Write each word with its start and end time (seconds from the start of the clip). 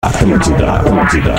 Atlântida, 0.00 0.74
Atlântida. 0.74 1.34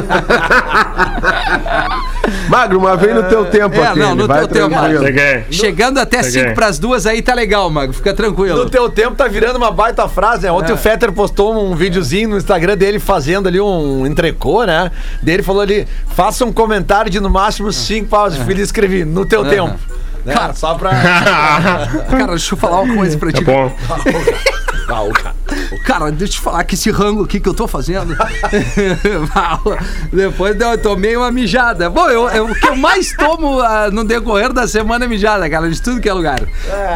Magro, 2.50 2.80
uma 2.80 2.96
vez 2.96 3.16
no 3.16 3.24
teu 3.24 3.46
tempo 3.46 3.76
É, 3.76 3.88
aqui. 3.88 4.00
não, 4.00 4.16
no 4.16 4.28
teu 4.28 4.48
tempo. 4.48 4.76
Cheguei. 5.04 5.44
Chegando 5.50 5.98
até 6.00 6.24
Cheguei. 6.24 6.44
5 6.44 6.56
pras 6.56 6.80
duas 6.80 7.06
aí 7.06 7.22
tá 7.22 7.34
legal, 7.34 7.70
Magro. 7.70 7.94
Fica 7.94 8.14
tranquilo. 8.14 8.58
No 8.64 8.70
teu 8.70 8.90
tempo 8.90 9.16
tá 9.16 9.28
virando 9.28 9.58
uma 9.58 9.72
baita 9.72 10.08
frase, 10.08 10.44
né? 10.44 10.52
Ontem 10.52 10.72
É. 10.72 10.76
o 10.76 10.78
Fetter 10.78 11.12
postou 11.12 11.54
um 11.56 11.76
videozinho 11.76 12.30
no 12.30 12.38
Instagram 12.38 12.78
dele 12.78 13.00
fazendo 13.00 13.48
ali 13.48 13.60
um 13.60 14.06
entrecô, 14.06 14.64
né? 14.64 14.92
Dele 15.22 15.44
falou 15.44 15.62
ali, 15.62 15.88
faça 16.16 16.46
um 16.46 16.54
comentário 16.54 17.12
de 17.12 17.20
no 17.20 17.30
máximo 17.30 17.72
cinco 17.72 18.10
pausas. 18.10 18.40
É. 18.40 18.54
E 18.54 18.62
escrevi, 18.62 19.04
no 19.04 19.26
teu 19.26 19.44
tempo. 19.44 19.76
Né? 20.26 20.34
Cara, 20.34 20.54
Só 20.54 20.76
pra... 20.76 20.92
Cara, 22.10 22.28
deixa 22.28 22.54
eu 22.54 22.58
falar 22.58 22.82
uma 22.82 22.96
coisa 22.96 23.18
pra 23.18 23.32
Tá 23.32 23.38
ti. 23.38 23.44
bom. 23.44 23.72
Cara, 25.86 26.12
deixa 26.12 26.24
eu 26.26 26.28
te 26.30 26.40
falar 26.40 26.64
que 26.64 26.76
esse 26.76 26.92
rango 26.92 27.24
aqui 27.24 27.40
que 27.40 27.48
eu 27.50 27.54
tô 27.54 27.68
fazendo. 27.68 28.16
Depois 30.12 30.60
eu 30.60 30.78
tomei 30.78 31.16
uma 31.16 31.32
mijada. 31.32 31.90
Bom, 31.90 32.10
eu, 32.10 32.30
eu- 32.30 32.46
o 32.46 32.56
que 32.56 32.68
eu 32.68 32.76
mais 32.76 33.14
tomo 33.16 33.60
ah, 33.60 33.90
no 33.92 34.04
decorrer 34.04 34.52
da 34.54 34.68
semana 34.68 35.06
é 35.06 35.08
mijada, 35.08 35.50
cara, 35.50 35.70
de 35.70 35.82
tudo 35.82 36.00
que 36.02 36.10
é 36.10 36.14
lugar. 36.14 36.42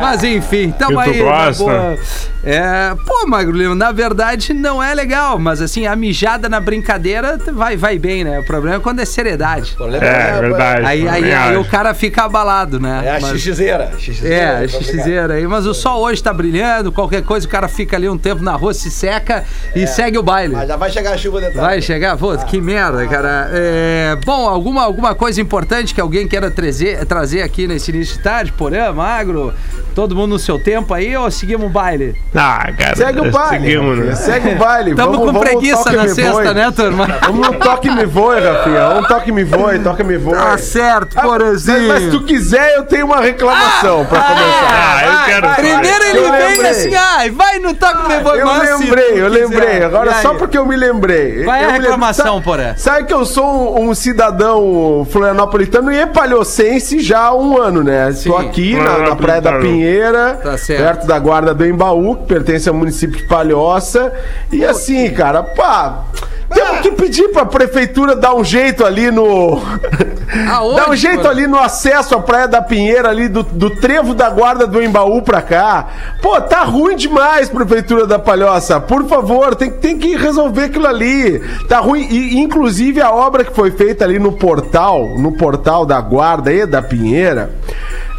Mas 0.02 0.24
enfim, 0.24 0.72
tamo 0.78 1.02
E 1.02 1.06
tu 1.06 1.10
aí. 1.12 1.24
na 1.24 1.46
gosta? 1.46 1.64
boa. 1.64 1.98
É, 2.44 2.96
pô, 3.06 3.28
Magro 3.28 3.52
Lima, 3.58 3.76
na 3.76 3.92
verdade 3.92 4.54
não 4.54 4.82
é 4.82 4.94
legal, 4.94 5.38
mas 5.38 5.62
assim, 5.62 5.86
a 5.86 5.96
mijada 5.96 6.48
na 6.48 6.60
brincadeira 6.62 7.38
vai, 7.52 7.76
vai 7.76 7.98
bem, 7.98 8.24
né? 8.24 8.40
O 8.40 8.44
problema 8.46 8.78
é 8.78 8.80
quando 8.80 9.00
é 9.00 9.06
seriedade. 9.06 9.76
É, 10.02 10.40
verdade. 10.40 10.86
Aí, 10.86 11.08
aí, 11.08 11.34
aí 11.34 11.58
o 11.58 11.66
cara 11.66 11.94
fica 11.94 12.24
abalado, 12.24 12.80
né? 12.80 13.02
É 13.06 13.17
a 13.18 13.22
Mas- 13.22 13.32
xixizeira. 13.32 13.92
é, 14.24 14.46
a 14.64 14.68
xixizeira 14.68 15.34
aí, 15.36 15.48
mas 15.48 15.66
o 15.66 15.74
sol 15.74 16.02
hoje 16.02 16.22
tá 16.22 16.34
brilhando, 16.34 16.92
qualquer 16.92 17.22
coisa 17.24 17.46
o 17.46 17.50
cara 17.50 17.68
fica 17.68 17.96
ali 17.98 18.08
um 18.10 18.18
tempo 18.18 18.44
na 18.44 18.54
rua, 18.54 18.74
se 18.74 18.90
seca 18.90 19.44
e 19.76 19.86
segue 19.88 20.18
o 20.18 20.24
baile. 20.24 20.54
Mas 20.56 20.68
já 20.68 20.76
vai 20.76 20.92
chegar 20.92 21.14
a 21.14 21.18
chuva 21.18 21.40
de 21.40 21.46
tarde. 21.48 21.60
Vai 21.60 21.82
chegar? 21.82 22.18
Pô, 22.18 22.38
que 22.38 22.60
merda, 22.62 23.06
cara. 23.08 23.50
É, 23.52 24.18
bom, 24.26 24.48
alguma, 24.48 24.84
alguma 24.84 25.14
coisa 25.16 25.42
importante 25.42 25.94
que 25.94 26.02
alguém 26.02 26.28
queira 26.28 26.50
trazer, 26.52 27.06
trazer 27.06 27.42
aqui 27.42 27.68
nesse 27.68 27.92
início 27.92 28.18
de 28.18 28.24
tarde? 28.24 28.52
Porã, 28.52 28.92
magro, 28.94 29.54
todo 29.98 30.16
mundo 30.16 30.34
no 30.34 30.38
seu 30.40 30.60
tempo 30.60 30.94
aí 30.94 31.18
ou 31.18 31.32
seguimos 31.32 31.66
o 31.66 31.70
baile? 31.70 32.16
Ah, 32.36 32.70
cara. 32.78 32.96
Segue 32.96 33.20
o 33.20 33.32
baile. 33.32 33.66
Seguimos, 33.66 33.98
né? 33.98 34.14
Segue 34.14 34.50
o 34.50 34.56
baile. 34.56 34.94
Tamo 34.94 35.12
vamos, 35.14 35.26
com 35.26 35.34
vamos 35.34 35.42
preguiça 35.50 35.92
na 35.92 36.08
sexta, 36.08 36.32
voe. 36.34 36.54
né, 36.54 36.72
turma? 36.72 37.08
Vamos 37.26 37.48
no 37.48 37.54
toque 37.56 37.90
me 37.90 38.06
voe, 38.06 38.40
Rafinha. 38.40 38.90
Um 38.90 39.04
toque 39.06 39.32
me 39.32 39.44
voe, 39.44 39.80
toque 39.80 40.04
me 40.04 40.16
voe. 40.18 40.36
Tá 40.38 40.56
certo, 40.60 41.18
Ah, 41.18 41.24
Porãzinho. 41.24 41.88
Mas 41.88 42.04
se 42.04 42.10
tu 42.12 42.22
quiser, 42.24 42.76
eu 42.76 42.84
tenho 42.84 43.08
uma 43.08 43.20
reclamação 43.22 44.06
pra 44.06 44.22
começar. 44.22 44.70
Ah, 44.70 45.02
eu 45.02 45.26
quero. 45.26 45.56
Primeiro 45.56 46.04
ele 46.04 46.20
Eu 46.20 46.32
vem 46.32 46.48
lembrei. 46.52 46.70
assim, 46.72 46.96
ai, 46.96 47.32
vai 47.32 47.58
no 47.58 47.74
toque 47.74 48.08
me 48.08 48.20
voe, 48.20 48.38
Eu 48.40 48.46
mas 48.46 48.80
lembrei, 48.80 49.12
eu 49.20 49.28
lembrei. 49.28 49.84
Agora 49.84 50.14
só 50.22 50.36
porque 50.36 50.60
eu 50.60 50.66
me 50.68 50.76
lembrei. 50.76 51.44
Qual 51.44 51.56
é 51.56 51.60
a 51.60 51.64
Eu 51.64 51.68
lembro- 51.70 51.82
reclamação, 51.82 52.40
Porã? 52.40 52.76
Sabe 52.78 53.06
que 53.08 53.14
eu 53.16 53.26
sou 53.26 53.80
um, 53.82 53.90
um 53.90 53.96
cidadão 53.96 55.08
florianopolitano 55.10 55.92
e 55.92 56.06
palhocense 56.06 57.00
já 57.00 57.20
há 57.22 57.36
um 57.36 57.60
ano, 57.60 57.84
né? 57.84 58.12
Sim. 58.12 58.30
Tô 58.30 58.38
aqui 58.38 58.76
na, 58.76 58.98
na. 59.00 59.16
Praia 59.18 59.42
da 59.42 59.54
Pinheira, 59.54 59.87
Tá 60.36 60.56
perto 60.68 61.08
da 61.08 61.20
Guarda 61.20 61.54
do 61.54 61.66
Embaú, 61.66 62.16
que 62.18 62.26
pertence 62.26 62.68
ao 62.68 62.76
município 62.76 63.18
de 63.18 63.28
Palhoça. 63.28 64.12
E 64.52 64.64
assim, 64.66 65.10
cara, 65.12 65.44
pá... 65.44 66.06
Temos 66.54 66.80
que 66.80 66.92
pedir 66.92 67.30
pra 67.30 67.46
prefeitura 67.46 68.16
dar 68.16 68.34
um 68.34 68.44
jeito 68.44 68.86
ali 68.86 69.12
no. 69.12 69.62
Aonde, 70.50 70.76
dar 70.76 70.90
um 70.90 70.96
jeito 70.96 71.22
Porã? 71.22 71.30
ali 71.30 71.48
no 71.48 71.58
acesso 71.58 72.16
à 72.16 72.22
Praia 72.22 72.48
da 72.48 72.62
Pinheira, 72.62 73.10
ali 73.10 73.28
do, 73.28 73.44
do 73.44 73.70
trevo 73.70 74.14
da 74.14 74.30
guarda 74.30 74.66
do 74.66 74.82
Embaú 74.82 75.22
pra 75.22 75.42
cá. 75.42 75.88
Pô, 76.22 76.40
tá 76.42 76.64
ruim 76.64 76.96
demais, 76.96 77.50
Prefeitura 77.50 78.06
da 78.06 78.18
Palhoça. 78.18 78.80
Por 78.80 79.08
favor, 79.08 79.56
tem, 79.56 79.72
tem 79.72 79.98
que 79.98 80.16
resolver 80.16 80.66
aquilo 80.66 80.88
ali. 80.88 81.40
Tá 81.68 81.80
ruim. 81.80 82.08
E, 82.10 82.40
inclusive, 82.40 83.02
a 83.02 83.12
obra 83.12 83.44
que 83.44 83.54
foi 83.54 83.72
feita 83.72 84.06
ali 84.06 84.20
no 84.20 84.32
portal, 84.32 85.18
no 85.18 85.34
portal 85.34 85.86
da 85.86 86.00
guarda 86.00 86.52
e 86.52 86.66
da 86.66 86.82
Pinheira. 86.82 87.52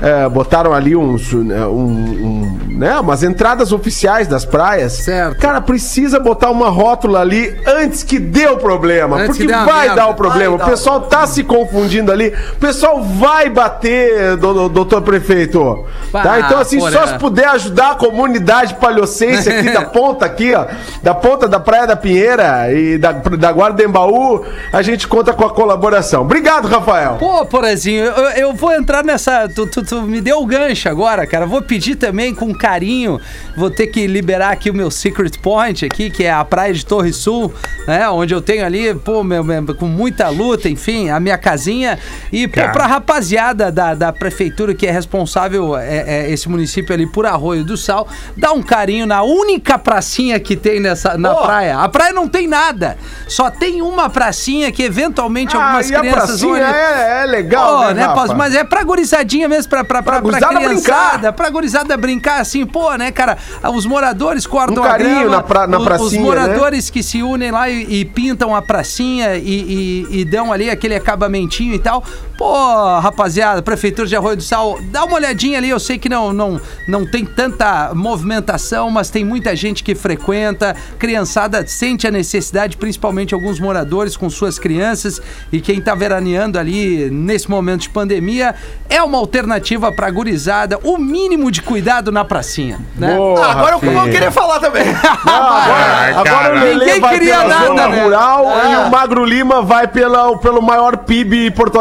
É, 0.00 0.28
botaram 0.28 0.72
ali 0.72 0.94
uns, 0.94 1.32
né, 1.32 1.66
um, 1.66 1.70
um, 1.90 2.58
né, 2.70 2.98
umas 3.00 3.22
entradas 3.22 3.72
oficiais 3.72 4.28
das 4.28 4.44
praias. 4.44 4.92
Certo. 4.92 5.38
Cara, 5.40 5.60
precisa 5.60 6.18
botar 6.20 6.50
uma 6.50 6.68
rótula 6.68 7.20
ali 7.20 7.54
antes 7.66 8.02
que 8.02 8.18
dê 8.18 8.46
o 8.46 8.56
problema. 8.58 9.16
Antes 9.16 9.36
porque 9.38 9.52
vai 9.52 9.94
dar 9.94 10.08
o 10.08 10.14
problema. 10.14 10.56
Vai 10.56 10.56
o 10.56 10.58
dar 10.58 10.70
pessoal 10.70 11.00
tá 11.02 11.26
se 11.26 11.42
confundindo 11.44 12.12
ali. 12.12 12.32
O 12.52 12.56
pessoal 12.56 13.02
vai 13.02 13.48
bater, 13.48 14.36
do- 14.36 14.54
do- 14.54 14.68
doutor 14.68 15.02
prefeito. 15.02 15.84
Bah, 16.12 16.22
tá? 16.22 16.40
Então, 16.40 16.58
assim, 16.58 16.78
porra. 16.78 16.92
só 16.92 17.06
se 17.06 17.18
puder 17.18 17.48
ajudar 17.48 17.92
a 17.92 17.94
comunidade 17.96 18.74
palhocense 18.74 19.48
aqui 19.50 19.70
da 19.70 19.82
ponta 19.90 20.24
aqui, 20.24 20.54
ó, 20.54 20.66
da 21.02 21.14
ponta 21.14 21.48
da 21.48 21.58
Praia 21.58 21.86
da 21.86 21.96
Pinheira 21.96 22.72
e 22.72 22.98
da, 22.98 23.12
da 23.12 23.52
Guarda 23.52 23.82
Embaú, 23.82 24.44
a 24.72 24.82
gente 24.82 25.08
conta 25.08 25.32
com 25.32 25.44
a 25.44 25.50
colaboração. 25.50 26.22
Obrigado, 26.22 26.68
Rafael. 26.68 27.16
Pô, 27.18 27.44
Porazinho, 27.46 28.04
eu, 28.04 28.24
eu 28.48 28.52
vou 28.54 28.72
entrar 28.72 29.04
nessa. 29.04 29.48
Tu, 29.48 29.66
tu- 29.66 29.87
tu 29.88 30.02
me 30.02 30.20
deu 30.20 30.40
o 30.40 30.46
gancho 30.46 30.88
agora, 30.88 31.26
cara. 31.26 31.46
Vou 31.46 31.62
pedir 31.62 31.96
também 31.96 32.34
com 32.34 32.52
carinho. 32.54 33.20
Vou 33.56 33.70
ter 33.70 33.86
que 33.88 34.06
liberar 34.06 34.50
aqui 34.52 34.70
o 34.70 34.74
meu 34.74 34.90
Secret 34.90 35.38
Point 35.40 35.84
aqui, 35.84 36.10
que 36.10 36.24
é 36.24 36.30
a 36.32 36.44
praia 36.44 36.72
de 36.74 36.84
Torre 36.84 37.12
Sul, 37.12 37.52
né? 37.86 38.08
Onde 38.10 38.34
eu 38.34 38.40
tenho 38.40 38.64
ali, 38.64 38.94
pô, 38.94 39.24
meu, 39.24 39.42
meu- 39.42 39.74
com 39.74 39.86
muita 39.86 40.28
luta, 40.28 40.68
enfim, 40.68 41.08
a 41.10 41.18
minha 41.18 41.38
casinha. 41.38 41.98
E, 42.32 42.46
pô, 42.46 42.54
Cara. 42.54 42.72
pra 42.72 42.86
rapaziada 42.86 43.72
da, 43.72 43.94
da 43.94 44.12
prefeitura 44.12 44.74
que 44.74 44.86
é 44.86 44.90
responsável, 44.90 45.76
é, 45.76 46.04
é, 46.26 46.30
esse 46.30 46.48
município 46.48 46.94
ali 46.94 47.06
por 47.06 47.26
Arroio 47.26 47.64
do 47.64 47.76
Sal, 47.76 48.06
dá 48.36 48.52
um 48.52 48.62
carinho 48.62 49.06
na 49.06 49.22
única 49.22 49.78
pracinha 49.78 50.38
que 50.38 50.56
tem 50.56 50.80
nessa, 50.80 51.16
na 51.16 51.34
Pô. 51.34 51.42
praia. 51.42 51.78
A 51.78 51.88
praia 51.88 52.12
não 52.12 52.28
tem 52.28 52.46
nada. 52.46 52.96
Só 53.26 53.50
tem 53.50 53.80
uma 53.82 54.10
pracinha 54.10 54.70
que 54.70 54.82
eventualmente 54.82 55.56
algumas 55.56 55.90
Ah, 55.90 55.92
e 55.92 55.96
a 55.96 56.00
crianças 56.00 56.40
vão 56.40 56.50
pracinha 56.52 56.68
ali- 56.68 56.78
é, 56.78 57.22
é 57.22 57.26
legal, 57.26 57.94
né, 57.94 58.06
né? 58.06 58.34
Mas 58.36 58.54
é 58.54 58.64
pra 58.64 58.82
gurizadinha 58.82 59.48
mesmo, 59.48 59.68
pra, 59.70 59.77
pra, 59.84 60.02
pra, 60.02 60.12
pra 60.14 60.20
gurizada 60.20 60.54
criançada, 60.56 61.16
brincar. 61.18 61.32
pra 61.32 61.50
gurizada 61.50 61.96
brincar 61.96 62.40
assim, 62.40 62.64
pô, 62.66 62.94
né, 62.96 63.10
cara? 63.12 63.36
Os 63.74 63.86
moradores 63.86 64.46
cortam 64.46 64.82
Um 64.82 64.86
a 64.86 64.96
grama, 64.98 65.28
na 65.30 65.42
pra- 65.42 65.66
na 65.66 65.78
o- 65.78 65.84
pracinha, 65.84 66.06
Os 66.06 66.12
né? 66.12 66.20
moradores 66.20 66.90
que 66.90 67.02
se 67.02 67.22
unem 67.22 67.50
lá 67.50 67.68
e, 67.68 68.00
e 68.00 68.04
pintam 68.04 68.54
a 68.54 68.62
pracinha 68.62 69.36
e, 69.36 70.06
e- 70.10 70.20
e 70.20 70.24
dão 70.24 70.52
ali 70.52 70.70
aquele 70.70 70.94
acabamentinho 70.94 71.74
e 71.74 71.78
tal. 71.78 72.02
Pô, 72.38 73.00
rapaziada, 73.00 73.60
Prefeitura 73.62 74.06
de 74.06 74.14
Arroio 74.14 74.36
do 74.36 74.42
Sal, 74.44 74.78
dá 74.92 75.04
uma 75.04 75.16
olhadinha 75.16 75.58
ali, 75.58 75.68
eu 75.70 75.80
sei 75.80 75.98
que 75.98 76.08
não, 76.08 76.32
não, 76.32 76.60
não 76.86 77.04
tem 77.04 77.24
tanta 77.24 77.90
movimentação, 77.92 78.88
mas 78.92 79.10
tem 79.10 79.24
muita 79.24 79.56
gente 79.56 79.82
que 79.82 79.92
frequenta, 79.92 80.76
criançada 81.00 81.66
sente 81.66 82.06
a 82.06 82.12
necessidade, 82.12 82.76
principalmente 82.76 83.34
alguns 83.34 83.58
moradores 83.58 84.16
com 84.16 84.30
suas 84.30 84.56
crianças 84.56 85.20
e 85.50 85.60
quem 85.60 85.80
tá 85.80 85.96
veraneando 85.96 86.60
ali 86.60 87.10
nesse 87.10 87.50
momento 87.50 87.80
de 87.80 87.88
pandemia, 87.90 88.54
é 88.88 89.02
uma 89.02 89.18
alternativa 89.18 89.90
pra 89.90 90.08
gurizada, 90.08 90.78
o 90.84 90.96
mínimo 90.96 91.50
de 91.50 91.60
cuidado 91.60 92.12
na 92.12 92.24
pracinha, 92.24 92.78
né? 92.94 93.16
Boa, 93.16 93.44
Ah, 93.46 93.50
agora 93.50 93.74
eu 93.74 93.78
vou 93.80 93.92
Rafinha. 93.94 94.12
querer 94.12 94.30
falar 94.30 94.60
também. 94.60 94.84
Não, 94.84 94.92
agora, 95.34 96.14
Ah, 96.14 96.20
agora 96.20 96.54
o 96.56 96.60
Lelê 96.60 96.84
Ninguém 96.84 97.00
vai 97.00 97.14
queria 97.14 97.36
pela 97.38 97.48
nada, 97.48 97.66
zona 97.66 97.88
né? 97.88 98.02
rural 98.04 98.44
e 98.70 98.76
o 98.86 98.90
Magro 98.92 99.24
Lima 99.24 99.60
vai 99.60 99.88
pela, 99.88 100.38
pelo 100.38 100.62
maior 100.62 100.98
PIB 100.98 101.50
Porto 101.50 101.80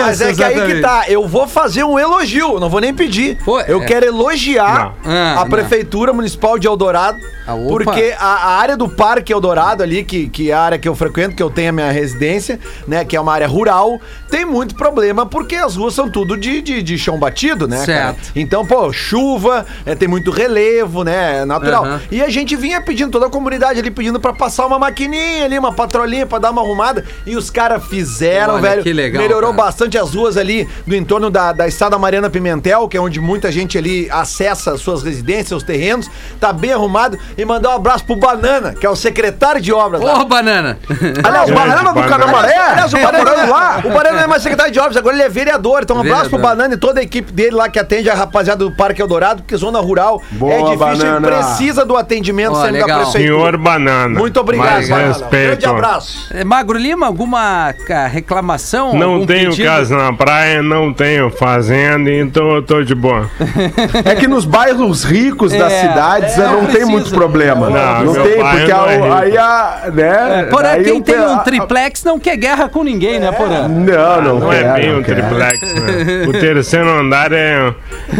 Alegre. 0.00 0.02
Mas 0.02 0.20
é 0.20 0.34
que 0.34 0.44
aí 0.44 0.66
que 0.74 0.80
tá. 0.80 1.04
Eu 1.08 1.26
vou 1.26 1.46
fazer 1.46 1.84
um 1.84 1.98
elogio, 1.98 2.58
não 2.58 2.68
vou 2.68 2.80
nem 2.80 2.94
pedir. 2.94 3.38
Pô, 3.44 3.60
eu 3.60 3.82
é. 3.82 3.86
quero 3.86 4.06
elogiar 4.06 4.94
Não. 5.04 5.12
Ah, 5.12 5.32
a 5.40 5.44
não. 5.44 5.50
Prefeitura 5.50 6.12
Municipal 6.12 6.58
de 6.58 6.66
Eldorado. 6.66 7.18
Ah, 7.46 7.56
porque 7.68 8.14
a, 8.18 8.26
a 8.26 8.50
área 8.58 8.76
do 8.76 8.88
Parque 8.88 9.32
Eldorado 9.32 9.82
ali, 9.82 10.04
que, 10.04 10.28
que 10.28 10.50
é 10.50 10.54
a 10.54 10.60
área 10.60 10.78
que 10.78 10.88
eu 10.88 10.94
frequento, 10.94 11.34
que 11.34 11.42
eu 11.42 11.50
tenho 11.50 11.70
a 11.70 11.72
minha 11.72 11.90
residência, 11.90 12.58
né? 12.86 13.04
Que 13.04 13.16
é 13.16 13.20
uma 13.20 13.32
área 13.32 13.48
rural, 13.48 14.00
tem 14.30 14.44
muito 14.44 14.76
problema 14.76 15.26
porque 15.26 15.56
as 15.56 15.74
ruas 15.74 15.92
são 15.92 16.08
tudo 16.08 16.36
de, 16.36 16.62
de, 16.62 16.82
de 16.82 16.96
chão 16.96 17.18
batido, 17.18 17.66
né? 17.66 17.78
cara? 17.78 18.14
Certo. 18.14 18.30
Então, 18.36 18.64
pô, 18.64 18.92
chuva, 18.92 19.66
é, 19.84 19.94
tem 19.96 20.06
muito 20.06 20.30
relevo, 20.30 21.02
né? 21.02 21.40
É 21.40 21.44
natural. 21.44 21.84
Aham. 21.84 22.00
E 22.12 22.22
a 22.22 22.28
gente 22.28 22.54
vinha 22.54 22.80
pedindo, 22.80 23.10
toda 23.10 23.26
a 23.26 23.30
comunidade 23.30 23.80
ali 23.80 23.90
pedindo 23.90 24.20
pra 24.20 24.32
passar 24.32 24.64
uma 24.66 24.78
maquininha 24.78 25.44
ali, 25.44 25.58
uma 25.58 25.72
patrolinha 25.72 26.24
pra 26.26 26.38
dar 26.38 26.52
uma 26.52 26.62
arrumada. 26.62 27.04
E 27.26 27.36
os 27.36 27.50
caras 27.50 27.84
fizeram, 27.86 28.54
Olha, 28.54 28.62
velho. 28.62 28.82
que 28.84 28.92
legal, 28.92 29.20
Melhorou 29.20 29.50
cara. 29.52 29.64
bastante 29.64 29.81
as 29.98 30.14
ruas 30.14 30.36
ali 30.36 30.68
do 30.86 30.94
entorno 30.94 31.30
da, 31.30 31.52
da 31.52 31.66
Estrada 31.66 31.98
Mariana 31.98 32.28
Pimentel, 32.30 32.88
que 32.88 32.96
é 32.96 33.00
onde 33.00 33.20
muita 33.20 33.50
gente 33.52 33.76
ali 33.78 34.08
acessa 34.10 34.76
suas 34.76 35.02
residências, 35.02 35.48
seus 35.48 35.62
terrenos. 35.62 36.10
Tá 36.40 36.52
bem 36.52 36.72
arrumado. 36.72 37.18
E 37.36 37.44
mandar 37.44 37.70
um 37.70 37.74
abraço 37.74 38.04
pro 38.04 38.16
Banana, 38.16 38.74
que 38.74 38.86
é 38.86 38.90
o 38.90 38.96
secretário 38.96 39.60
de 39.60 39.72
obras. 39.72 40.00
lá. 40.02 40.20
Ô, 40.20 40.24
banana! 40.24 40.78
Aliás, 41.24 41.50
o 41.50 41.54
Banana 41.54 41.78
do 41.82 41.94
Banana. 41.94 42.08
Canamaré? 42.08 42.56
Aliás, 42.56 42.92
o 42.92 42.96
Banana, 42.96 43.18
morando 43.18 43.50
lá. 43.50 43.80
o 43.84 43.90
Banana 43.90 44.12
não 44.16 44.24
é 44.24 44.26
mais 44.26 44.42
secretário 44.42 44.72
de 44.72 44.78
obras, 44.78 44.96
agora 44.96 45.14
ele 45.14 45.22
é 45.24 45.28
vereador. 45.28 45.80
Então, 45.82 45.96
um 45.96 46.00
abraço 46.00 46.30
pro 46.30 46.38
Vereador. 46.38 46.56
Banana 46.56 46.74
e 46.74 46.76
toda 46.76 47.00
a 47.00 47.02
equipe 47.02 47.32
dele 47.32 47.56
lá 47.56 47.68
que 47.68 47.78
atende 47.78 48.08
a 48.10 48.14
rapaziada 48.14 48.64
do 48.64 48.70
Parque 48.72 49.00
Eldorado, 49.02 49.42
porque 49.42 49.56
zona 49.56 49.80
rural 49.80 50.22
Boa, 50.32 50.52
é 50.52 50.56
difícil 50.58 50.78
Banana. 50.78 51.28
e 51.28 51.30
precisa 51.30 51.84
do 51.84 51.96
atendimento 51.96 52.52
Ó, 52.52 52.62
sempre 52.62 52.80
da 52.80 52.86
legal. 52.86 53.00
prefeitura. 53.02 53.34
Senhor 53.36 53.56
Banana. 53.56 54.18
Muito 54.18 54.40
obrigado, 54.40 54.88
Banana. 54.88 55.08
respeito. 55.08 55.46
Grande 55.48 55.66
abraço. 55.66 56.28
É, 56.34 56.44
Magro 56.44 56.78
Lima, 56.78 57.06
alguma 57.06 57.74
reclamação? 58.10 58.94
Não 58.94 59.14
algum 59.14 59.26
tenho 59.26 59.50
pedido? 59.50 59.68
Casa 59.76 59.96
na 59.96 60.12
praia, 60.12 60.62
não 60.62 60.92
tenho 60.92 61.30
fazenda, 61.30 62.10
então 62.10 62.54
eu 62.56 62.62
tô 62.62 62.82
de 62.82 62.94
boa. 62.94 63.28
É 64.04 64.14
que 64.14 64.26
nos 64.26 64.44
bairros 64.44 65.04
ricos 65.04 65.52
das 65.52 65.72
É, 65.72 65.80
cidades 65.82 66.38
é, 66.38 66.46
não 66.46 66.62
não 66.62 66.66
tem 66.66 66.84
muito 66.84 67.10
problema. 67.10 67.68
Não, 67.70 68.04
Não, 68.04 68.12
tem, 68.14 68.34
porque 68.38 68.72
não 68.72 68.88
é 68.88 69.12
aí 69.22 69.38
a. 69.38 69.82
Né, 69.92 70.44
Porã, 70.50 70.62
daí 70.72 70.84
quem 70.84 71.00
o 71.00 71.02
tem 71.02 71.18
um 71.20 71.38
triplex 71.38 72.04
não 72.04 72.18
quer 72.18 72.36
guerra 72.36 72.68
com 72.68 72.82
ninguém, 72.84 73.18
né, 73.18 73.30
Porã? 73.32 73.68
Não, 73.68 74.22
não, 74.22 74.38
Não 74.40 74.52
é 74.52 74.58
quero, 74.62 74.74
bem 74.74 74.92
não 74.92 74.98
um 74.98 75.02
quero. 75.02 75.22
triplex, 75.22 75.72
né? 75.74 76.24
O 76.28 76.32
terceiro 76.32 76.88
andar 76.90 77.32
é 77.32 77.72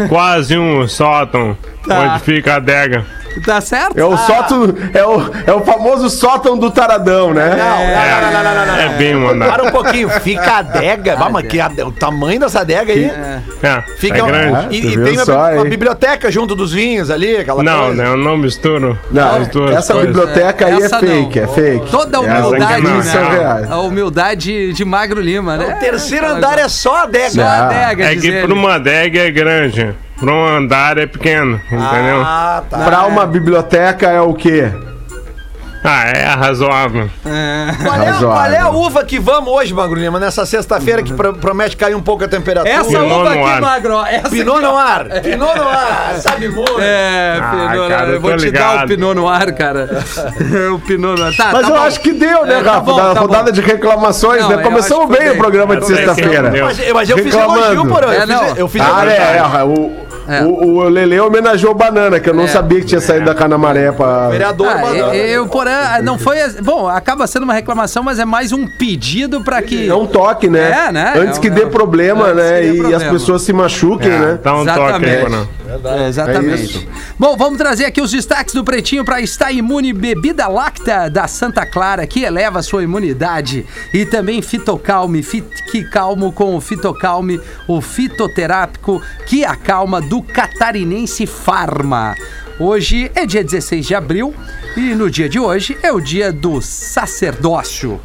quase 0.09 0.57
um 0.57 0.87
sótão, 0.87 1.57
Tá. 1.87 1.99
onde 1.99 2.19
fica 2.23 2.53
a 2.53 2.55
adega. 2.57 3.03
Tá 3.45 3.59
certo? 3.61 3.97
É 3.97 4.05
o 4.05 4.15
sótão, 4.17 4.73
é 4.93 5.05
o, 5.05 5.31
é 5.47 5.53
o 5.53 5.61
famoso 5.65 6.09
sótão 6.09 6.57
do 6.57 6.69
taradão, 6.71 7.33
né? 7.33 7.57
É, 8.79 8.85
é 8.85 8.89
bem 8.97 9.13
andar. 9.13 9.51
Para 9.51 9.63
um 9.63 9.71
pouquinho, 9.71 10.09
fica 10.09 10.41
a 10.51 10.57
adega. 10.59 11.15
Vamos, 11.15 11.41
que 11.43 11.59
a- 11.59 11.71
o 11.85 11.91
tamanho 11.91 12.39
dessa 12.39 12.61
adega 12.61 12.93
aí. 12.93 13.05
É, 13.05 13.83
Fica 13.97 14.17
é 14.19 14.23
um- 14.23 14.27
grande. 14.27 14.75
e, 14.75 14.93
e 14.93 15.03
tem 15.03 15.13
uma, 15.17 15.25
só, 15.25 15.51
uma 15.53 15.65
biblioteca 15.65 16.31
junto 16.31 16.55
dos 16.55 16.71
vinhos 16.73 17.09
ali, 17.09 17.37
aquela 17.37 17.63
Não, 17.63 17.85
coisa. 17.87 18.03
não, 18.03 18.11
eu 18.11 18.17
não 18.17 18.37
misturo. 18.37 18.97
Não, 19.11 19.35
as 19.35 19.47
duas 19.47 19.75
essa 19.75 19.93
coisas. 19.93 20.11
biblioteca 20.15 20.65
aí 20.67 20.73
é 20.81 20.85
Essa 20.85 20.99
fake, 20.99 21.39
não. 21.39 21.45
é 21.45 21.47
fake. 21.55 21.91
Toda 21.91 22.17
a 22.17 22.21
humildade, 22.21 22.81
não, 22.83 22.91
não. 22.97 23.29
reais. 23.31 23.71
A 23.71 23.77
humildade 23.79 24.73
de 24.73 24.85
Magro 24.85 25.21
Lima, 25.21 25.57
né? 25.57 25.75
O 25.75 25.79
terceiro 25.79 26.27
andar 26.27 26.57
é 26.59 26.67
só 26.67 26.97
a 26.97 27.03
adega. 27.03 27.29
Só 27.31 27.41
Ah. 27.41 27.65
adega, 27.65 28.05
É 28.11 28.15
que 28.15 28.31
pra 28.41 28.53
uma 28.53 28.75
adega 28.75 29.19
é 29.19 29.31
grande, 29.31 29.93
pra 30.23 30.33
um 30.33 30.45
andar 30.57 30.97
é 30.97 31.05
pequeno, 31.05 31.59
entendeu? 31.65 32.21
Ah, 32.23 32.57
Ah, 32.57 32.63
tá. 32.69 32.77
Pra 32.85 33.05
uma 33.05 33.25
biblioteca 33.25 34.07
é 34.09 34.21
o 34.21 34.33
quê? 34.33 34.71
é 35.85 36.27
razoável. 36.39 37.09
Qual 37.21 37.33
é, 37.35 38.05
Razoável. 38.05 38.27
qual 38.29 38.45
é 38.45 38.57
a 38.57 38.69
uva 38.69 39.03
que 39.03 39.19
vamos 39.19 39.51
hoje, 39.51 39.73
Magro 39.73 39.99
Lima, 39.99 40.17
nessa 40.17 40.45
sexta-feira 40.45 41.03
que 41.03 41.11
pro- 41.11 41.33
promete 41.33 41.75
cair 41.75 41.93
um 41.93 42.01
pouco 42.01 42.23
a 42.23 42.27
temperatura? 42.29 42.73
Essa 42.73 42.87
Pinot 42.87 43.03
uva 43.13 43.29
aqui, 43.31 43.39
Noir. 43.39 43.61
Magro, 43.61 44.05
essa 44.05 44.29
Pinot 44.29 44.61
Noir. 44.61 45.21
Pinot 45.21 45.57
Noir. 45.57 46.21
Sabe 46.21 46.47
muito. 46.47 46.79
É, 46.79 47.37
Ah, 47.41 47.49
Pinot 47.51 47.89
cara, 47.89 48.05
Noir. 48.05 48.07
eu 48.07 48.13
Eu 48.13 48.21
vou 48.21 48.37
te 48.37 48.49
dar 48.51 48.69
o 48.69 48.71
ligado. 48.73 48.87
Pinot 48.87 49.13
Noir, 49.13 49.55
cara. 49.57 49.89
o 50.73 50.79
Pinot 50.79 51.19
Noir. 51.19 51.35
Tá, 51.35 51.49
Mas 51.51 51.61
tá 51.63 51.67
eu 51.67 51.75
bom. 51.75 51.81
acho 51.83 51.99
que 51.99 52.13
deu, 52.13 52.45
né, 52.45 52.59
É, 52.59 52.63
tá 52.63 52.71
Rafa? 52.71 52.81
bom, 52.85 52.95
da 52.95 53.13
tá 53.13 53.19
rodada 53.19 53.43
bom. 53.43 53.51
de 53.51 53.59
reclamações, 53.61 54.41
Não, 54.43 54.49
né? 54.55 54.63
Começamos 54.63 55.09
bem 55.17 55.31
o 55.31 55.37
programa 55.37 55.75
de 55.75 55.85
sexta-feira. 55.85 56.49
Mas, 56.63 56.93
mas 56.93 57.09
eu 57.09 57.17
fiz 57.17 57.25
Reclamando. 57.35 57.59
elogio, 57.59 57.85
porra. 57.87 58.03
Eu 58.05 58.11
É, 58.11 58.19
fiz, 58.21 58.29
não. 58.29 58.55
eu 58.55 58.67
fiz 58.69 58.81
Ah, 58.81 58.87
elogio. 58.87 59.11
é, 59.11 59.37
é, 59.37 59.63
o, 59.65 60.12
É. 60.27 60.41
o, 60.43 60.77
o 60.77 60.89
Lele 60.89 61.19
homenageou 61.19 61.73
Banana, 61.73 62.19
que 62.19 62.29
eu 62.29 62.33
não 62.33 62.43
É. 62.45 62.47
sabia 62.47 62.79
que 62.79 62.85
tinha 62.85 63.01
saído 63.01 63.25
da 63.25 63.35
Canamaré 63.35 63.91
pra... 63.91 64.29
Vereador 64.29 64.67
Ah, 64.69 64.75
Banana. 64.77 65.15
eu, 65.15 65.47
porém, 65.47 65.73
não 66.03 66.17
foi. 66.17 66.37
Bom, 66.61 66.87
acaba 66.87 67.27
sendo 67.27 67.43
uma 67.43 67.53
reclamação, 67.53 68.03
mas 68.03 68.19
é 68.19 68.25
mais 68.25 68.51
um 68.51 68.65
pedido 68.67 69.41
pra 69.43 69.61
que. 69.61 69.89
É 69.89 69.93
um 69.95 70.05
toque, 70.07 70.49
né? 70.49 70.87
É, 70.87 70.91
né? 70.91 71.13
Antes 71.17 71.37
É 71.37 71.41
que 71.41 71.49
um- 71.49 71.53
dê 71.53 71.65
problema, 71.65 72.33
né? 72.33 72.61
que 72.61 72.67
dê 72.67 72.73
E 72.73 72.77
problema. 72.79 73.03
as 73.03 73.09
pessoas 73.11 73.41
se 73.41 73.51
machuquem, 73.53 74.11
É, 74.11 74.17
né? 74.19 74.39
dá 74.41 74.55
um 74.55 74.65
toque 74.65 74.79
aí, 74.81 75.15
Exatamente. 75.19 75.49
Conan. 75.79 76.03
É, 76.03 76.07
exatamente. 76.07 76.77
É. 76.77 77.13
Bom, 77.17 77.35
vamos 77.37 77.57
trazer 77.57 77.85
aqui 77.85 78.01
os 78.01 78.11
destaques 78.11 78.53
do 78.53 78.63
Pretinho 78.63 79.05
para 79.05 79.21
estar 79.21 79.51
imune 79.51 79.93
bebida 79.93 80.47
láctea 80.47 81.09
da 81.09 81.27
Santa 81.27 81.65
Clara, 81.65 82.07
que 82.07 82.23
eleva 82.23 82.59
a 82.59 82.63
sua 82.63 82.83
imunidade. 82.83 83.65
E 83.93 84.05
também 84.05 84.41
Fitocalme, 84.41 85.23
Fique 85.23 85.83
Calmo 85.89 86.31
com 86.31 86.55
o 86.55 86.61
Fitocalme, 86.61 87.39
o 87.67 87.81
fitoterápico 87.81 89.01
que 89.25 89.43
acalma 89.43 90.01
do 90.01 90.21
Catarinense 90.21 91.25
Farma. 91.25 92.15
Hoje 92.59 93.11
é 93.15 93.25
dia 93.25 93.43
16 93.43 93.85
de 93.85 93.95
abril 93.95 94.33
e 94.77 94.93
no 94.93 95.09
dia 95.09 95.27
de 95.27 95.39
hoje 95.39 95.77
é 95.81 95.91
o 95.91 95.99
dia 95.99 96.31
do 96.31 96.61
sacerdócio. 96.61 97.99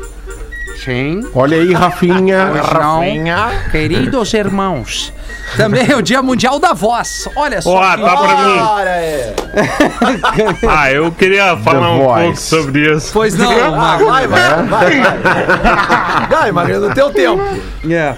Sim. 0.84 1.20
Olha 1.34 1.56
aí, 1.56 1.72
Rafinha. 1.72 2.46
Não, 2.74 3.00
queridos 3.70 4.32
irmãos. 4.34 5.12
Também 5.56 5.90
é 5.90 5.96
o 5.96 6.02
Dia 6.02 6.22
Mundial 6.22 6.58
da 6.58 6.72
Voz. 6.72 7.26
Olha 7.34 7.60
só. 7.62 7.70
Ó, 7.70 7.80
tá 7.80 7.96
pra 7.96 8.36
mim. 8.36 8.58
É. 8.86 9.34
Ah, 10.68 10.92
eu 10.92 11.10
queria 11.12 11.56
falar 11.56 11.92
um 11.92 11.98
Voice. 12.04 12.22
pouco 12.24 12.36
sobre 12.66 12.94
isso. 12.94 13.10
Pois 13.12 13.34
não, 13.34 13.50
Ah, 13.50 13.70
Magro. 13.70 14.06
vai, 14.06 14.26
vai, 14.26 14.62
vai. 14.64 14.90
Vai, 16.30 16.52
Magro, 16.52 16.80
no 16.80 16.94
teu 16.94 17.10
tempo. 17.10 17.42
É. 17.90 18.14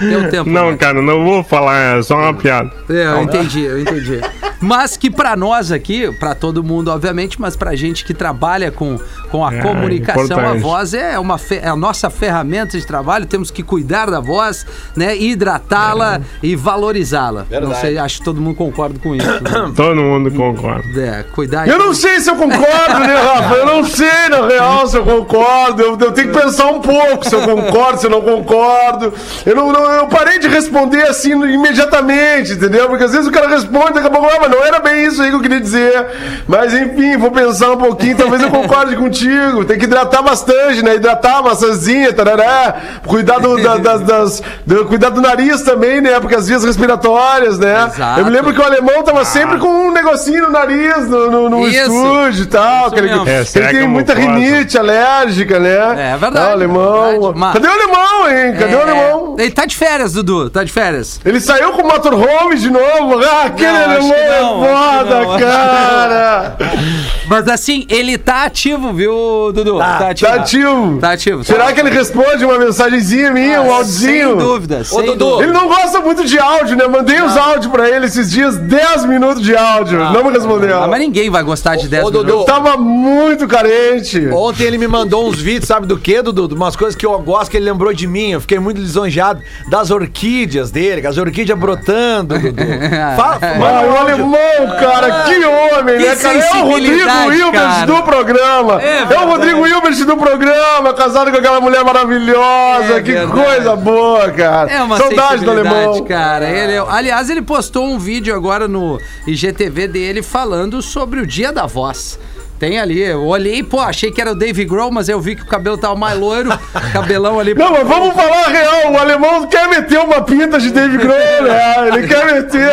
Deu 0.00 0.30
tempo. 0.30 0.48
Não, 0.50 0.70
né? 0.70 0.76
cara, 0.76 1.00
não 1.02 1.24
vou 1.24 1.42
falar, 1.44 1.98
é 1.98 2.02
só 2.02 2.16
uma 2.16 2.34
piada. 2.34 2.70
É, 2.88 3.06
eu 3.06 3.22
entendi, 3.22 3.62
eu 3.62 3.80
entendi. 3.80 4.20
Mas 4.60 4.96
que 4.96 5.08
pra 5.08 5.36
nós 5.36 5.70
aqui, 5.70 6.10
pra 6.18 6.34
todo 6.34 6.64
mundo, 6.64 6.90
obviamente, 6.90 7.40
mas 7.40 7.56
pra 7.56 7.76
gente 7.76 8.04
que 8.04 8.12
trabalha 8.12 8.72
com, 8.72 8.98
com 9.30 9.44
a 9.46 9.54
É, 9.54 9.60
comunicação, 9.60 10.22
a 10.22 10.24
importante. 10.42 10.60
voz 10.62 10.94
é, 10.94 11.16
uma 11.18 11.38
fe- 11.38 11.60
é 11.62 11.68
a 11.68 11.76
nossa 11.76 12.10
ferramenta 12.10 12.76
de 12.76 12.84
trabalho, 12.84 13.24
temos 13.24 13.52
que 13.52 13.62
cuidar 13.62 14.10
da 14.10 14.18
voz, 14.18 14.66
né? 14.96 15.16
Hidratá-la 15.16 16.20
e 16.42 16.56
valorizá-la. 16.56 17.42
Não 17.42 17.46
Verdade. 17.48 17.80
sei, 17.80 17.98
acho 17.98 18.18
que 18.18 18.24
todo 18.24 18.40
mundo 18.40 18.56
concorda 18.56 18.98
com 18.98 19.14
isso. 19.14 19.26
né? 19.26 19.40
Todo 19.76 19.94
mundo 20.00 20.30
concorda. 20.32 21.00
É, 21.00 21.22
cuidar 21.32 21.68
Eu 21.68 21.78
não 21.78 21.94
sei 21.94 22.18
se 22.20 22.28
eu 22.30 22.34
concordo, 22.36 22.98
né, 23.00 23.14
Rafa? 23.14 23.54
Eu 23.54 23.66
não 23.66 23.84
sei, 23.84 24.28
na 24.28 24.46
real, 24.46 24.86
se 24.88 24.96
eu 24.96 25.04
concordo. 25.04 25.82
Eu, 25.82 25.96
eu 25.98 26.12
tenho 26.12 26.32
que 26.32 26.38
pensar 26.40 26.66
um 26.66 26.80
pouco 26.80 27.24
se 27.28 27.34
eu 27.34 27.42
concordo, 27.42 28.00
se 28.00 28.06
eu 28.06 28.10
não 28.10 28.20
concordo. 28.22 29.12
Eu, 29.46 29.54
não, 29.54 29.72
não- 29.72 29.87
eu 29.92 30.06
parei 30.08 30.38
de 30.38 30.48
responder 30.48 31.02
assim 31.02 31.32
imediatamente, 31.32 32.52
entendeu? 32.52 32.88
Porque 32.88 33.04
às 33.04 33.12
vezes 33.12 33.26
o 33.26 33.30
cara 33.32 33.48
responde, 33.48 33.94
daqui 33.94 34.06
a 34.06 34.10
pouco, 34.10 34.26
ah, 34.26 34.38
mas 34.40 34.50
não 34.50 34.64
era 34.64 34.78
bem 34.80 35.04
isso 35.04 35.22
aí 35.22 35.30
que 35.30 35.36
eu 35.36 35.40
queria 35.40 35.60
dizer. 35.60 36.06
Mas 36.46 36.72
enfim, 36.74 37.16
vou 37.16 37.30
pensar 37.30 37.70
um 37.72 37.76
pouquinho, 37.76 38.16
talvez 38.16 38.42
eu 38.42 38.50
concorde 38.50 38.94
contigo. 38.96 39.64
Tem 39.64 39.78
que 39.78 39.84
hidratar 39.84 40.22
bastante, 40.22 40.82
né? 40.82 40.96
Hidratar, 40.96 41.42
maçãzinha, 41.42 42.12
tarará. 42.12 42.76
Cuidar 43.06 43.38
do, 43.40 43.60
da- 43.62 43.76
das, 43.78 44.00
das- 44.02 44.42
do- 44.66 44.84
cuidar 44.86 45.10
do 45.10 45.20
nariz 45.20 45.62
também, 45.62 46.00
né? 46.00 46.18
Porque 46.20 46.34
as 46.34 46.48
vias 46.48 46.64
respiratórias, 46.64 47.58
né? 47.58 47.88
Exato. 47.94 48.20
Eu 48.20 48.24
me 48.24 48.30
lembro 48.30 48.52
que 48.52 48.60
o 48.60 48.64
alemão 48.64 49.02
tava 49.02 49.24
sempre 49.24 49.58
com 49.58 49.68
um 49.68 49.90
negocinho 49.92 50.42
no 50.46 50.50
nariz, 50.50 51.08
no, 51.08 51.30
no, 51.30 51.48
no 51.50 51.68
estúdio 51.68 52.42
e 52.42 52.46
tal. 52.46 52.90
Que 52.90 52.98
ele, 53.00 53.10
É, 53.10 53.44
ele 53.54 53.78
tem 53.78 53.88
muita 53.88 54.14
posso? 54.14 54.26
rinite 54.26 54.78
alérgica, 54.78 55.58
né? 55.58 56.12
É 56.14 56.16
verdade, 56.16 56.46
Ah, 56.46 56.48
o 56.48 56.52
alemão. 56.52 57.10
verdade. 57.10 57.38
Mas- 57.38 57.52
Cadê 57.54 57.68
o 57.68 57.72
alemão, 57.72 58.28
hein? 58.30 58.54
Cadê 58.58 58.74
o 58.74 58.78
É, 58.78 58.82
alemão? 58.82 59.36
Ele 59.38 59.50
tá 59.50 59.64
de 59.66 59.76
férias, 59.78 60.12
Dudu, 60.12 60.50
tá 60.50 60.64
de 60.64 60.72
férias. 60.72 61.20
Ele 61.24 61.40
saiu 61.40 61.72
com 61.72 61.82
o 61.82 61.86
motorhome 61.86 62.56
de 62.58 62.68
novo. 62.68 63.22
Ah, 63.24 63.44
aquele 63.44 63.70
Não, 63.70 63.78
é 63.78 63.86
não, 63.86 63.94
acho 63.94 64.08
que 64.08 65.04
foda, 65.04 65.20
não, 65.20 65.38
cara. 65.38 66.56
Mas 67.28 67.46
assim, 67.46 67.86
ele 67.88 68.18
tá 68.18 68.44
ativo, 68.44 68.92
viu, 68.92 69.52
Dudu? 69.52 69.78
Tá, 69.78 70.10
ativo. 70.10 70.30
Tá 70.30 70.36
ativo. 70.36 70.98
Tá 70.98 71.12
ativo. 71.12 71.44
Será 71.44 71.66
tá. 71.66 71.72
que 71.72 71.80
ele 71.80 71.90
responde 71.90 72.44
uma 72.44 72.58
mensagenzinha 72.58 73.30
minha, 73.30 73.62
um 73.62 73.72
áudiozinho? 73.72 74.28
Sem 74.30 74.36
dúvida, 74.36 74.84
sem 74.84 75.06
Dudu. 75.06 75.16
dúvida. 75.16 75.44
Ele 75.44 75.52
não 75.52 75.68
gosta 75.68 76.00
muito 76.00 76.24
de 76.24 76.38
áudio, 76.38 76.76
né? 76.76 76.88
Mandei 76.88 77.20
os 77.20 77.36
áudios 77.36 77.66
pra 77.70 77.88
ele 77.88 78.06
esses 78.06 78.30
dias, 78.30 78.56
10 78.56 79.04
minutos 79.04 79.42
de 79.42 79.54
áudio. 79.54 79.98
Não, 79.98 80.24
me 80.24 80.32
respondeu. 80.32 80.82
Ah, 80.82 80.88
mas 80.88 80.98
ninguém 80.98 81.30
vai 81.30 81.42
gostar 81.44 81.76
de 81.76 81.86
10 81.86 82.04
ô, 82.04 82.10
Dudu, 82.10 82.24
minutos. 82.24 82.46
Tava 82.46 82.76
muito 82.76 83.46
carente. 83.46 84.26
Ontem 84.32 84.64
ele 84.64 84.78
me 84.78 84.88
mandou 84.88 85.28
uns 85.28 85.40
vídeos, 85.40 85.68
sabe 85.68 85.86
do 85.86 85.98
quê, 85.98 86.20
Dudu? 86.20 86.48
Umas 86.54 86.74
coisas 86.74 86.96
que 86.96 87.06
eu 87.06 87.16
gosto, 87.20 87.50
que 87.50 87.56
ele 87.56 87.66
lembrou 87.70 87.92
de 87.92 88.06
mim. 88.06 88.30
Eu 88.30 88.40
fiquei 88.40 88.58
muito 88.58 88.80
lisonjeado 88.80 89.40
das 89.70 89.90
orquídeas 89.90 90.70
dele, 90.70 91.06
as 91.06 91.18
orquídeas 91.18 91.58
brotando, 91.58 92.38
Dudu. 92.38 92.62
Fa- 93.16 93.38
Ah, 93.40 93.58
manda 93.58 93.80
um 93.80 93.92
o 93.92 93.96
áudio. 93.96 94.14
alemão, 94.14 94.76
cara, 94.80 95.24
que 95.24 95.44
homem, 95.44 95.98
Que 95.98 96.06
né, 96.06 96.16
cara? 96.16 96.38
É 96.38 96.52
o 96.54 96.64
Rodrigo 96.68 97.52
cara. 97.52 97.86
do 97.86 98.02
programa. 98.02 98.82
É 98.82 99.06
É, 99.12 99.18
o. 99.20 99.28
Rodrigo 99.28 99.66
Hilbert 99.66 100.04
do 100.06 100.16
programa, 100.16 100.94
casado 100.94 101.30
com 101.30 101.36
aquela 101.36 101.60
mulher 101.60 101.84
maravilhosa. 101.84 102.94
É 102.94 103.02
que 103.02 103.12
verdade. 103.12 103.32
coisa 103.40 103.76
boa, 103.76 104.30
cara. 104.30 104.70
É 104.70 104.82
uma 104.82 104.96
Saudade 104.96 105.44
do 105.44 105.50
alemão. 105.50 106.04
cara. 106.04 106.48
Ele, 106.48 106.72
é- 106.74 106.84
aliás, 106.88 107.28
ele 107.30 107.42
postou 107.42 107.84
um 107.84 107.98
vídeo 107.98 108.34
agora 108.34 108.66
no 108.66 108.98
IGTV 109.26 109.86
dele 109.88 110.22
falando 110.22 110.80
sobre 110.80 111.20
o 111.20 111.26
Dia 111.26 111.52
da 111.52 111.66
Voz. 111.66 112.18
Tem 112.58 112.80
ali, 112.80 113.00
eu 113.00 113.24
olhei, 113.24 113.62
pô, 113.62 113.78
achei 113.78 114.10
que 114.10 114.20
era 114.20 114.32
o 114.32 114.34
Dave 114.34 114.64
Grohl, 114.64 114.90
mas 114.90 115.08
eu 115.08 115.20
vi 115.20 115.36
que 115.36 115.42
o 115.42 115.46
cabelo 115.46 115.78
tava 115.78 115.94
mais 115.94 116.18
loiro, 116.18 116.50
cabelão 116.92 117.38
ali. 117.38 117.54
Não, 117.54 117.70
mas 117.70 117.86
vamos 117.86 118.14
falar 118.14 118.46
a 118.46 118.48
real. 118.48 118.92
O 118.92 118.98
alemão 118.98 119.46
quer 119.46 119.68
meter 119.68 120.00
uma 120.00 120.20
pinta 120.22 120.58
de 120.58 120.72
David 120.72 120.98
Grohl, 120.98 121.42
né? 121.42 121.86
Ele 121.86 122.08
quer 122.08 122.26
meter. 122.26 122.68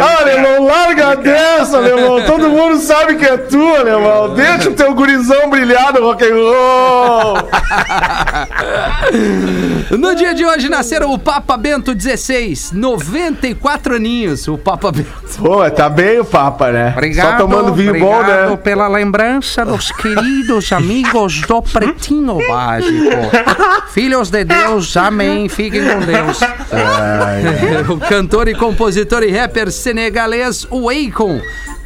Ah, 0.00 0.20
alemão, 0.20 0.64
larga 0.64 1.16
dessa, 1.16 1.78
alemão. 1.78 2.22
Todo 2.22 2.48
mundo 2.48 2.78
sabe 2.78 3.16
que 3.16 3.24
é 3.24 3.36
tu, 3.36 3.74
alemão. 3.74 4.34
Deixa 4.34 4.70
o 4.70 4.74
teu 4.74 4.94
gurizão 4.94 5.50
brilhar 5.50 5.92
no 5.92 6.02
rock 6.02 6.24
and 6.24 6.36
roll. 6.36 7.38
No 9.90 10.14
dia 10.14 10.34
de 10.34 10.44
hoje 10.44 10.68
nasceram 10.68 11.12
o 11.12 11.18
Papa 11.18 11.56
Bento 11.56 11.94
XVI, 11.98 12.54
94 12.72 13.96
aninhos, 13.96 14.48
o 14.48 14.58
Papa 14.58 14.90
Bento. 14.90 15.08
Pô, 15.38 15.68
tá 15.70 15.88
bem 15.88 16.20
o 16.20 16.24
Papa, 16.24 16.70
né? 16.70 16.94
Só 17.14 17.36
tomando 17.36 17.72
vinho 17.72 17.98
bom, 17.98 18.22
né? 18.22 18.56
pela 18.62 18.88
lembrança 18.88 19.23
dos 19.66 19.90
queridos 19.92 20.70
amigos 20.72 21.40
do 21.42 21.62
Pretinho 21.62 22.38
Básico. 22.46 23.10
Filhos 23.90 24.30
de 24.30 24.44
Deus, 24.44 24.96
amém. 24.96 25.48
Fiquem 25.48 25.82
com 25.82 26.00
Deus. 26.00 26.40
o 27.88 27.98
cantor 27.98 28.48
e 28.48 28.54
compositor 28.54 29.22
e 29.22 29.30
rapper 29.30 29.70
senegalês, 29.70 30.66
o 30.70 30.90
Akon, 30.90 31.40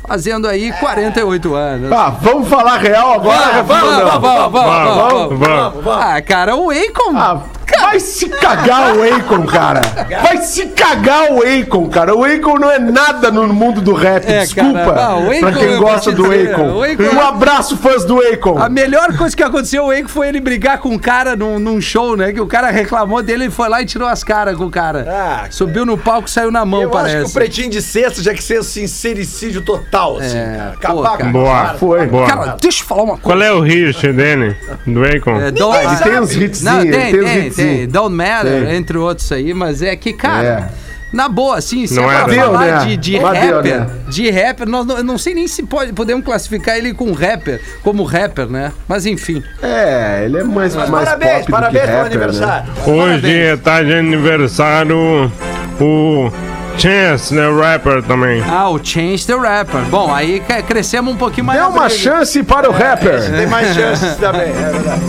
fazendo 0.06 0.48
aí 0.48 0.72
48 0.72 1.54
anos. 1.54 1.92
Ah, 1.92 2.10
vamos 2.20 2.48
falar 2.48 2.78
real 2.78 3.14
agora, 3.14 3.62
Vamos, 3.62 4.02
Rafael? 4.02 4.10
vamos, 4.10 4.52
vamos, 4.52 4.52
vamos, 4.52 5.38
Vamos, 5.38 5.84
vamos. 5.84 6.02
Ah, 6.02 6.20
cara, 6.22 6.56
o 6.56 6.70
Akon. 6.70 7.16
Ah, 7.16 7.40
vai 7.80 8.00
se 8.00 8.28
cagar 8.28 8.96
o 8.96 9.02
Akon, 9.02 9.46
cara. 9.46 9.80
Vai 10.22 10.38
se 10.38 10.66
cagar 10.68 11.32
o 11.32 11.40
Akon, 11.42 11.88
cara. 11.88 12.14
O 12.14 12.24
Akon 12.24 12.58
não 12.58 12.70
é 12.70 12.78
nada 12.78 13.30
no 13.30 13.46
mundo 13.52 13.80
do 13.80 13.92
rap. 13.92 14.24
É, 14.26 14.40
Desculpa 14.40 14.78
cara. 14.84 15.04
Ah, 15.06 15.16
o 15.18 15.30
Akon, 15.30 15.40
pra 15.40 15.52
quem 15.52 15.62
eu 15.72 15.78
gosta 15.80 16.12
do 16.12 16.24
Akon. 16.26 16.82
Akon- 16.82 17.16
Um 17.16 17.20
abraço, 17.20 17.76
fãs 17.76 18.04
do 18.04 18.18
Akon. 18.20 18.58
A 18.58 18.68
melhor 18.68 19.16
coisa 19.16 19.36
que 19.36 19.42
aconteceu 19.42 19.84
o 19.86 19.90
Akon 19.90 20.08
foi 20.08 20.28
ele 20.28 20.40
brigar 20.40 20.78
com 20.78 20.90
um 20.90 20.98
cara 20.98 21.36
num, 21.36 21.58
num 21.58 21.80
show, 21.80 22.16
né? 22.16 22.32
Que 22.32 22.40
o 22.40 22.46
cara 22.46 22.70
reclamou 22.70 23.22
dele, 23.22 23.44
ele 23.44 23.50
foi 23.50 23.68
lá 23.68 23.82
e 23.82 23.86
tirou 23.86 24.08
as 24.08 24.22
caras 24.24 24.56
com 24.56 24.64
o 24.64 24.70
cara. 24.70 25.00
Ah, 25.08 25.36
cara. 25.38 25.48
Subiu 25.50 25.84
no 25.86 25.96
palco 25.98 26.28
e 26.28 26.30
saiu 26.30 26.50
na 26.50 26.64
mão, 26.64 26.82
Eu 26.82 26.90
parece. 26.90 27.16
acho 27.16 27.24
que 27.26 27.30
o 27.30 27.34
pretinho 27.34 27.70
de 27.70 27.82
sexta 27.82 28.22
já 28.22 28.32
que 28.34 28.42
ser 28.42 28.62
sincericídio 28.64 29.60
total, 29.62 30.18
assim, 30.18 30.36
É, 30.36 30.72
cara. 30.80 30.94
pô, 30.94 31.00
Acabar 31.00 31.10
cara. 31.10 31.24
com 31.24 31.32
Boa. 31.32 31.74
Foi. 31.78 32.06
Boa. 32.06 32.26
Cara, 32.26 32.56
deixa 32.60 32.82
eu 32.82 32.86
falar 32.86 33.02
uma 33.02 33.16
coisa. 33.18 33.22
Qual 33.38 33.42
é 33.42 33.52
o 33.52 33.60
hit 33.60 34.12
dele? 34.12 34.56
Do 34.86 35.04
Akon? 35.04 35.36
É, 35.40 35.48
Ah, 35.48 35.84
ele 35.84 35.96
tem 36.10 36.20
uns 36.20 36.32
hitzinhos, 36.36 36.62
Não, 36.62 36.80
ele 36.80 36.90
tem, 36.92 37.12
tem 37.12 37.20
uns 37.22 37.30
tem, 37.30 37.50
tem. 37.62 37.88
Don't 37.88 38.14
Matter, 38.14 38.66
Tem. 38.66 38.76
entre 38.76 38.98
outros 38.98 39.30
aí, 39.32 39.52
mas 39.54 39.82
é 39.82 39.94
que, 39.96 40.12
cara. 40.12 40.72
É. 40.84 40.88
Na 41.10 41.26
boa, 41.26 41.56
assim, 41.56 41.86
se 41.86 41.94
Não 41.94 42.10
é 42.12 42.22
pra 42.22 42.26
né? 42.26 42.42
falar 42.42 42.66
né? 42.66 42.84
de, 42.84 42.96
de 42.98 43.20
Mas 43.20 43.40
deu, 43.40 43.56
rapper, 43.56 43.80
né? 43.80 43.90
de 44.08 44.30
rapper, 44.30 44.68
nós 44.68 44.86
não, 44.86 44.98
eu 44.98 45.04
não 45.04 45.16
sei 45.16 45.32
nem 45.32 45.48
se 45.48 45.62
pode, 45.62 45.90
podemos 45.94 46.22
classificar 46.22 46.76
ele 46.76 46.92
com 46.92 47.12
rapper, 47.12 47.62
como 47.82 48.04
rapper, 48.04 48.46
né? 48.46 48.72
Mas 48.86 49.06
enfim. 49.06 49.42
É, 49.62 50.24
ele 50.26 50.38
é 50.38 50.44
mais, 50.44 50.76
mais 50.76 50.90
Parabéns, 50.90 51.38
pop 51.40 51.50
parabéns 51.50 51.72
do 51.72 51.80
que 51.80 51.86
pelo 51.86 52.02
rapper, 52.02 52.12
aniversário. 52.12 52.72
Hoje 52.86 53.56
tá 53.64 53.82
de 53.82 53.94
aniversário 53.94 55.32
o 55.80 56.30
Chance, 56.78 57.34
né? 57.34 57.42
Rapper 57.50 58.02
também. 58.04 58.40
Ah, 58.48 58.68
o 58.70 58.78
Change 58.82 59.26
the 59.26 59.34
Rapper. 59.34 59.82
Bom, 59.90 60.14
aí 60.14 60.40
crescemos 60.66 61.12
um 61.12 61.16
pouquinho 61.16 61.46
mais. 61.46 61.60
Dê 61.60 61.66
uma 61.66 61.88
chance 61.88 62.42
para 62.44 62.68
o 62.70 62.72
rapper. 62.72 63.20
Tem 63.36 63.46
mais 63.46 63.74
chances 63.74 64.16
também, 64.16 64.48
é 64.48 64.70
verdade. 64.70 65.02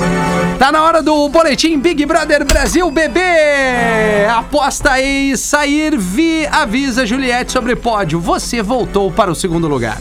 Tá 0.58 0.72
na 0.72 0.82
hora 0.84 1.02
do 1.04 1.30
boletim 1.30 1.80
Big 1.80 2.06
Brother 2.06 2.44
Brasil 2.44 2.90
Bebê. 2.90 3.22
Aposta 4.36 5.00
em 5.00 5.36
sair, 5.36 5.96
Vi 5.98 6.48
avisa 6.48 7.06
Juliette 7.06 7.52
sobre 7.52 7.76
pódio. 7.76 8.20
Você 8.20 8.62
voltou 8.64 9.12
para 9.12 9.30
o 9.32 9.36
segundo 9.36 9.68
lugar. 9.68 9.98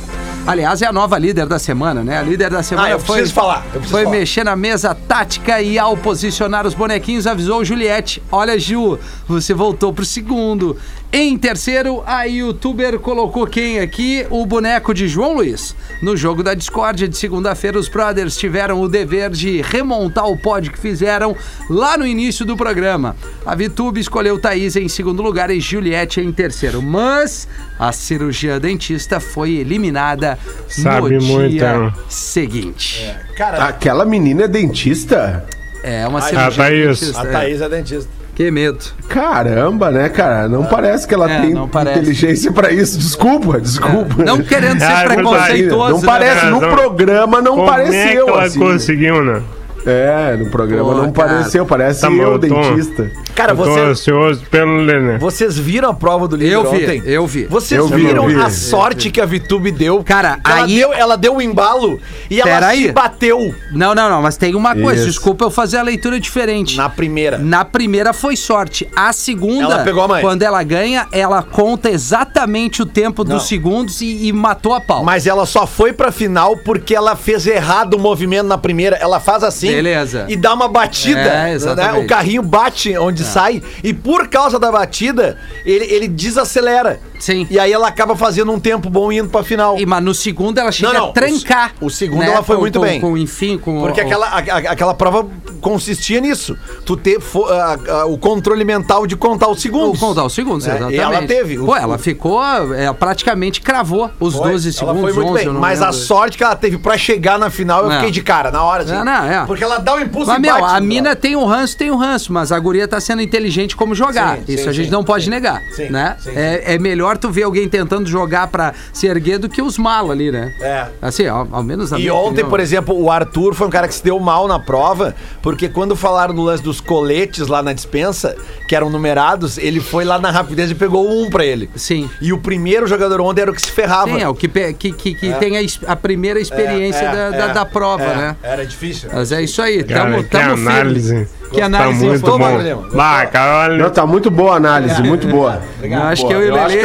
Aliás, 0.46 0.80
é 0.80 0.86
a 0.86 0.92
nova 0.92 1.18
líder 1.18 1.44
da 1.46 1.58
semana, 1.58 2.02
né? 2.02 2.16
A 2.18 2.22
líder 2.22 2.48
da 2.48 2.62
semana 2.62 2.88
Ah, 2.88 2.90
eu 2.92 2.98
foi, 2.98 3.16
preciso 3.16 3.34
falar, 3.34 3.66
eu 3.74 3.82
foi 3.82 4.04
falar. 4.04 4.16
mexer 4.16 4.44
na 4.44 4.56
mesa 4.56 4.94
tática 4.94 5.60
e 5.60 5.78
ao 5.78 5.94
posicionar 5.94 6.66
os 6.66 6.72
bonequinhos 6.72 7.26
avisou 7.26 7.62
Juliette. 7.62 8.22
Olha, 8.32 8.58
Ju, 8.58 8.98
você 9.28 9.52
voltou 9.52 9.92
pro 9.92 10.06
segundo. 10.06 10.74
Em 11.10 11.38
terceiro, 11.38 12.02
a 12.06 12.24
youtuber 12.24 12.98
colocou 12.98 13.46
quem 13.46 13.80
aqui? 13.80 14.26
O 14.28 14.44
boneco 14.44 14.92
de 14.92 15.08
João 15.08 15.32
Luiz. 15.36 15.74
No 16.02 16.14
jogo 16.14 16.42
da 16.42 16.52
discórdia 16.52 17.08
de 17.08 17.16
segunda-feira, 17.16 17.78
os 17.78 17.88
brothers 17.88 18.36
tiveram 18.36 18.82
o 18.82 18.88
dever 18.88 19.30
de 19.30 19.62
remontar 19.62 20.26
o 20.28 20.36
pódio 20.36 20.70
que 20.70 20.78
fizeram 20.78 21.34
lá 21.70 21.96
no 21.96 22.06
início 22.06 22.44
do 22.44 22.58
programa. 22.58 23.16
A 23.46 23.54
Vitube 23.54 23.98
escolheu 23.98 24.38
Thaís 24.38 24.76
em 24.76 24.86
segundo 24.86 25.22
lugar 25.22 25.50
e 25.50 25.60
Juliette 25.60 26.20
em 26.20 26.30
terceiro. 26.30 26.82
Mas 26.82 27.48
a 27.78 27.90
cirurgia 27.90 28.60
dentista 28.60 29.18
foi 29.18 29.52
eliminada 29.54 30.38
Sabe 30.68 31.16
no 31.16 31.22
muito, 31.24 31.48
dia 31.48 31.74
hein? 31.74 31.92
seguinte. 32.10 33.10
Cara, 33.34 33.64
Aquela 33.64 34.04
menina 34.04 34.42
é 34.44 34.48
dentista? 34.48 35.46
É 35.82 36.06
uma 36.06 36.18
A 36.18 36.22
cirurgia 36.22 36.64
Thaís. 36.64 37.00
dentista. 37.00 37.22
a 37.22 37.24
é. 37.26 37.32
Thaís 37.32 37.60
é 37.62 37.68
dentista. 37.70 38.17
Que 38.38 38.52
medo. 38.52 38.78
Caramba, 39.08 39.90
né, 39.90 40.08
cara? 40.08 40.46
Não 40.48 40.64
parece 40.64 41.08
que 41.08 41.12
ela 41.12 41.28
É, 41.28 41.40
tem 41.40 41.50
inteligência 41.56 42.52
pra 42.52 42.70
isso. 42.70 42.96
Desculpa, 42.96 43.60
desculpa. 43.60 44.22
Não 44.22 44.40
querendo 44.40 44.78
ser 44.78 44.84
Ah, 44.86 45.02
é 45.02 45.08
preconceituoso. 45.08 45.90
Não 45.94 46.00
né, 46.00 46.06
parece, 46.06 46.40
cara? 46.42 46.50
no 46.52 46.60
Não. 46.60 46.70
programa 46.70 47.42
não 47.42 47.56
Como 47.56 47.62
é 47.62 47.66
que 47.66 47.70
pareceu 47.90 48.28
ela 48.28 48.44
assim. 48.44 48.60
conseguiu, 48.60 49.24
né? 49.24 49.42
É, 49.90 50.36
no 50.36 50.50
programa 50.50 50.92
Pô, 50.92 51.02
não 51.02 51.12
cara. 51.12 51.34
pareceu, 51.34 51.64
parece 51.66 52.00
Tá 52.02 52.10
eu, 52.10 52.32
tô- 52.32 52.38
dentista. 52.38 53.10
Cara, 53.34 53.52
Eu 53.52 53.56
tô 53.56 53.64
você, 53.64 53.80
ansioso 53.80 54.42
pelo 54.50 54.78
Lelê. 54.78 55.16
vocês 55.18 55.56
viram 55.56 55.90
a 55.90 55.94
prova 55.94 56.26
do 56.26 56.36
líder 56.36 56.52
Eu 56.54 56.70
vi, 56.70 56.76
ontem? 56.84 57.02
eu 57.06 57.26
vi. 57.26 57.44
Vocês 57.46 57.78
Eu 57.78 57.86
vi, 57.88 58.06
viram 58.06 58.26
vi. 58.26 58.34
a 58.34 58.50
sorte 58.50 59.10
que 59.10 59.20
a 59.20 59.26
Vitube 59.26 59.70
deu? 59.70 60.02
Cara, 60.04 60.38
ela 60.44 60.64
aí- 60.64 60.74
deu, 60.76 60.92
ela 60.92 61.16
deu 61.16 61.34
um 61.36 61.40
embalo 61.40 62.00
e 62.28 62.40
ela 62.40 62.50
Pera 62.50 62.66
se 62.70 62.72
aí. 62.72 62.92
bateu 62.92 63.54
Não, 63.72 63.94
não, 63.94 64.10
não, 64.10 64.20
mas 64.22 64.36
tem 64.36 64.54
uma 64.56 64.74
coisa, 64.74 65.02
Isso. 65.02 65.06
desculpa 65.10 65.44
eu 65.44 65.50
fazer 65.50 65.78
a 65.78 65.82
leitura 65.82 66.18
diferente. 66.18 66.76
na 66.76 66.88
primeira. 66.88 67.38
Na 67.38 67.64
primeira 67.64 68.12
foi 68.12 68.34
sorte. 68.36 68.88
A 68.96 69.12
segunda, 69.12 69.64
Ela 69.74 69.84
pegou 69.84 70.02
a 70.02 70.08
mãe. 70.08 70.20
quando 70.20 70.42
ela 70.42 70.62
ganha, 70.64 71.06
ela 71.12 71.42
conta 71.42 71.88
exatamente 71.90 72.82
o 72.82 72.86
tempo 72.86 73.22
Não. 73.24 73.36
dos 73.36 73.46
segundos 73.48 74.00
e, 74.00 74.26
e 74.26 74.32
matou 74.32 74.74
a 74.74 74.80
pau. 74.80 75.04
Mas 75.04 75.26
ela 75.26 75.46
só 75.46 75.66
foi 75.66 75.92
pra 75.92 76.10
final 76.10 76.56
porque 76.56 76.94
ela 76.94 77.14
fez 77.14 77.46
errado 77.46 77.94
o 77.94 77.98
movimento 77.98 78.46
na 78.46 78.58
primeira. 78.58 78.96
Ela 78.96 79.20
faz 79.20 79.44
assim 79.44 79.68
Beleza. 79.82 80.26
e 80.28 80.36
dá 80.36 80.54
uma 80.54 80.68
batida. 80.68 81.18
É, 81.20 81.24
né? 81.24 81.52
exatamente. 81.54 81.96
É. 82.00 82.04
O 82.04 82.06
carrinho 82.06 82.42
bate 82.42 82.96
onde 82.98 83.24
sai 83.24 83.62
e 83.82 83.92
por 83.94 84.28
causa 84.28 84.58
da 84.58 84.70
batida, 84.70 85.38
ele, 85.64 85.84
ele 85.86 86.08
desacelera. 86.08 87.00
Sim. 87.18 87.46
E 87.50 87.58
aí 87.58 87.72
ela 87.72 87.88
acaba 87.88 88.14
fazendo 88.14 88.52
um 88.52 88.60
tempo 88.60 88.88
bom 88.88 89.10
indo 89.10 89.28
pra 89.28 89.42
final. 89.42 89.76
E, 89.78 89.84
mas 89.84 90.02
no 90.04 90.14
segundo 90.14 90.58
ela 90.58 90.70
chega 90.70 90.92
Não, 90.92 91.00
não, 91.00 91.08
a 91.10 91.12
trancar. 91.12 91.72
o- 91.80 91.86
o 91.86 91.90
segundo 91.90 92.22
ela 92.22 92.42
foi 92.44 92.54
com- 92.56 92.62
muito 92.62 92.78
com- 92.78 92.84
bem. 92.84 93.00
Com, 93.00 93.16
enfim, 93.18 93.58
com 93.58 93.80
Porque 93.80 94.00
o- 94.00 94.04
aquela, 94.04 94.26
a- 94.28 94.38
a- 94.38 94.72
aquela 94.72 94.94
prova 94.94 95.26
consistia 95.60 96.20
nisso. 96.20 96.56
Tu 96.86 96.96
ter 96.96 97.18
a- 97.50 97.78
a- 98.02 98.06
o 98.06 98.16
controle 98.16 98.64
mental 98.64 99.04
de 99.06 99.16
contar 99.16 99.48
os 99.48 99.58
O 99.58 99.60
segundos. 99.60 99.98
contar 99.98 100.24
os 100.24 100.32
segundos, 100.32 100.66
É, 100.66 100.70
exatamente. 100.70 100.96
e 100.96 101.00
ela 101.00 101.22
teve. 101.26 101.58
Pô, 101.58 101.74
ela 101.74 101.98
ficou, 101.98 102.40
é, 102.74 102.92
praticamente 102.92 103.60
cravou 103.60 104.10
os 104.20 104.34
Foi. 104.36 104.52
12 104.52 104.68
Ela 104.68 104.72
segundos, 104.78 105.00
foi 105.00 105.12
muito 105.12 105.32
11, 105.32 105.44
bem. 105.44 105.52
Mas 105.54 105.82
a 105.82 105.86
lembro. 105.86 105.98
sorte 106.00 106.38
que 106.38 106.44
ela 106.44 106.54
teve 106.54 106.78
pra 106.78 106.96
chegar 106.96 107.36
na 107.38 107.50
final, 107.50 107.82
eu 107.84 107.90
É. 107.90 107.96
fiquei 107.96 108.10
de 108.12 108.22
cara 108.22 108.50
na 108.52 108.62
hora. 108.62 108.84
Assim, 108.84 108.94
É, 108.94 109.02
não, 109.04 109.24
é. 109.24 109.44
Porque 109.58 109.64
ela 109.64 109.78
dá 109.78 109.96
um 109.96 110.00
impulso 110.00 110.28
Mas, 110.28 110.40
meu, 110.40 110.60
bate 110.60 110.76
a 110.76 110.80
mina 110.80 111.16
tem 111.16 111.34
um 111.34 111.44
ranço, 111.44 111.76
tem 111.76 111.90
um 111.90 111.96
ranço, 111.96 112.32
mas 112.32 112.52
a 112.52 112.58
guria 112.60 112.86
tá 112.86 113.00
sendo 113.00 113.20
inteligente 113.20 113.74
como 113.74 113.92
jogar. 113.92 114.36
Sim, 114.36 114.44
Isso 114.46 114.62
sim, 114.62 114.68
a 114.68 114.72
gente 114.72 114.84
sim, 114.86 114.92
não 114.92 115.02
pode 115.02 115.28
negar, 115.28 115.60
Sim, 115.74 115.88
né? 115.90 116.16
é, 116.28 116.74
é 116.74 116.78
melhor 116.78 117.18
tu 117.18 117.28
ver 117.28 117.42
alguém 117.42 117.68
tentando 117.68 118.08
jogar 118.08 118.46
pra 118.46 118.72
se 118.92 119.08
erguer 119.08 119.38
do 119.38 119.48
que 119.48 119.60
os 119.60 119.76
malos 119.76 120.12
ali, 120.12 120.30
né? 120.30 120.54
É. 120.60 120.86
Assim, 121.02 121.26
ao, 121.26 121.48
ao 121.50 121.62
menos 121.64 121.90
E 121.90 122.08
ontem, 122.08 122.28
opinião. 122.28 122.48
por 122.48 122.60
exemplo, 122.60 122.96
o 122.96 123.10
Arthur 123.10 123.52
foi 123.54 123.66
um 123.66 123.70
cara 123.70 123.88
que 123.88 123.94
se 123.94 124.04
deu 124.04 124.20
mal 124.20 124.46
na 124.46 124.60
prova, 124.60 125.12
porque 125.42 125.68
quando 125.68 125.96
falaram 125.96 126.32
no 126.32 126.44
lance 126.44 126.62
dos 126.62 126.80
coletes 126.80 127.48
lá 127.48 127.60
na 127.60 127.72
dispensa, 127.72 128.36
que 128.68 128.76
eram 128.76 128.88
numerados, 128.90 129.58
ele 129.58 129.80
foi 129.80 130.04
lá 130.04 130.20
na 130.20 130.30
rapidez 130.30 130.70
e 130.70 130.74
pegou 130.74 131.10
um 131.10 131.28
pra 131.28 131.44
ele. 131.44 131.68
Sim. 131.74 132.08
E 132.20 132.32
o 132.32 132.38
primeiro 132.38 132.86
jogador 132.86 133.20
ontem 133.20 133.42
era 133.42 133.50
o 133.50 133.54
que 133.54 133.62
se 133.62 133.72
ferrava. 133.72 134.12
Sim, 134.12 134.22
é 134.22 134.28
o 134.28 134.34
que, 134.34 134.46
que, 134.48 134.92
que, 134.92 135.14
que 135.14 135.32
tem 135.34 135.58
a, 135.58 135.60
a 135.88 135.96
primeira 135.96 136.38
experiência 136.38 137.04
É, 137.04 137.12
da, 137.12 137.36
é, 137.36 137.38
da, 137.38 137.52
da 137.54 137.64
prova, 137.64 138.04
é, 138.04 138.16
né? 138.16 138.36
Era 138.42 138.64
difícil. 138.64 139.10
Mas 139.12 139.32
é 139.32 139.42
isso 139.50 139.62
aí, 139.62 139.82
Cara, 139.84 140.10
tamo, 140.10 140.24
que 140.24 140.30
tamo 140.30 140.56
firme. 140.56 140.68
análise. 140.70 141.28
Que 141.52 141.60
análise 141.62 142.00
Tá 142.00 142.06
muito 142.10 142.38
bom. 142.38 142.84
Bah. 142.94 143.30
Não, 143.78 143.90
tá 143.90 144.06
muito 144.06 144.30
boa 144.30 144.52
a 144.52 144.56
análise, 144.56 145.02
muito 145.02 145.26
boa. 145.28 145.62
Eu 145.82 146.02
acho 146.02 146.26
que 146.26 146.32
eu 146.34 146.42
e 146.42 146.44
o 146.44 146.48
Eu 146.48 146.54
Lelê 146.54 146.76
que 146.78 146.84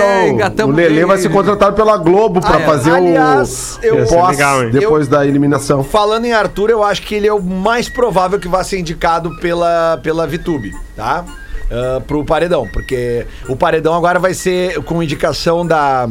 é 0.61 0.65
o, 0.65 0.67
o 0.67 0.71
Lelê 0.71 1.05
vai 1.05 1.17
ser 1.17 1.29
contratado 1.29 1.75
pela 1.75 1.97
Globo 1.97 2.39
pra 2.39 2.55
Ah, 2.57 2.61
é. 2.61 2.65
fazer 2.65 2.91
Aliás, 2.91 3.77
o, 3.81 3.85
eu- 3.85 4.05
pós 4.07 4.29
legal, 4.37 4.69
depois 4.69 5.07
da 5.09 5.25
eliminação. 5.27 5.83
Falando 5.83 6.23
em 6.25 6.31
Arthur, 6.31 6.69
eu 6.69 6.81
acho 6.81 7.01
que 7.01 7.13
ele 7.15 7.27
é 7.27 7.33
o 7.33 7.41
mais 7.41 7.89
provável 7.89 8.39
que 8.39 8.47
vá 8.47 8.63
ser 8.63 8.79
indicado 8.79 9.35
pela, 9.41 9.99
pela 10.01 10.25
VTube, 10.25 10.71
tá? 10.95 11.25
Ah, 11.69 12.01
pro 12.07 12.23
Paredão, 12.23 12.65
porque 12.71 13.25
o 13.49 13.55
Paredão 13.57 13.93
agora 13.95 14.17
vai 14.17 14.33
ser 14.33 14.81
com 14.83 15.03
indicação 15.03 15.65
da, 15.65 16.07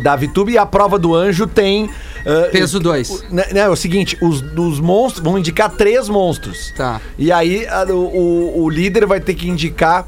da 0.00 0.16
VTube 0.16 0.52
e 0.52 0.58
a 0.58 0.64
prova 0.66 0.98
do 0.98 1.14
anjo 1.14 1.46
tem. 1.46 1.90
ah, 2.26 2.48
Peso 2.50 2.78
o- 2.78 2.80
dois. 2.80 3.10
o- 3.10 3.34
né, 3.34 3.44
né, 3.52 3.60
é 3.60 3.68
o 3.68 3.76
seguinte, 3.76 4.16
os 4.22 4.40
dos 4.40 4.80
monstros 4.80 5.22
vão 5.24 5.38
indicar 5.38 5.70
três 5.70 6.08
monstros. 6.08 6.72
Tá. 6.76 7.00
E 7.18 7.30
aí 7.32 7.66
a- 7.66 7.84
o, 7.92 8.62
o- 8.64 8.70
líder 8.70 9.06
vai 9.06 9.20
ter 9.20 9.34
que 9.34 9.48
indicar 9.48 10.06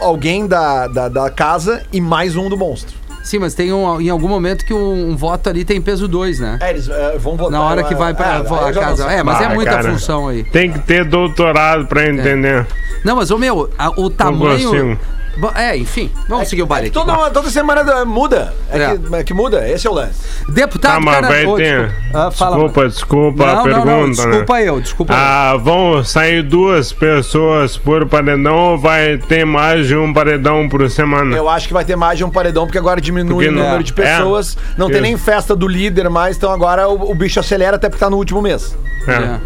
alguém 0.00 0.46
da, 0.46 0.86
da, 0.86 1.08
da 1.08 1.30
casa 1.30 1.82
e 1.92 2.00
mais 2.00 2.36
um 2.36 2.48
do 2.48 2.56
monstro. 2.56 2.96
Sim, 3.24 3.40
mas 3.40 3.52
tem 3.52 3.72
um, 3.72 4.00
em 4.00 4.08
algum 4.08 4.28
momento 4.28 4.64
que 4.64 4.72
um, 4.72 5.10
um 5.10 5.16
voto 5.16 5.50
ali 5.50 5.62
tem 5.64 5.82
peso 5.82 6.08
2, 6.08 6.38
né? 6.38 6.58
É, 6.62 6.70
eles 6.70 6.88
eh, 6.88 7.16
vão 7.18 7.36
votar. 7.36 7.50
Na 7.50 7.62
hora 7.62 7.82
que 7.82 7.94
vai 7.94 8.14
pra 8.14 8.36
É, 8.36 8.68
a 8.68 8.72
casa. 8.72 9.04
É, 9.12 9.22
mas 9.22 9.40
é 9.40 9.44
Ah, 9.46 9.54
muita 9.54 9.70
cara. 9.72 9.90
função 9.92 10.28
aí. 10.28 10.44
Tem 10.44 10.72
que 10.72 10.78
ter 10.78 11.04
doutorado 11.04 11.86
pra 11.86 12.06
entender. 12.08 12.66
Não, 13.04 13.16
mas, 13.16 13.30
ô 13.30 13.36
meu, 13.36 13.68
a- 13.78 13.90
o 14.00 14.08
tamanho. 14.08 14.98
Consigo. 15.38 15.52
Bo- 15.52 15.58
É, 15.58 15.76
enfim, 15.76 16.10
vamos 16.28 16.48
seguir 16.48 16.62
o 16.62 16.66
baile 16.66 16.86
É 16.86 16.90
aqui. 16.90 16.98
toda, 16.98 17.30
toda 17.30 17.50
semana 17.50 17.82
da- 17.84 18.04
muda. 18.04 18.52
É, 18.70 18.78
É. 18.82 18.96
Que, 18.98 19.14
é 19.16 19.24
que 19.24 19.34
muda, 19.34 19.68
esse 19.68 19.86
é 19.86 19.90
o 19.90 19.94
lance. 19.94 20.20
Deputado 20.48 20.94
Tá, 20.94 21.00
mas 21.00 21.14
cara- 21.14 21.26
vai 21.28 21.46
ter. 21.56 21.94
Ah, 22.14 22.30
fala, 22.30 22.56
desculpa, 22.56 22.80
mano. 22.80 22.90
desculpa 22.92 23.46
Não, 23.46 23.52
a 23.52 23.54
não, 23.56 23.62
pergunta, 23.64 23.90
não, 23.90 24.10
desculpa 24.10 24.54
né? 24.54 24.68
eu, 24.68 24.80
desculpa 24.80 25.12
eu. 25.12 25.16
Ah, 25.18 25.56
vão 25.56 26.04
sair 26.04 26.42
duas 26.42 26.92
pessoas 26.92 27.76
por 27.76 28.06
paredão 28.06 28.56
ou 28.56 28.78
vai 28.78 29.18
ter 29.18 29.44
mais 29.44 29.86
de 29.86 29.96
um 29.96 30.12
paredão 30.12 30.68
por 30.68 30.88
semana? 30.90 31.36
Eu 31.36 31.48
acho 31.48 31.66
que 31.66 31.72
vai 31.74 31.84
ter 31.84 31.96
mais 31.96 32.18
de 32.18 32.24
um 32.24 32.30
paredão, 32.30 32.64
porque 32.66 32.78
agora 32.78 33.00
diminui 33.00 33.34
Porque 33.34 33.48
o 33.48 33.52
não- 33.52 33.62
número 33.64 33.82
de 33.84 33.92
é. 33.92 33.94
pessoas. 33.94 34.56
Não 34.76 34.86
tem 34.86 34.96
Isso. 34.96 35.02
nem 35.02 35.16
festa 35.16 35.54
do 35.54 35.68
líder 35.68 36.08
mais, 36.08 36.36
então 36.36 36.50
agora 36.50 36.88
o, 36.88 37.10
o 37.10 37.14
bicho 37.14 37.38
acelera 37.40 37.76
até 37.76 37.88
porque 37.88 38.02
tá 38.04 38.10
no 38.10 38.16
último 38.16 38.40
mês. 38.42 38.76
É. 39.06 39.12
É. 39.12 39.40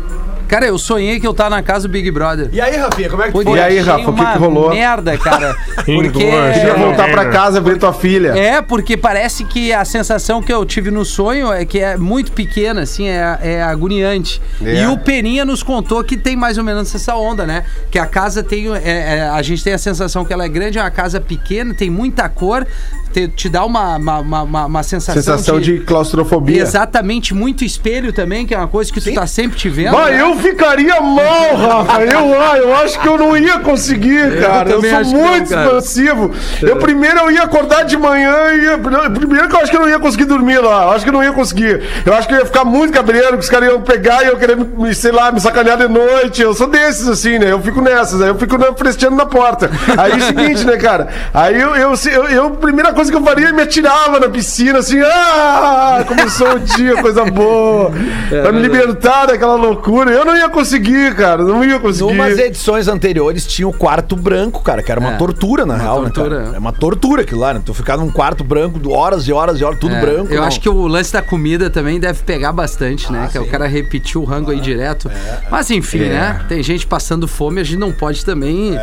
Cara, 0.53 0.67
eu 0.67 0.77
sonhei 0.77 1.19
que 1.19 1.27
eu 1.27 1.33
tava 1.33 1.49
na 1.49 1.63
casa 1.63 1.89
do 1.89 1.93
Big 1.93 2.11
Brother. 2.11 2.51
E 2.53 2.61
aí, 2.61 2.77
Rafinha, 2.77 3.09
como 3.09 3.23
é 3.23 3.27
que 3.29 3.33
Pô, 3.33 3.43
foi? 3.43 3.57
E 3.57 3.61
aí, 3.63 3.79
Rafa, 3.79 4.11
o 4.11 4.15
que 4.15 4.23
que 4.23 4.37
rolou? 4.39 4.69
merda, 4.69 5.17
cara. 5.17 5.57
porque... 5.83 6.11
Queria 6.53 6.75
voltar 6.75 7.11
pra 7.11 7.23
É. 7.23 7.31
casa 7.31 7.59
ver 7.59 7.79
tua 7.79 7.95
filha. 7.95 8.37
É, 8.39 8.61
porque 8.61 8.95
parece 8.95 9.45
que 9.47 9.73
a 9.73 9.83
sensação 9.87 10.43
que 10.43 10.53
eu 10.53 10.63
tive 10.67 10.91
no 10.91 11.07
sonho 11.07 11.51
é 11.51 11.65
que 11.65 11.79
é 11.79 11.97
muito 11.97 12.33
pequena, 12.33 12.83
assim, 12.83 13.09
é, 13.09 13.39
é 13.41 13.63
agoniante. 13.63 14.43
É. 14.63 14.83
E 14.83 14.87
o 14.89 14.99
Peninha 14.99 15.47
nos 15.47 15.63
contou 15.63 16.05
que 16.05 16.19
tem 16.19 16.37
mais 16.37 16.59
ou 16.59 16.65
menos 16.65 16.95
essa 16.95 17.17
onda, 17.17 17.47
né? 17.47 17.65
Que 17.91 17.99
a 17.99 18.05
casa 18.05 18.43
tem. 18.43 18.71
é, 18.77 18.81
é, 19.21 19.23
a 19.23 19.41
gente 19.41 19.65
tem 19.65 19.73
a 19.73 19.79
sensação 19.79 20.23
que 20.23 20.35
ela 20.35 20.45
é 20.45 20.49
grande, 20.51 20.77
é 20.79 20.83
uma 20.83 20.91
casa 20.91 21.19
pequena, 21.19 21.73
tem 21.73 21.89
muita 21.89 22.29
cor, 22.29 22.67
te, 23.13 23.29
te 23.29 23.49
dá 23.49 23.65
uma, 23.65 23.97
uma, 23.97 24.19
uma, 24.19 24.43
uma- 24.43 24.67
uma 24.67 24.83
sensação, 24.83 25.15
Sensação 25.23 25.61
de, 25.61 25.81
claustrofobia. 25.81 26.63
Exatamente, 26.63 27.35
muito 27.35 27.65
espelho 27.65 28.13
também, 28.13 28.47
que 28.47 28.55
é 28.55 28.59
uma 28.59 28.69
coisa 28.69 28.93
que 28.93 29.01
tu 29.01 29.13
tá 29.15 29.27
sempre 29.27 29.57
te 29.59 29.69
vendo. 29.69 29.93
Vai, 29.93 30.13
né? 30.13 30.23
eu 30.23 30.37
ficaria 30.37 31.01
mal, 31.01 31.57
Rafa. 31.57 32.03
Eu, 32.05 32.41
ah, 32.41 32.59
eu 32.59 32.75
acho 32.77 32.99
que 33.01 33.07
eu 33.09 33.19
não 33.19 33.37
ia 33.37 33.59
conseguir, 33.61 34.41
cara. 34.41 34.71
Eu, 34.71 34.77
também 34.77 35.05
sou 35.05 35.15
não, 35.15 35.29
muito 35.29 35.49
cara. 35.51 35.65
expansivo. 35.67 36.31
Eu 36.63 36.77
primeiro 36.77 37.19
eu 37.21 37.31
ia 37.31 37.43
acordar 37.43 37.85
de 37.85 37.97
manhã 37.97 38.35
e 38.55 38.65
ia. 38.65 38.79
Primeiro 38.79 39.49
que 39.49 39.55
eu 39.57 39.61
acho 39.61 39.71
que 39.71 39.77
eu 39.77 39.81
não 39.83 39.89
ia 39.89 39.99
conseguir 39.99 40.25
dormir 40.25 40.59
lá. 40.59 40.85
Eu 40.85 40.91
acho 40.93 41.05
que 41.05 41.09
eu 41.11 41.15
não 41.15 41.23
ia 41.23 41.33
conseguir. 41.33 41.83
Eu 42.05 42.15
acho 42.15 42.27
que 42.29 42.35
eu 42.35 42.39
ia 42.39 42.47
ficar 42.47 42.65
muito 42.65 42.93
cabreiro, 42.93 43.33
que 43.33 43.45
os 43.45 43.49
caras 43.51 43.69
iam 43.69 43.81
pegar 43.81 44.23
e 44.25 44.29
eu 44.29 44.37
querer, 44.37 44.57
me, 44.57 44.95
sei 44.95 45.13
lá, 45.13 45.31
me 45.33 45.41
sacanear 45.41 45.77
de 45.79 45.89
noite. 45.89 46.41
Eu 46.43 46.55
sou 46.55 46.69
desses, 46.69 47.07
assim, 47.09 47.39
né? 47.39 47.51
Eu 47.53 47.61
fico 47.61 47.81
nessas. 47.81 48.21
Aí 48.21 48.29
eu 48.29 48.37
fico 48.37 48.57
fresteando 48.77 49.17
na 49.17 49.27
porta. 49.27 49.71
Aí 49.99 50.13
é 50.13 50.17
o 50.17 50.21
seguinte, 50.21 50.65
né, 50.65 50.77
cara? 50.77 51.09
Aí 51.35 51.61
eu, 51.61 51.75
eu, 51.77 51.93
eu, 52.13 52.25
eu- 52.29 52.47
a 52.47 52.51
primeira 52.51 52.93
coisa 52.93 53.02
que 53.11 53.17
eu 53.17 53.23
faria, 53.25 53.49
eu 53.49 53.55
me 53.55 53.63
atirava 53.63 54.19
na 54.21 54.29
piscina, 54.29 54.79
assim. 54.79 55.01
Ah! 55.01 56.05
Começou 56.07 56.55
o 56.55 56.59
dia, 56.61 57.01
coisa 57.01 57.25
boa. 57.25 57.91
É 58.33 58.41
pra 58.41 58.51
me 58.51 58.63
libertar 58.63 59.27
daquela 59.27 59.57
loucura. 59.57 60.11
Eu 60.11 60.25
não 60.25 60.35
ia 60.35 60.49
conseguir, 60.49 61.15
cara. 61.15 61.43
Não 61.43 61.63
ia 61.63 61.79
conseguir. 61.79 62.13
Numas 62.13 62.39
edições 62.39 62.89
anteriores 62.89 63.47
tinha 63.47 63.69
o 63.69 63.73
quarto 63.73 64.17
branco, 64.17 64.63
cara, 64.63 64.83
que 64.83 64.91
era 64.91 64.99
uma 64.99 65.13
É. 65.13 65.17
tortura, 65.19 65.67
na 65.67 65.75
Uma 65.75 65.83
real, 65.83 66.03
tortura. 66.05 66.39
né, 66.39 66.45
cara? 66.47 66.57
É 66.57 66.59
uma 66.59 66.73
tortura 66.73 67.23
aquilo 67.23 67.41
lá, 67.41 67.53
né? 67.53 67.61
Tu 67.65 67.75
ficar 67.75 67.99
num 67.99 68.11
quarto 68.11 68.43
branco, 68.43 68.81
horas 68.91 69.29
e 69.29 69.33
horas 69.33 69.61
e 69.61 69.65
horas, 69.65 69.79
tudo 69.79 69.95
É, 69.95 70.01
branco. 70.01 70.33
Eu 70.33 70.41
não. 70.41 70.47
acho 70.47 70.61
que 70.61 70.69
o 70.69 70.87
lance 70.87 71.13
da 71.13 71.21
comida 71.21 71.69
também 71.69 72.01
deve 72.01 72.23
pegar 72.23 72.53
bastante, 72.53 73.13
né? 73.13 73.29
que 73.31 73.37
é 73.37 73.41
o 73.41 73.47
cara 73.47 73.67
repetir 73.67 74.19
o 74.19 74.25
rango 74.25 74.51
aí 74.51 74.61
direto. 74.61 75.11
Mas 75.51 75.71
enfim, 75.71 75.99
né? 75.99 76.41
Tem 76.49 76.63
gente 76.63 76.87
passando 76.87 77.29
fome, 77.29 77.61
a 77.61 77.65
gente 77.65 77.79
não 77.79 77.93
pode 77.93 78.25
também 78.25 78.77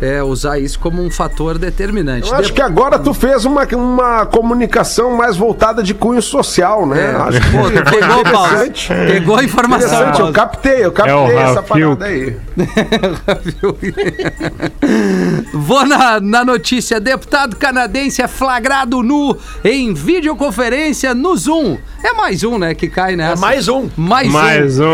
É 0.00 0.16
é, 0.16 0.22
usar 0.22 0.58
isso 0.58 0.78
como 0.80 1.00
um 1.02 1.10
fator 1.10 1.58
determinante. 1.58 2.28
Eu 2.28 2.36
acho 2.36 2.52
que 2.52 2.62
agora 2.62 2.98
tu 2.98 3.14
fez 3.14 3.44
uma, 3.44 3.65
uma 3.74 4.26
comunicação 4.26 5.16
mais 5.16 5.36
voltada 5.36 5.82
de 5.82 5.94
cunho 5.94 6.22
social, 6.22 6.86
né? 6.86 7.12
É. 7.12 7.16
Acho 7.16 7.40
que 7.40 7.50
tu 7.50 7.90
pegou, 7.90 8.22
Paulo. 8.24 8.66
interessante. 8.66 8.88
Pegou 8.88 9.36
a 9.36 9.44
informação. 9.44 9.88
Interessante, 9.88 10.12
eu 10.12 10.18
Paulo. 10.18 10.32
captei, 10.32 10.84
eu 10.84 10.92
captei 10.92 11.14
É 11.14 11.42
essa 11.42 11.62
parada 11.62 12.04
aí. 12.04 12.36
Vou 15.52 15.86
na, 15.86 16.20
na 16.20 16.44
notícia. 16.44 17.00
Deputado 17.00 17.56
canadense 17.56 18.22
é 18.22 18.28
flagrado 18.28 19.02
nu 19.02 19.36
em 19.64 19.92
videoconferência 19.94 21.14
no 21.14 21.36
Zoom. 21.36 21.78
É 22.04 22.12
mais 22.12 22.44
um, 22.44 22.58
né, 22.58 22.74
que 22.74 22.88
cai 22.88 23.16
nessa. 23.16 23.32
É 23.32 23.36
mais 23.40 23.68
um. 23.68 23.88
Mais, 23.96 24.28
um. 24.28 24.32
Mais 24.32 24.78
um. 24.80 24.84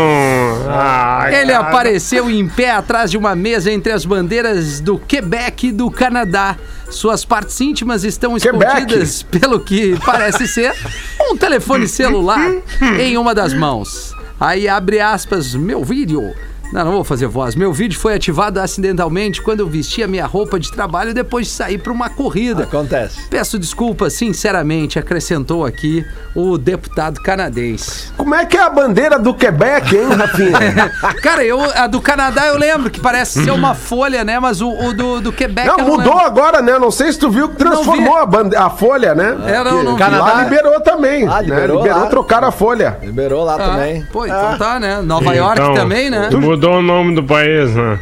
Ele 1.31 1.51
cara. 1.51 1.67
apareceu 1.67 2.29
em 2.29 2.47
pé 2.47 2.71
atrás 2.71 3.11
de 3.11 3.17
uma 3.17 3.35
mesa 3.35 3.71
entre 3.71 3.91
as 3.91 4.05
bandeiras 4.05 4.79
do 4.79 4.97
Quebec 4.97 5.67
e 5.67 5.71
do 5.71 5.89
Canadá. 5.91 6.55
Suas 6.89 7.25
partes 7.25 7.59
íntimas 7.59 8.03
estão 8.03 8.37
Quebec. 8.37 8.65
escondidas, 8.65 9.23
pelo 9.23 9.59
que 9.59 9.97
parece 10.05 10.47
ser, 10.47 10.73
um 11.21 11.35
telefone 11.35 11.87
celular 11.87 12.51
em 12.99 13.17
uma 13.17 13.33
das 13.33 13.53
mãos. 13.53 14.13
Aí 14.39 14.67
abre 14.67 14.99
aspas, 14.99 15.55
meu 15.55 15.83
vídeo. 15.83 16.33
Não, 16.73 16.83
não 16.85 16.91
vou 16.93 17.03
fazer 17.03 17.27
voz. 17.27 17.55
Meu 17.55 17.71
vídeo 17.71 17.99
foi 17.99 18.15
ativado 18.15 18.59
acidentalmente 18.59 19.41
quando 19.41 19.59
eu 19.59 19.67
vesti 19.67 20.01
a 20.01 20.07
minha 20.07 20.25
roupa 20.25 20.59
de 20.59 20.71
trabalho 20.71 21.13
depois 21.13 21.45
de 21.45 21.53
sair 21.53 21.77
para 21.77 21.91
uma 21.93 22.09
corrida. 22.09 22.63
Acontece. 22.63 23.27
Peço 23.29 23.59
desculpas, 23.59 24.13
sinceramente, 24.13 24.97
acrescentou 24.97 25.63
aqui 25.65 26.03
o 26.35 26.57
deputado 26.57 27.21
canadense. 27.21 28.11
Como 28.17 28.33
é 28.33 28.43
que 28.45 28.57
é 28.57 28.61
a 28.61 28.69
bandeira 28.71 29.19
do 29.19 29.33
Quebec, 29.35 29.95
hein, 29.95 30.07
Rafinha? 30.17 30.91
Cara, 31.21 31.45
eu, 31.45 31.61
a 31.61 31.85
do 31.85 32.01
Canadá 32.01 32.47
eu 32.47 32.57
lembro 32.57 32.89
que 32.89 32.99
parece 32.99 33.43
ser 33.43 33.51
uma 33.51 33.75
folha, 33.75 34.23
né? 34.23 34.39
Mas 34.39 34.59
o, 34.59 34.69
o 34.69 34.93
do, 34.95 35.21
do 35.21 35.31
Quebec. 35.31 35.67
Não, 35.67 35.77
eu 35.77 35.85
mudou 35.85 36.13
lembro. 36.15 36.25
agora, 36.25 36.61
né? 36.61 36.79
Não 36.79 36.89
sei 36.89 37.11
se 37.11 37.19
tu 37.19 37.29
viu 37.29 37.49
que 37.49 37.55
transformou 37.55 38.17
a, 38.17 38.25
bande- 38.25 38.55
a 38.55 38.69
folha, 38.71 39.13
né? 39.13 39.37
É, 39.45 39.63
não, 39.63 39.83
não 39.83 39.95
vi. 39.95 40.01
Lá 40.01 40.09
Canadá- 40.09 40.43
liberou 40.43 40.81
também. 40.81 41.27
Ah, 41.27 41.35
né? 41.35 41.41
liberou 41.43 41.77
Liberou 41.83 41.99
lá. 42.01 42.07
trocar 42.07 42.43
a 42.43 42.51
folha. 42.51 42.97
Liberou 43.03 43.43
lá 43.43 43.55
Ah, 43.55 43.57
também. 43.69 44.01
Pô, 44.11 44.25
então 44.25 44.39
Ah, 44.53 44.55
tá, 44.57 44.79
né? 44.79 45.01
Nova 45.01 45.33
York 45.35 45.59
Então, 45.61 45.75
também, 45.75 46.09
né? 46.09 46.29
Mudou 46.63 46.79
o 46.79 46.81
nome 46.81 47.13
do 47.13 47.21
país, 47.21 47.75
né? 47.75 47.99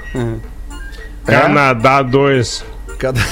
Canadá 1.25 2.03
2. 2.03 2.63
cada- 2.99 3.19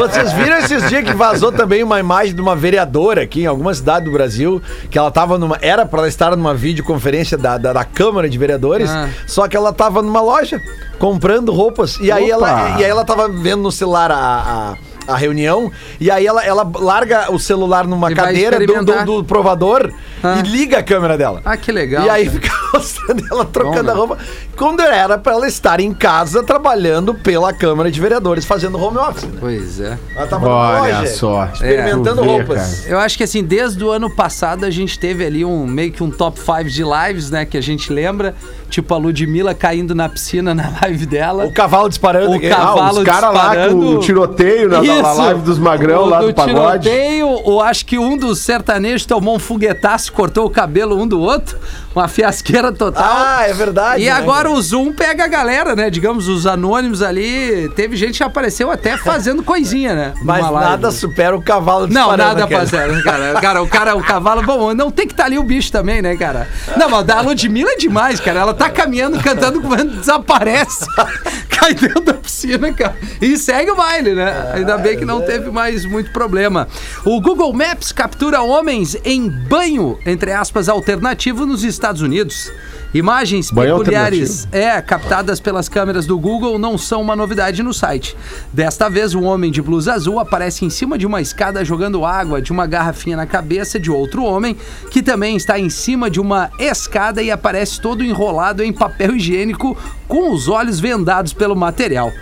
Vocês 0.00 0.32
viram 0.32 0.56
esses 0.56 0.88
dias 0.88 1.04
que 1.04 1.12
vazou 1.12 1.52
também 1.52 1.82
uma 1.82 2.00
imagem 2.00 2.34
de 2.34 2.40
uma 2.40 2.56
vereadora 2.56 3.20
aqui 3.24 3.42
em 3.42 3.46
alguma 3.46 3.74
cidade 3.74 4.06
do 4.06 4.10
Brasil, 4.12 4.62
que 4.90 4.96
ela 4.98 5.10
tava 5.10 5.36
numa. 5.36 5.58
Era 5.60 5.84
pra 5.84 5.98
ela 5.98 6.08
estar 6.08 6.34
numa 6.34 6.54
videoconferência 6.54 7.36
da, 7.36 7.58
da, 7.58 7.74
da 7.74 7.84
Câmara 7.84 8.26
de 8.26 8.38
Vereadores, 8.38 8.88
Ah. 8.88 9.10
só 9.26 9.46
que 9.46 9.54
ela 9.54 9.70
tava 9.70 10.00
numa 10.00 10.22
loja 10.22 10.58
comprando 10.98 11.52
roupas. 11.52 11.98
E 12.00 12.10
aí, 12.10 12.30
ela, 12.30 12.78
e 12.80 12.84
aí 12.84 12.90
ela 12.90 13.04
tava 13.04 13.28
vendo 13.28 13.64
no 13.64 13.70
celular 13.70 14.10
a. 14.10 14.16
a 14.16 14.74
a 15.06 15.16
reunião, 15.16 15.70
e 16.00 16.10
aí 16.10 16.26
ela, 16.26 16.44
ela 16.44 16.70
larga 16.76 17.30
o 17.32 17.38
celular 17.38 17.86
numa 17.86 18.10
E 18.10 18.14
cadeira 18.14 18.58
do, 18.66 18.84
do- 18.84 19.04
do 19.04 19.24
provador 19.24 19.92
Ah. 20.22 20.38
e 20.38 20.42
liga 20.48 20.78
a 20.78 20.82
câmera 20.82 21.16
dela. 21.18 21.40
Ah, 21.44 21.56
que 21.56 21.70
legal. 21.72 22.04
E 22.06 22.10
aí 22.10 22.24
cara. 22.26 22.40
fica 22.40 22.54
mostrando 22.72 23.24
ela 23.30 23.44
trocando 23.44 23.76
Bom, 23.76 23.86
né? 23.86 23.92
a 23.92 23.94
roupa. 23.94 24.18
Quando 24.56 24.80
era 24.82 25.18
pra 25.18 25.32
ela 25.32 25.46
estar 25.48 25.80
em 25.80 25.92
casa 25.92 26.42
trabalhando 26.42 27.14
pela 27.14 27.52
Câmara 27.52 27.90
de 27.90 28.00
Vereadores, 28.00 28.44
fazendo 28.44 28.78
home 28.80 28.98
office. 28.98 29.24
Né? 29.24 29.38
Pois 29.40 29.80
é. 29.80 29.98
Ela 30.16 30.26
tava 30.26 30.48
Olha 30.48 30.98
loja, 31.00 31.06
só. 31.14 31.46
experimentando 31.52 32.20
É. 32.22 32.24
Vê, 32.24 32.30
roupas. 32.30 32.86
Eu 32.86 32.98
acho 32.98 33.16
que 33.18 33.24
assim, 33.24 33.42
desde 33.42 33.82
o 33.84 33.90
ano 33.90 34.08
passado 34.14 34.64
a 34.64 34.70
gente 34.70 34.98
teve 34.98 35.24
ali 35.26 35.44
um 35.44 35.66
meio 35.66 35.92
que 35.92 36.02
um 36.02 36.10
top 36.10 36.38
5 36.40 36.64
de 36.64 36.82
lives, 36.84 37.30
né? 37.30 37.44
Que 37.44 37.56
a 37.58 37.62
gente 37.62 37.92
lembra. 37.92 38.34
Tipo 38.74 38.92
a 38.92 38.96
Ludmilla 38.98 39.54
caindo 39.54 39.94
na 39.94 40.08
piscina 40.08 40.52
na 40.52 40.68
live 40.82 41.06
dela. 41.06 41.44
O 41.44 41.52
cavalo 41.52 41.88
disparando. 41.88 42.32
O 42.32 42.34
aqui. 42.34 42.48
cavalo- 42.48 42.80
Ah, 42.80 42.90
os 42.92 43.02
caras 43.04 43.32
lá 43.32 43.68
com 43.68 43.74
o 43.76 43.98
tiroteio 44.00 44.68
na, 44.68 44.82
na 44.82 45.12
live 45.12 45.42
dos 45.42 45.60
magrão 45.60 46.02
O 46.02 46.08
lá 46.08 46.20
do, 46.20 46.34
pagode. 46.34 46.88
tiroteio, 46.88 47.28
ou 47.28 47.62
acho 47.62 47.86
que 47.86 47.96
um 47.96 48.16
dos 48.16 48.40
sertanejos 48.40 49.06
tomou 49.06 49.36
um 49.36 49.38
foguetaço, 49.38 50.12
cortou 50.12 50.44
o 50.44 50.50
cabelo 50.50 51.00
um 51.00 51.06
do 51.06 51.20
outro, 51.20 51.56
uma 51.94 52.08
fiasqueira 52.08 52.72
total. 52.72 53.04
Ah, 53.06 53.44
é 53.46 53.52
verdade. 53.52 54.02
E 54.02 54.06
né, 54.06 54.10
agora 54.10 54.50
o 54.50 54.60
Zoom 54.60 54.92
pega 54.92 55.22
a 55.22 55.28
galera, 55.28 55.76
né? 55.76 55.88
Digamos, 55.88 56.26
os 56.26 56.44
anônimos 56.44 57.00
ali. 57.00 57.68
Teve 57.76 57.96
gente 57.96 58.16
que 58.16 58.24
apareceu 58.24 58.72
até 58.72 58.96
fazendo 58.96 59.40
coisinha, 59.44 59.94
né? 59.94 60.14
Mas 60.24 60.50
nada 60.50 60.90
supera 60.90 61.36
o 61.36 61.40
cavalo 61.40 61.82
Não, 61.86 62.08
disparando. 62.08 62.16
nada 62.16 62.40
naquele- 62.40 62.66
pra 63.02 63.02
cara. 63.12 63.40
Cara, 63.40 63.62
o 63.62 63.68
cara, 63.68 63.94
o 63.94 64.02
cavalo, 64.02 64.42
bom, 64.42 64.74
não 64.74 64.90
tem 64.90 65.06
que 65.06 65.12
estar 65.12 65.26
ali 65.26 65.38
o 65.38 65.44
bicho 65.44 65.70
também, 65.70 66.02
né, 66.02 66.16
cara? 66.16 66.48
Não, 66.76 66.88
mas 66.90 67.04
da 67.06 67.20
Ludmilla 67.20 67.70
é 67.70 67.76
demais, 67.76 68.18
cara. 68.18 68.40
Ela 68.40 68.52
tá 68.52 68.63
caminhando, 68.70 69.18
cantando, 69.20 69.60
quando 69.62 69.98
desaparece, 69.98 70.86
cai 71.48 71.74
dentro 71.74 72.00
da 72.02 72.14
piscina, 72.14 72.72
cara. 72.72 72.96
E 73.20 73.36
segue 73.36 73.70
o 73.70 73.76
baile, 73.76 74.14
né? 74.14 74.52
Ainda 74.54 74.76
bem 74.78 74.98
que 74.98 75.04
não 75.04 75.22
teve 75.22 75.50
mais 75.50 75.84
muito 75.84 76.10
problema. 76.10 76.68
O 77.04 77.20
Google 77.20 77.52
Maps 77.52 77.92
captura 77.92 78.42
homens 78.42 78.96
em 79.04 79.28
banho, 79.28 79.98
entre 80.04 80.32
aspas, 80.32 80.68
alternativo 80.68 81.46
nos 81.46 81.64
Estados 81.64 82.02
Unidos. 82.02 82.50
Imagens 82.94 83.50
Banho 83.50 83.78
peculiares 83.78 84.46
é, 84.52 84.80
captadas 84.80 85.40
pelas 85.40 85.68
câmeras 85.68 86.06
do 86.06 86.16
Google 86.16 86.60
não 86.60 86.78
são 86.78 87.02
uma 87.02 87.16
novidade 87.16 87.60
no 87.60 87.74
site. 87.74 88.16
Desta 88.52 88.88
vez, 88.88 89.16
um 89.16 89.24
homem 89.24 89.50
de 89.50 89.60
blusa 89.60 89.94
azul 89.94 90.20
aparece 90.20 90.64
em 90.64 90.70
cima 90.70 90.96
de 90.96 91.04
uma 91.04 91.20
escada 91.20 91.64
jogando 91.64 92.06
água 92.06 92.40
de 92.40 92.52
uma 92.52 92.68
garrafinha 92.68 93.16
na 93.16 93.26
cabeça 93.26 93.80
de 93.80 93.90
outro 93.90 94.22
homem, 94.22 94.56
que 94.92 95.02
também 95.02 95.34
está 95.36 95.58
em 95.58 95.68
cima 95.68 96.08
de 96.08 96.20
uma 96.20 96.50
escada 96.56 97.20
e 97.20 97.32
aparece 97.32 97.80
todo 97.80 98.04
enrolado 98.04 98.62
em 98.62 98.72
papel 98.72 99.16
higiênico, 99.16 99.76
com 100.06 100.32
os 100.32 100.48
olhos 100.48 100.78
vendados 100.78 101.32
pelo 101.32 101.56
material. 101.56 102.12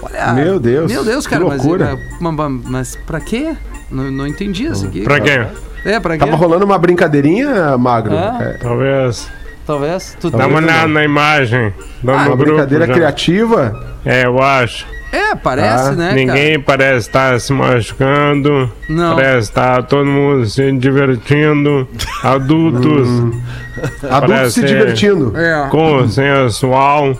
Olha, 0.00 0.32
Meu 0.32 0.60
Deus, 0.60 0.92
Meu 0.92 1.04
Deus, 1.04 1.26
que 1.26 1.32
cara, 1.34 1.44
mas, 1.44 1.58
loucura. 1.64 1.98
mas, 2.20 2.34
mas, 2.34 2.64
mas 2.64 2.96
pra 3.04 3.20
quê? 3.20 3.56
Não, 3.90 4.08
não 4.12 4.26
entendi 4.28 4.64
isso 4.66 4.86
aqui. 4.86 5.02
Pra 5.02 5.18
quê? 5.18 5.44
É, 5.84 5.98
pra 5.98 6.16
quê? 6.16 6.24
Tava 6.24 6.36
rolando 6.36 6.64
uma 6.64 6.78
brincadeirinha, 6.78 7.76
Magro? 7.76 8.16
Ah. 8.16 8.38
É, 8.40 8.52
Talvez. 8.58 9.28
Talvez. 9.70 10.16
Tu 10.20 10.30
Dá 10.30 10.46
uma 10.46 10.58
olhada 10.58 10.88
na 10.88 11.04
imagem. 11.04 11.72
Dá 12.02 12.12
uma 12.12 12.24
grupo. 12.24 12.44
brincadeira 12.44 12.86
já. 12.86 12.92
criativa. 12.94 13.86
É, 14.04 14.24
eu 14.26 14.42
acho. 14.42 14.86
É, 15.12 15.34
parece, 15.34 15.88
Ah, 15.88 15.92
né, 15.92 16.12
Ninguém 16.12 16.60
parece 16.60 17.08
estar 17.08 17.38
se 17.40 17.52
machucando. 17.52 18.70
Não. 18.88 19.14
Parece 19.16 19.48
estar 19.50 19.82
todo 19.84 20.06
mundo 20.06 20.46
se 20.46 20.70
divertindo. 20.72 21.88
Adultos 22.22 23.08
Adultos 23.08 24.08
Parece 24.08 24.50
se 24.52 24.64
divertindo. 24.66 25.30
cara? 25.32 25.66
É. 25.66 25.68
consensual. 25.68 27.16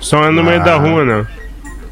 Só 0.00 0.30
no 0.30 0.42
meio 0.44 0.62
da 0.64 0.76
rua, 0.76 1.04
né? 1.04 1.26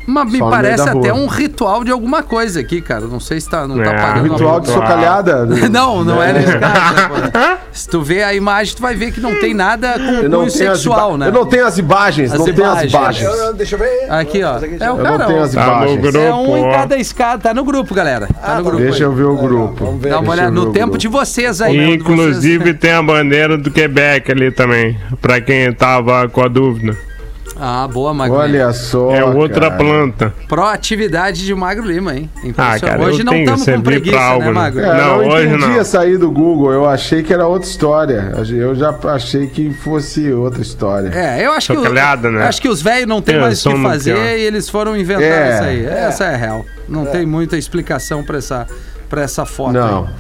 Mas 0.07 0.31
me 0.33 0.39
parece 0.39 0.89
até 0.89 1.13
um 1.13 1.27
ritual 1.27 1.85
de 1.85 1.91
alguma 1.91 2.23
coisa 2.23 2.61
aqui, 2.61 2.81
cara. 2.81 3.03
Não 3.07 3.21
sei 3.21 3.41
se 3.41 3.49
tá, 3.49 3.67
não 3.69 3.77
tá 3.77 3.91
É, 3.91 3.95
pagando 3.97 4.27
uma- 4.27 4.35
Ritual 4.35 4.61
de 4.61 4.69
socalhada. 4.69 5.47
Não, 5.71 6.05
não 6.05 6.23
é 6.23 6.33
nesse 6.33 6.59
caso. 6.59 7.09
né? 7.33 7.59
Se 7.73 7.89
tu 7.89 8.03
vê 8.03 8.23
a 8.23 8.35
imagem, 8.35 8.75
tu 8.77 8.83
vai 8.83 8.95
ver 8.95 9.13
que 9.13 9.21
não 9.21 9.39
tem 9.41 9.55
nada 9.55 9.95
com 9.95 10.29
cunho 10.31 10.51
sexual, 10.51 11.17
né? 11.17 11.29
eu 11.29 11.33
não 11.33 11.47
tenho 11.47 11.67
as 11.67 11.79
imagens, 11.79 12.33
As 12.33 12.39
não 12.39 12.45
tenho 12.47 12.59
as 12.65 12.83
imagens. 12.85 12.93
imagens. 12.93 13.25
Eu- 13.29 13.35
eu- 13.47 13.55
deixa 13.55 13.75
eu 13.77 13.79
ver. 13.79 14.11
Aqui, 14.11 14.43
ó. 14.43 14.57
É 14.59 14.91
o 14.91 14.97
Eu 14.99 15.03
cara, 15.03 15.19
não 15.19 15.27
tenho 15.27 15.43
as 15.43 15.53
Tá 15.53 15.63
imagens. 15.67 16.01
grupo. 16.01 16.19
É 16.19 16.35
um 16.35 16.57
em 16.57 16.65
ó. 16.65 16.73
cada 16.73 16.97
escada. 16.99 17.43
Tá 17.43 17.55
no 17.55 17.65
grupo, 17.65 17.95
galera. 17.95 18.29
Tá 18.41 18.57
no 18.57 18.65
grupo. 18.65 18.79
Deixa 18.83 18.99
aí. 18.99 19.03
eu 19.05 19.13
ver 19.13 19.25
o 19.25 19.37
grupo. 19.37 19.85
Vamos 19.85 20.01
ver. 20.03 20.11
Dá 20.11 20.21
uma 20.21 20.33
olhada 20.33 20.51
no 20.51 20.67
tempo 20.73 20.87
grupo. 20.87 20.99
de 20.99 21.09
vocês 21.09 21.63
aí. 21.63 21.77
Né, 21.77 21.95
inclusive 21.95 22.65
vocês- 22.65 22.79
tem 22.79 22.93
a 22.93 23.03
bandeira 23.03 23.57
do 23.57 23.71
Quebec 23.71 24.31
ali 24.31 24.51
também. 24.51 24.99
Pra 25.21 25.41
quem 25.41 25.73
tava 25.73 26.29
com 26.29 26.43
a 26.43 26.49
dúvida. 26.49 26.97
Ah, 27.61 27.87
boa, 27.87 28.15
Magro. 28.15 28.37
Olha 28.39 28.73
só. 28.73 29.11
é 29.15 29.23
outra 29.25 29.71
cara. 29.71 29.77
planta. 29.77 30.35
Proatividade 30.49 31.45
de 31.45 31.55
Magro 31.55 31.85
Lima, 31.87 32.15
hein? 32.17 32.31
Ah, 32.57 32.79
cara, 32.81 33.03
Hoje 33.03 33.21
eu 33.21 33.25
não 33.25 33.35
estamos 33.37 33.65
com 33.67 33.81
preguiça, 33.83 34.17
pra 34.17 34.25
algo, 34.27 34.41
né, 34.47 34.47
né? 34.49 34.53
Magro? 34.55 34.81
É, 34.81 34.97
Não, 34.97 35.19
não, 35.19 35.29
hoje 35.29 35.47
entendi 35.49 35.67
não. 35.67 35.81
a 35.81 35.85
sair 35.85 36.17
do 36.19 36.31
Google. 36.31 36.73
Eu 36.73 36.89
achei 36.89 37.23
que 37.23 37.33
era 37.33 37.47
outra 37.47 37.69
história. 37.69 38.33
Eu 38.51 38.75
já 38.75 38.95
achei 39.13 39.47
que 39.47 39.71
fosse 39.75 40.33
outra 40.33 40.63
história. 40.63 41.09
É, 41.15 41.45
eu 41.47 41.53
acho 41.53 41.67
que, 41.73 41.73
o- 41.79 41.83
Chocalhada, 41.83 42.31
né? 42.31 42.47
acho 42.47 42.61
que 42.63 42.69
os 42.69 42.81
velhos 42.81 43.07
não 43.07 43.21
tem 43.21 43.39
mais 43.39 43.65
o 43.67 43.71
que 43.71 43.83
fazer 43.83 44.15
pior. 44.15 44.25
e 44.25 44.41
eles 44.41 44.69
foram 44.69 44.97
inventar 44.97 45.23
É, 45.23 45.55
isso 45.55 45.63
aí. 45.65 45.85
Essa 45.87 46.25
é 46.25 46.35
a 46.35 46.37
real. 46.37 46.65
Não 46.89 47.05
tem 47.07 47.27
muita 47.27 47.57
explicação 47.57 48.25
pra 48.25 48.39
essa, 48.39 48.67
pra 49.09 49.23
essa 49.23 49.45
foto 49.45 49.73
Não. 49.73 50.05
aí. 50.05 50.11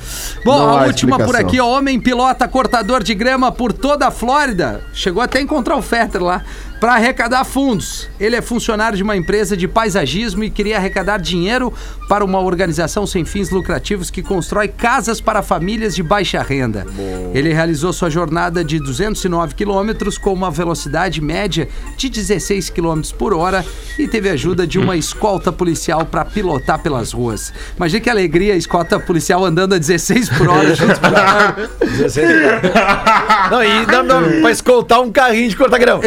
Bom, 0.45 0.59
Não 0.59 0.79
a 0.79 0.85
última 0.87 1.16
por 1.16 1.23
explicação. 1.25 1.49
aqui, 1.49 1.61
ó, 1.61 1.66
homem 1.79 1.99
pilota 1.99 2.47
cortador 2.47 3.03
de 3.03 3.14
grama 3.14 3.51
por 3.51 3.73
toda 3.73 4.07
a 4.07 4.11
Flórida. 4.11 4.81
Chegou 4.92 5.23
até 5.23 5.38
a 5.38 5.42
encontrar 5.42 5.77
o 5.77 5.83
Fetter 5.83 6.23
lá 6.23 6.42
para 6.83 6.95
arrecadar 6.95 7.45
fundos. 7.45 8.09
Ele 8.18 8.35
é 8.35 8.42
funcionário 8.42 8.97
de 8.97 9.05
uma 9.05 9.16
empresa 9.16 9.57
de 9.57 9.68
paisagismo 9.68 10.42
e 10.42 10.51
queria 10.51 10.79
arrecadar 10.79 11.18
dinheiro 11.18 11.73
para 12.09 12.25
uma 12.25 12.40
organização 12.40 13.07
sem 13.07 13.25
fins 13.25 13.51
lucrativos 13.51 14.11
que 14.11 14.21
constrói 14.21 14.66
casas 14.66 15.21
para 15.21 15.42
famílias 15.42 15.95
de 15.95 16.03
baixa 16.03 16.42
renda. 16.42 16.85
Ele 17.33 17.53
realizou 17.53 17.92
sua 17.92 18.11
jornada 18.11 18.64
de 18.64 18.81
209 18.81 19.55
quilômetros 19.55 20.18
com 20.18 20.33
uma 20.33 20.51
velocidade 20.51 21.21
média 21.21 21.68
de 21.97 22.09
16 22.09 22.71
quilômetros 22.71 23.12
por 23.12 23.33
hora 23.33 23.64
e 23.97 24.09
teve 24.09 24.29
ajuda 24.29 24.66
de 24.66 24.81
uma 24.81 24.97
escolta 24.97 25.53
policial 25.53 26.05
para 26.05 26.25
pilotar 26.25 26.81
pelas 26.81 27.12
ruas. 27.12 27.53
Imagina 27.77 28.01
que 28.01 28.11
alegria 28.11 28.55
a 28.55 28.57
escolta 28.57 28.99
policial 28.99 29.45
andando 29.45 29.77
a 29.77 29.79
16 29.79 30.29
por 30.31 30.49
hora. 30.49 30.75
junto 30.75 30.99
com 30.99 31.07
a- 31.07 31.55
16 31.87 32.29
Não, 33.53 33.62
e 33.62 33.87
não, 33.87 34.03
não, 34.03 34.40
pra 34.40 34.51
escoltar 34.51 35.01
um 35.01 35.12
carrinho 35.12 35.49
de 35.49 35.57
cortar 35.57 35.79
grão. 35.79 36.01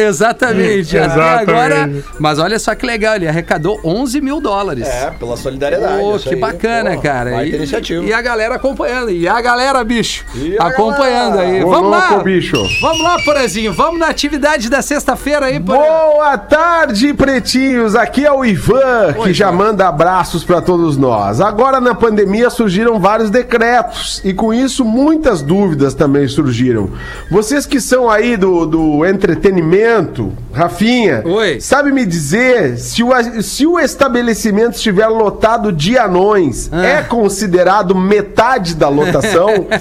Exatamente. 0.74 1.50
Agora. 1.50 1.90
Mas 2.18 2.38
olha 2.38 2.58
só 2.58 2.74
que 2.74 2.84
legal, 2.86 3.16
ele 3.16 3.28
arrecadou 3.28 3.80
11 3.84 4.20
mil 4.20 4.40
dólares. 4.40 4.86
É, 4.86 5.10
pela 5.10 5.36
solidariedade. 5.36 6.00
Pô, 6.00 6.18
que 6.18 6.28
aí. 6.30 6.36
bacana, 6.36 6.94
Pô, 6.94 7.00
cara. 7.02 7.44
E, 7.44 7.54
iniciativa. 7.54 8.04
e 8.04 8.12
a 8.12 8.20
galera 8.20 8.54
acompanhando. 8.56 9.10
E 9.10 9.28
a 9.28 9.40
galera, 9.40 9.82
bicho, 9.84 10.24
E 10.34 10.56
a 10.58 10.66
acompanhando 10.66 11.36
galera? 11.36 11.50
aí. 11.56 11.64
Ô, 11.64 11.70
Vamos 11.70 11.90
louco, 11.90 12.14
lá. 12.16 12.22
bicho. 12.22 12.56
Vamos 12.80 13.00
lá, 13.02 13.16
Porazinho. 13.24 13.72
Vamos 13.72 14.00
na 14.00 14.08
atividade 14.08 14.68
da 14.68 14.82
sexta-feira 14.82 15.46
aí, 15.46 15.60
Porã. 15.60 15.78
Boa 15.78 16.38
tarde, 16.38 17.12
pretinhos. 17.14 17.94
Aqui 17.94 18.24
é 18.24 18.32
o 18.32 18.44
Ivan, 18.44 19.14
que 19.22 19.32
já 19.32 19.50
manda 19.52 19.86
abraços 19.88 20.44
para 20.44 20.60
todos 20.60 20.96
nós. 20.96 21.40
Agora 21.40 21.80
na 21.80 21.94
pandemia 21.94 22.50
surgiram 22.50 22.98
vários 22.98 23.30
decretos 23.30 24.20
e 24.24 24.32
com 24.32 24.52
isso 24.52 24.84
muitas 24.84 25.42
dúvidas 25.42 25.94
também 25.94 26.26
surgiram. 26.28 26.90
Vocês 27.30 27.66
que 27.66 27.80
são 27.80 28.08
aí 28.10 28.36
do, 28.36 28.66
do 28.66 29.04
entretenimento, 29.04 30.32
Rafinha, 30.56 31.22
Oi. 31.24 31.60
sabe 31.60 31.92
me 31.92 32.06
dizer 32.06 32.78
se 32.78 33.02
o, 33.02 33.10
se 33.42 33.66
o 33.66 33.78
estabelecimento 33.78 34.74
estiver 34.76 35.06
lotado 35.08 35.70
de 35.70 35.98
anões, 35.98 36.70
Ah. 36.72 36.84
é 36.86 37.02
considerado 37.02 37.94
metade 37.94 38.74
da 38.74 38.88
lotação? 38.88 39.48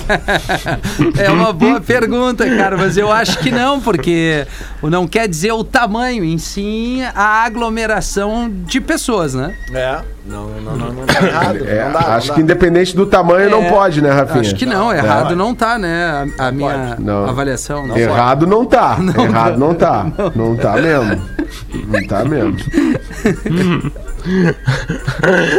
É 1.18 1.30
uma 1.32 1.54
boa 1.54 1.80
pergunta, 1.80 2.46
cara, 2.58 2.78
mas 2.78 2.98
eu 2.98 3.12
acho 3.12 3.40
que 3.40 3.52
não, 3.52 3.80
porque 3.80 4.46
não 4.82 5.08
quer 5.08 5.28
dizer 5.28 5.52
o 5.54 5.64
tamanho, 5.64 6.24
em 6.24 6.38
sim 6.38 7.02
a 7.16 7.44
aglomeração 7.46 8.50
de 8.52 8.82
pessoas, 8.82 9.34
né? 9.34 9.54
É. 9.74 10.00
Não, 10.28 10.48
não, 10.48 10.76
não, 10.76 10.92
não 10.92 11.06
tá 11.06 11.22
errado. 11.24 11.68
É, 11.68 11.86
não 11.86 11.92
dá, 11.92 12.00
acho 12.16 12.30
não 12.30 12.36
que 12.36 12.42
independente 12.42 12.96
do 12.96 13.06
tamanho 13.06 13.48
não 13.50 13.62
É, 13.64 13.70
pode, 13.70 14.02
né, 14.02 14.10
Rafinha? 14.10 14.42
Acho 14.42 14.56
que 14.56 14.66
não, 14.66 14.92
errado 14.92 15.36
não 15.36 15.54
tá, 15.54 15.78
né? 15.78 16.28
A, 16.40 16.48
a 16.48 16.52
minha 16.52 16.96
Não. 17.00 17.30
avaliação. 17.30 17.86
Não 17.86 17.96
Errado 17.96 18.48
não 18.48 18.66
tá. 18.66 18.98
Errado 19.22 19.58
não 19.60 19.76
tá. 19.76 20.08
Não 20.36 20.56
tá 20.56 20.65
mesmo. 20.74 21.22
Não 21.88 22.08
tá 22.08 22.24
mesmo. 22.26 22.56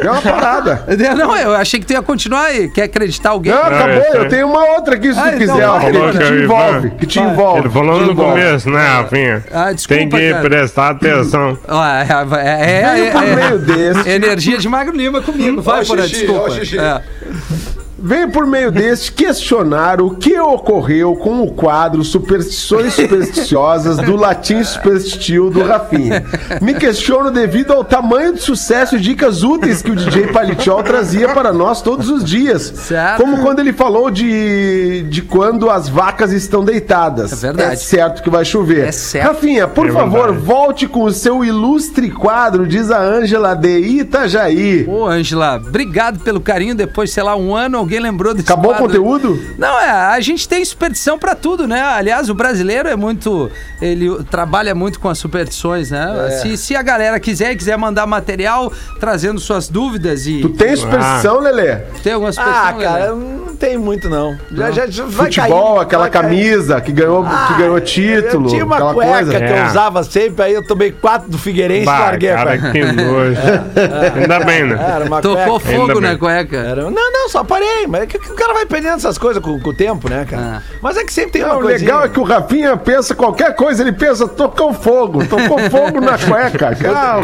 É 0.02 0.10
uma 0.10 0.20
parada. 0.22 0.84
Não, 1.16 1.36
eu 1.36 1.54
achei 1.54 1.78
que 1.78 1.86
tu 1.86 1.92
ia 1.92 2.02
continuar 2.02 2.46
aí. 2.46 2.68
Quer 2.68 2.84
acreditar 2.84 3.30
alguém? 3.30 3.52
Não, 3.52 3.62
acabou. 3.62 4.02
Eu 4.14 4.28
tenho 4.28 4.48
uma 4.48 4.64
outra 4.72 4.96
aqui 4.96 5.12
se 5.12 5.18
Ah, 5.20 5.30
tu 5.30 5.42
então 5.42 5.54
quiser, 5.54 5.68
ó, 5.68 5.78
que, 5.80 5.92
que 5.92 6.18
te 6.24 6.32
envolve. 6.42 6.90
Que 6.90 7.06
te 7.06 7.20
envolve. 7.20 7.60
Ele 7.60 7.70
falou 7.70 8.00
no 8.00 8.10
envolve. 8.12 8.40
começo, 8.40 8.70
né, 8.70 8.86
Rafinha? 8.88 9.44
Ah, 9.52 9.72
desculpa, 9.72 10.00
Tem 10.00 10.08
que 10.08 10.30
cara. 10.30 10.48
prestar 10.48 10.90
atenção. 10.90 11.58
Ó, 11.68 11.84
é, 11.84 12.06
é, 12.42 12.72
é, 12.82 12.94
Venho 12.94 13.04
é, 13.06 13.10
por 13.10 13.22
é- 13.22 13.34
meio 13.36 13.58
deste. 13.58 14.10
energia 14.10 14.58
de 14.58 14.68
Magro 14.68 14.96
Lima 14.96 15.20
comigo. 15.22 15.62
Vai, 15.62 15.82
Ó, 15.82 15.86
Porã, 15.86 16.06
desculpa. 16.06 16.50
ó, 16.50 17.75
Venho 17.98 18.30
por 18.30 18.46
meio 18.46 18.70
deste 18.70 19.10
questionar 19.10 20.02
o 20.02 20.10
que 20.16 20.38
ocorreu 20.38 21.16
com 21.16 21.42
o 21.42 21.50
quadro 21.52 22.04
Superstições 22.04 22.92
Supersticiosas 22.94 23.96
do 23.96 24.16
Latim 24.16 24.62
Superstitio 24.62 25.48
do 25.48 25.62
Rafinha. 25.62 26.22
Me 26.60 26.74
questiono 26.74 27.30
devido 27.30 27.72
ao 27.72 27.82
tamanho 27.82 28.34
de 28.34 28.42
sucesso 28.42 28.96
e 28.96 29.00
dicas 29.00 29.42
úteis 29.42 29.80
que 29.80 29.90
o 29.90 29.96
DJ 29.96 30.28
Palichol 30.28 30.82
trazia 30.82 31.30
para 31.30 31.52
nós 31.54 31.80
todos 31.80 32.10
os 32.10 32.22
dias. 32.22 32.62
Certo. 32.76 33.22
Como 33.22 33.38
quando 33.38 33.60
ele 33.60 33.72
falou 33.72 34.10
de, 34.10 35.02
de 35.08 35.22
quando 35.22 35.70
as 35.70 35.88
vacas 35.88 36.32
estão 36.32 36.62
deitadas. 36.62 37.32
É 37.32 37.36
verdade. 37.36 37.72
É 37.72 37.76
certo 37.76 38.22
que 38.22 38.28
vai 38.28 38.44
chover. 38.44 38.88
É 38.88 38.92
certo. 38.92 39.28
Rafinha, 39.28 39.66
por 39.66 39.88
É 39.88 39.92
favor, 39.92 40.26
verdade. 40.26 40.44
volte 40.46 40.86
com 40.86 41.04
o 41.04 41.12
seu 41.12 41.42
ilustre 41.42 42.10
quadro, 42.10 42.66
diz 42.66 42.90
a 42.90 43.00
Ângela 43.00 43.54
de 43.54 43.78
Itajaí. 43.78 44.84
Ô, 44.86 45.06
Ângela, 45.06 45.56
obrigado 45.56 46.18
pelo 46.20 46.40
carinho. 46.40 46.74
Depois, 46.74 47.10
sei 47.10 47.22
lá, 47.22 47.34
um 47.34 47.54
ano, 47.54 47.85
alguém 47.86 48.00
lembrou 48.00 48.34
desse 48.34 48.46
Acabou 48.50 48.72
o 48.72 48.74
quadro. 48.74 48.86
conteúdo? 49.02 49.40
Não, 49.58 49.78
é, 49.80 49.90
a 49.90 50.20
gente 50.20 50.48
tem 50.48 50.64
superstição 50.64 51.18
pra 51.18 51.34
tudo, 51.34 51.66
né? 51.66 51.80
Aliás, 51.82 52.28
o 52.28 52.34
brasileiro 52.34 52.88
é 52.88 52.96
muito. 52.96 53.50
Ele 53.80 54.22
trabalha 54.24 54.74
muito 54.74 54.98
com 55.00 55.08
as 55.08 55.18
superstições, 55.18 55.90
né? 55.90 56.26
É. 56.28 56.30
Se, 56.38 56.56
se 56.56 56.76
a 56.76 56.82
galera 56.82 57.18
quiser 57.20 57.52
e 57.52 57.56
quiser 57.56 57.76
mandar 57.78 58.06
material 58.06 58.72
trazendo 59.00 59.40
suas 59.40 59.68
dúvidas 59.68 60.26
e. 60.26 60.40
Tu 60.40 60.48
tem 60.50 60.74
superstição, 60.76 61.40
Lelê? 61.40 61.76
Tem 62.02 62.12
alguma 62.12 62.32
superstição? 62.32 62.68
Ah, 62.68 62.72
cara, 62.74 63.04
Lelê? 63.12 63.16
não 63.46 63.56
tem 63.56 63.78
muito, 63.78 64.08
não. 64.10 64.36
Já, 64.52 64.70
já, 64.70 64.86
já 64.86 65.04
vai 65.04 65.26
Futebol, 65.26 65.74
cair, 65.76 65.82
aquela 65.82 66.02
vai 66.02 66.10
cair. 66.10 66.22
camisa 66.22 66.80
que 66.80 66.92
ganhou, 66.92 67.24
que 67.24 67.54
ganhou 67.58 67.80
título, 67.80 68.46
Eu 68.46 68.50
tinha 68.50 68.64
uma 68.64 68.74
aquela 68.76 68.94
cueca 68.94 69.12
coisa. 69.12 69.30
que 69.38 69.44
eu 69.44 69.56
É. 69.56 69.66
usava 69.66 70.04
sempre, 70.04 70.44
aí 70.44 70.52
eu 70.54 70.66
tomei 70.66 70.90
quatro 70.92 71.30
do 71.30 71.38
Figueirense 71.38 71.82
e 71.82 71.86
Bah, 71.86 71.98
larguei 72.00 72.30
a 72.30 72.36
cara, 72.36 72.58
cueca. 72.58 72.72
que 72.72 72.82
nojo. 72.84 73.36
Ainda 74.20 74.40
bem, 74.40 74.64
né? 74.64 74.78
Era 74.96 75.04
uma 75.04 75.20
Tocou 75.22 75.60
cueca. 75.60 75.76
fogo 75.78 75.88
Ainda 75.92 76.00
na 76.00 76.08
bem. 76.10 76.18
cueca. 76.18 76.56
Era- 76.56 76.82
Não, 76.90 77.12
não, 77.12 77.28
só 77.28 77.44
parei. 77.44 77.75
Mas 77.88 78.02
é 78.02 78.06
que 78.06 78.16
o 78.16 78.34
cara 78.34 78.54
vai 78.54 78.66
perdendo 78.66 78.94
essas 78.96 79.18
coisas 79.18 79.42
com, 79.42 79.58
com 79.58 79.70
o 79.70 79.74
tempo, 79.74 80.08
né, 80.08 80.24
cara? 80.28 80.62
Ah. 80.64 80.76
Mas 80.80 80.96
é 80.96 81.04
que 81.04 81.12
sempre 81.12 81.32
tem 81.32 81.42
Não, 81.42 81.50
uma 81.50 81.58
o 81.58 81.62
coisinha. 81.62 81.88
legal 81.90 82.04
é 82.04 82.08
que 82.08 82.20
o 82.20 82.22
Rafinha 82.22 82.76
pensa 82.76 83.14
qualquer 83.14 83.54
coisa, 83.56 83.82
ele 83.82 83.92
pensa, 83.92 84.26
tocou 84.28 84.72
fogo, 84.72 85.24
tocou 85.26 85.58
fogo 85.70 86.00
na 86.00 86.16
cueca. 86.18 86.74
Cara, 86.76 87.16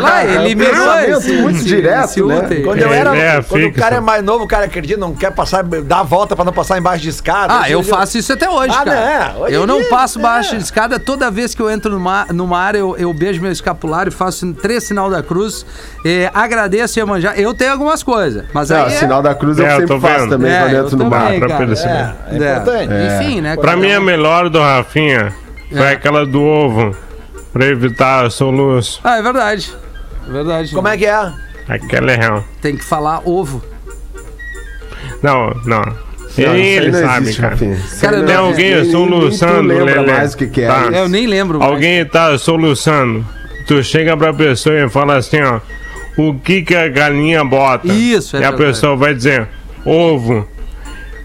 Lá, 0.00 0.24
eliminou 0.24 0.70
pensamento 0.72 1.18
esse- 1.18 1.32
muito 1.36 1.56
esse- 1.56 1.64
direto, 1.64 2.04
esse 2.04 2.22
né? 2.22 2.40
Quando 2.64 2.78
eu 2.78 2.88
Ele 2.88 2.94
era. 2.94 3.16
é 3.16 3.42
quando 3.42 3.62
o 3.62 3.66
fixo. 3.66 3.80
cara 3.80 3.96
é 3.96 4.00
mais 4.00 4.22
novo, 4.22 4.44
o 4.44 4.48
cara 4.48 4.64
acredita, 4.66 4.98
não 4.98 5.14
quer 5.14 5.30
passar, 5.32 5.62
dar 5.64 6.00
a 6.00 6.02
volta 6.02 6.34
pra 6.36 6.44
não 6.44 6.52
passar 6.52 6.78
embaixo 6.78 7.02
de 7.02 7.08
escada. 7.08 7.60
Ah, 7.60 7.70
eu 7.70 7.82
faço 7.82 8.18
isso 8.18 8.32
até 8.32 8.48
hoje, 8.48 8.74
Ah, 8.78 8.84
cara. 8.84 9.00
né? 9.00 9.34
Hoje 9.38 9.54
eu 9.54 9.66
não 9.66 9.80
dia, 9.80 9.88
passo 9.90 10.18
é. 10.18 10.22
baixo 10.22 10.56
de 10.56 10.62
escada. 10.64 10.98
Toda 10.98 11.30
vez 11.30 11.54
que 11.54 11.62
eu 11.62 11.70
entro 11.70 11.90
numa, 11.92 12.26
numa 12.30 12.58
área, 12.58 12.78
eu, 12.78 12.96
eu 12.96 13.12
beijo 13.12 13.40
meu 13.40 13.50
escapulário, 13.52 14.10
faço 14.12 14.52
três 14.54 14.84
sinal 14.84 15.10
da 15.10 15.22
cruz, 15.22 15.64
eh, 16.04 16.30
agradeço 16.34 16.98
e 16.98 17.04
manjar. 17.04 17.38
Eu 17.38 17.54
tenho 17.54 17.72
algumas 17.72 18.02
coisas, 18.02 18.44
mas 18.52 18.70
Não, 18.70 18.76
aí 18.84 18.92
é- 18.92 18.96
sinal 18.98 19.22
da 19.22 19.33
cruz 19.34 19.58
É, 19.58 19.62
eu 19.66 19.70
sempre 19.70 19.86
tô 19.86 20.00
faço 20.00 20.20
vendo. 20.20 20.30
também 20.30 20.52
É, 20.52 20.60
quando 20.60 20.72
eu 20.74 20.84
entro 20.84 20.96
no 20.96 21.04
também, 21.10 21.20
bar. 21.20 21.38
pra 21.38 21.48
cara. 21.48 21.66
perceber. 21.66 21.92
É, 21.94 22.14
é 22.30 22.32
É. 22.32 22.52
importante. 22.56 22.92
Enfim, 23.24 23.40
né? 23.40 23.56
Pra 23.56 23.76
mim, 23.76 23.92
a 23.92 24.00
melhor 24.00 24.48
do 24.48 24.58
Rafinha 24.60 25.32
foi 25.70 25.88
aquela 25.92 26.24
do 26.26 26.42
ovo. 26.42 26.96
Pra 27.52 27.66
evitar 27.66 28.28
soluço. 28.32 29.00
Ah, 29.04 29.18
é 29.18 29.22
verdade. 29.22 29.72
É 30.28 30.32
verdade. 30.32 30.74
Como 30.74 30.88
é 30.88 30.96
que 30.96 31.06
é? 31.06 31.32
Aquela 31.68 32.10
é 32.10 32.16
real. 32.16 32.44
Tem 32.60 32.76
que 32.76 32.84
falar 32.84 33.20
ovo. 33.24 33.62
Não, 35.22 35.54
não. 35.64 35.82
Não, 36.36 36.54
ele 36.56 36.90
não 36.90 37.00
sabe, 37.00 37.22
existe, 37.22 37.40
cara. 37.40 37.56
Cara, 38.00 38.16
não 38.18 38.26
tem 38.26 38.34
existe. 38.34 38.36
alguém 38.36 38.90
soluçando, 38.90 39.62
lembra 39.68 40.00
Lelê. 40.00 40.12
mais 40.12 40.34
o 40.34 40.36
que, 40.36 40.46
que 40.48 40.62
é. 40.62 40.66
Tá. 40.66 40.82
Eu 40.92 41.08
nem 41.08 41.26
lembro. 41.28 41.60
mais. 41.60 41.70
Alguém 41.70 42.04
tá 42.04 42.36
soluçando. 42.38 43.24
Tu 43.68 43.82
chega 43.84 44.16
pra 44.16 44.34
pessoa 44.34 44.74
e 44.76 44.88
fala 44.88 45.16
assim, 45.16 45.40
ó. 45.42 45.60
O 46.16 46.34
que 46.34 46.62
que 46.62 46.74
a 46.74 46.88
galinha 46.88 47.44
bota? 47.44 47.86
Isso, 47.88 48.36
é 48.36 48.40
E 48.40 48.44
a 48.44 48.50
verdade. 48.50 48.70
pessoa 48.72 48.96
vai 48.96 49.14
dizer, 49.14 49.48
ovo. 49.84 50.46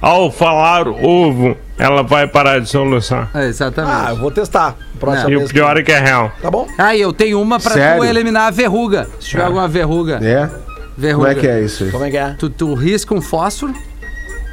Ao 0.02 0.32
falar 0.32 0.88
ovo, 0.88 1.58
ela 1.78 2.02
vai 2.04 2.26
parar 2.26 2.60
de 2.60 2.70
soluçar. 2.70 3.30
É, 3.36 3.46
exatamente. 3.48 3.94
Ah, 3.94 4.12
eu 4.12 4.16
vou 4.16 4.32
testar. 4.32 4.76
Próxima 4.98 5.30
E 5.30 5.36
vez 5.36 5.50
o 5.50 5.54
pior 5.54 5.78
é 5.78 5.84
que 5.84 5.92
é 5.92 6.00
real. 6.00 6.30
que- 6.36 6.42
Tá 6.42 6.50
bom? 6.50 6.66
Ah, 6.78 6.96
e 6.96 7.02
eu 7.02 7.12
tenho 7.12 7.42
uma 7.42 7.60
pra 7.60 7.72
Sério? 7.74 8.00
tu 8.02 8.06
eliminar 8.06 8.48
a 8.48 8.52
verruga. 8.52 9.08
Se 9.20 9.30
tiver 9.30 9.44
alguma 9.44 9.68
verruga. 9.68 10.20
É? 10.24 10.50
verruga. 10.98 11.28
Como 11.28 11.38
é 11.38 11.42
que 11.42 11.48
é 11.48 11.62
isso 11.62 11.84
aí? 11.84 11.92
Como 11.92 12.06
é 12.06 12.10
que 12.12 12.18
é? 12.18 12.36
Tu, 12.40 12.50
tu 12.50 12.74
risca 12.74 13.14
um 13.14 13.22
fósforo, 13.22 13.74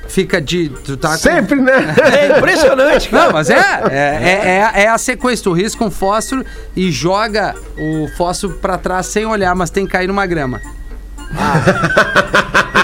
fica 0.09 0.41
de. 0.41 0.69
Tu 0.69 0.97
tá 0.97 1.11
com- 1.11 1.17
Sempre, 1.19 1.61
né? 1.61 1.95
É 2.13 2.39
impressionante, 2.39 3.09
cara. 3.09 3.25
Não, 3.27 3.33
mas 3.33 3.51
é, 3.51 3.55
é, 3.91 4.71
é, 4.75 4.83
é 4.85 4.89
a 4.89 4.99
sequência. 4.99 5.45
Tu 5.45 5.53
risca 5.53 5.85
um 5.85 5.91
fósforo 5.91 6.45
e 6.75 6.91
joga 6.91 7.55
o 7.79 8.09
fósforo 8.17 8.55
pra 8.55 8.79
trás 8.79 9.07
sem 9.07 9.25
olhar, 9.27 9.55
mas 9.55 9.71
tem 9.71 9.85
que 9.87 9.93
cair 9.93 10.07
numa 10.07 10.27
grama. 10.27 10.61
É 12.75 12.76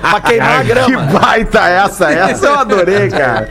pra, 0.00 0.10
pra 0.10 0.20
queimar 0.20 0.60
a 0.60 0.62
Que 0.62 0.68
grama. 0.68 1.02
baita 1.20 1.60
essa! 1.68 2.10
Essa 2.32 2.46
eu 2.46 2.54
adorei, 2.58 3.08
cara. 3.08 3.46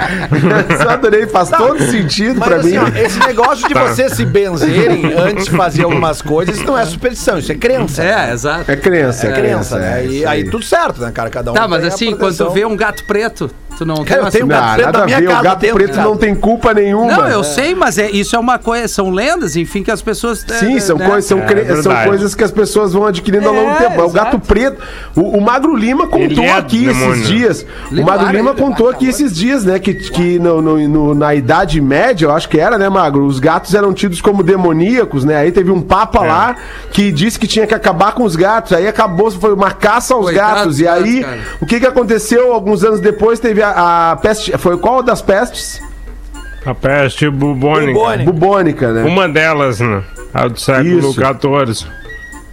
Essa 0.69 0.83
eu 0.83 0.89
adorei, 0.89 1.27
faz 1.27 1.49
todo 1.49 1.79
sentido 1.83 2.39
Mas 2.39 2.47
pra 2.49 2.57
assim, 2.57 2.71
mim. 2.71 2.77
ó, 2.77 2.87
esse 2.99 3.19
negócio 3.19 3.67
de 3.67 3.73
Tá. 3.73 3.83
vocês 3.83 4.13
se 4.13 4.25
benzerem 4.25 5.13
antes 5.17 5.45
de 5.45 5.51
fazer 5.51 5.83
algumas 5.83 6.21
coisas, 6.21 6.55
isso 6.57 6.65
não 6.65 6.77
é 6.77 6.85
superstição, 6.85 7.37
isso 7.37 7.51
é 7.51 7.55
crença. 7.55 8.03
É, 8.03 8.31
exato. 8.33 8.71
É 8.71 8.75
crença, 8.75 9.27
É 9.27 9.31
crença, 9.31 9.77
né? 9.79 10.01
é 10.01 10.05
E 10.05 10.17
isso 10.19 10.27
aí 10.29 10.43
tudo 10.49 10.63
certo, 10.65 11.01
né, 11.01 11.11
cara? 11.11 11.29
Cada 11.29 11.51
um 11.51 11.53
Tá, 11.53 11.67
mas 11.67 11.83
assim, 11.85 12.15
quando 12.15 12.35
tu 12.35 12.49
vê 12.51 12.65
um 12.65 12.75
gato 12.75 13.03
preto, 13.05 13.49
tu 13.77 13.85
não 13.85 13.95
tem 13.95 14.05
Cara, 14.05 14.21
eu 14.23 14.31
tenho 14.31 14.45
um 14.45 14.47
Não, 14.47 14.55
gato 14.55 14.73
preto 14.75 14.85
nada 14.85 14.97
na 14.97 15.03
a 15.03 15.07
minha 15.07 15.19
ver, 15.19 15.27
casa, 15.27 15.39
o 15.39 15.43
gato 15.43 15.59
tem 15.59 15.71
um 15.71 15.75
preto 15.75 15.95
gato. 15.95 16.07
não 16.09 16.17
tem 16.17 16.35
culpa 16.35 16.73
nenhuma. 16.73 17.11
Não, 17.17 17.27
eu 17.27 17.43
sei, 17.43 17.73
mas 17.75 17.97
é, 17.97 18.09
isso 18.11 18.35
é 18.35 18.39
uma 18.39 18.57
coisa, 18.59 18.87
são 18.87 19.09
lendas, 19.09 19.55
enfim, 19.55 19.83
que 19.83 19.91
as 19.91 20.01
pessoas. 20.01 20.45
Sim, 20.47 20.77
é, 20.77 20.79
são, 20.79 20.97
né? 20.97 21.05
coisas, 21.07 21.25
são, 21.25 21.39
É 21.39 21.45
cre- 21.45 21.81
são 21.81 21.95
coisas 22.03 22.35
que 22.35 22.43
as 22.43 22.51
pessoas 22.51 22.93
vão 22.93 23.05
adquirindo 23.05 23.47
ao 23.47 23.53
longo 23.53 23.69
do 23.71 23.75
É, 23.83 23.87
tempo. 23.89 24.01
É 24.01 24.03
o 24.03 24.09
gato 24.09 24.39
preto. 24.39 24.81
O, 25.15 25.37
o 25.37 25.41
Magro 25.41 25.75
Lima 25.75 26.07
contou 26.07 26.43
é 26.43 26.51
aqui 26.51 26.85
demônio. 26.85 27.13
esses 27.13 27.27
dias. 27.27 27.65
O 27.91 28.01
Magro 28.03 28.27
Lima 28.31 28.51
ele 28.51 28.59
contou 28.59 28.89
aqui 28.89 29.07
esses 29.07 29.35
dias, 29.35 29.63
né? 29.65 29.79
Que, 29.79 29.93
que 29.93 30.39
no, 30.39 30.61
no- 30.61 30.87
no- 30.87 31.15
na 31.15 31.33
Idade 31.33 31.79
Média, 31.81 32.25
eu 32.25 32.31
acho 32.31 32.47
que 32.49 32.59
era, 32.59 32.77
né, 32.77 32.87
Magro? 32.89 33.25
Os 33.25 33.39
gatos 33.39 33.73
eram 33.73 33.93
tidos 33.93 34.21
como 34.21 34.43
demoníacos, 34.43 35.23
né? 35.23 35.35
Aí 35.37 35.51
teve 35.51 35.71
um 35.71 35.81
papa 35.81 36.25
É. 36.25 36.27
lá 36.27 36.55
que 36.91 37.11
disse 37.11 37.39
que 37.39 37.47
tinha 37.47 37.65
que 37.67 37.73
acabar 37.73 38.13
com 38.13 38.23
os 38.23 38.35
gatos. 38.35 38.73
Aí 38.73 38.87
acabou, 38.87 39.31
foi 39.31 39.53
uma 39.53 39.71
caça 39.71 40.13
aos 40.13 40.29
gatos. 40.31 40.79
E 40.79 40.87
aí, 40.87 41.25
o 41.59 41.65
que 41.65 41.79
que 41.79 41.85
aconteceu? 41.87 42.53
Alguns 42.53 42.83
anos 42.83 42.99
depois 42.99 43.39
teve 43.39 43.60
a, 43.61 44.11
a 44.11 44.15
peste. 44.15 44.57
Foi 44.57 44.77
qual 44.77 45.01
das 45.03 45.21
pestes? 45.21 45.81
A 46.65 46.75
peste 46.75 47.29
bubônica. 47.29 47.93
Bubônica. 47.93 48.31
Bubônica, 48.31 48.91
né? 48.93 49.03
Uma 49.03 49.27
delas, 49.27 49.79
né? 49.79 50.03
A 50.33 50.47
do 50.47 50.59
século 50.59 50.99
Isso. 50.99 51.13
XIV. 51.13 51.91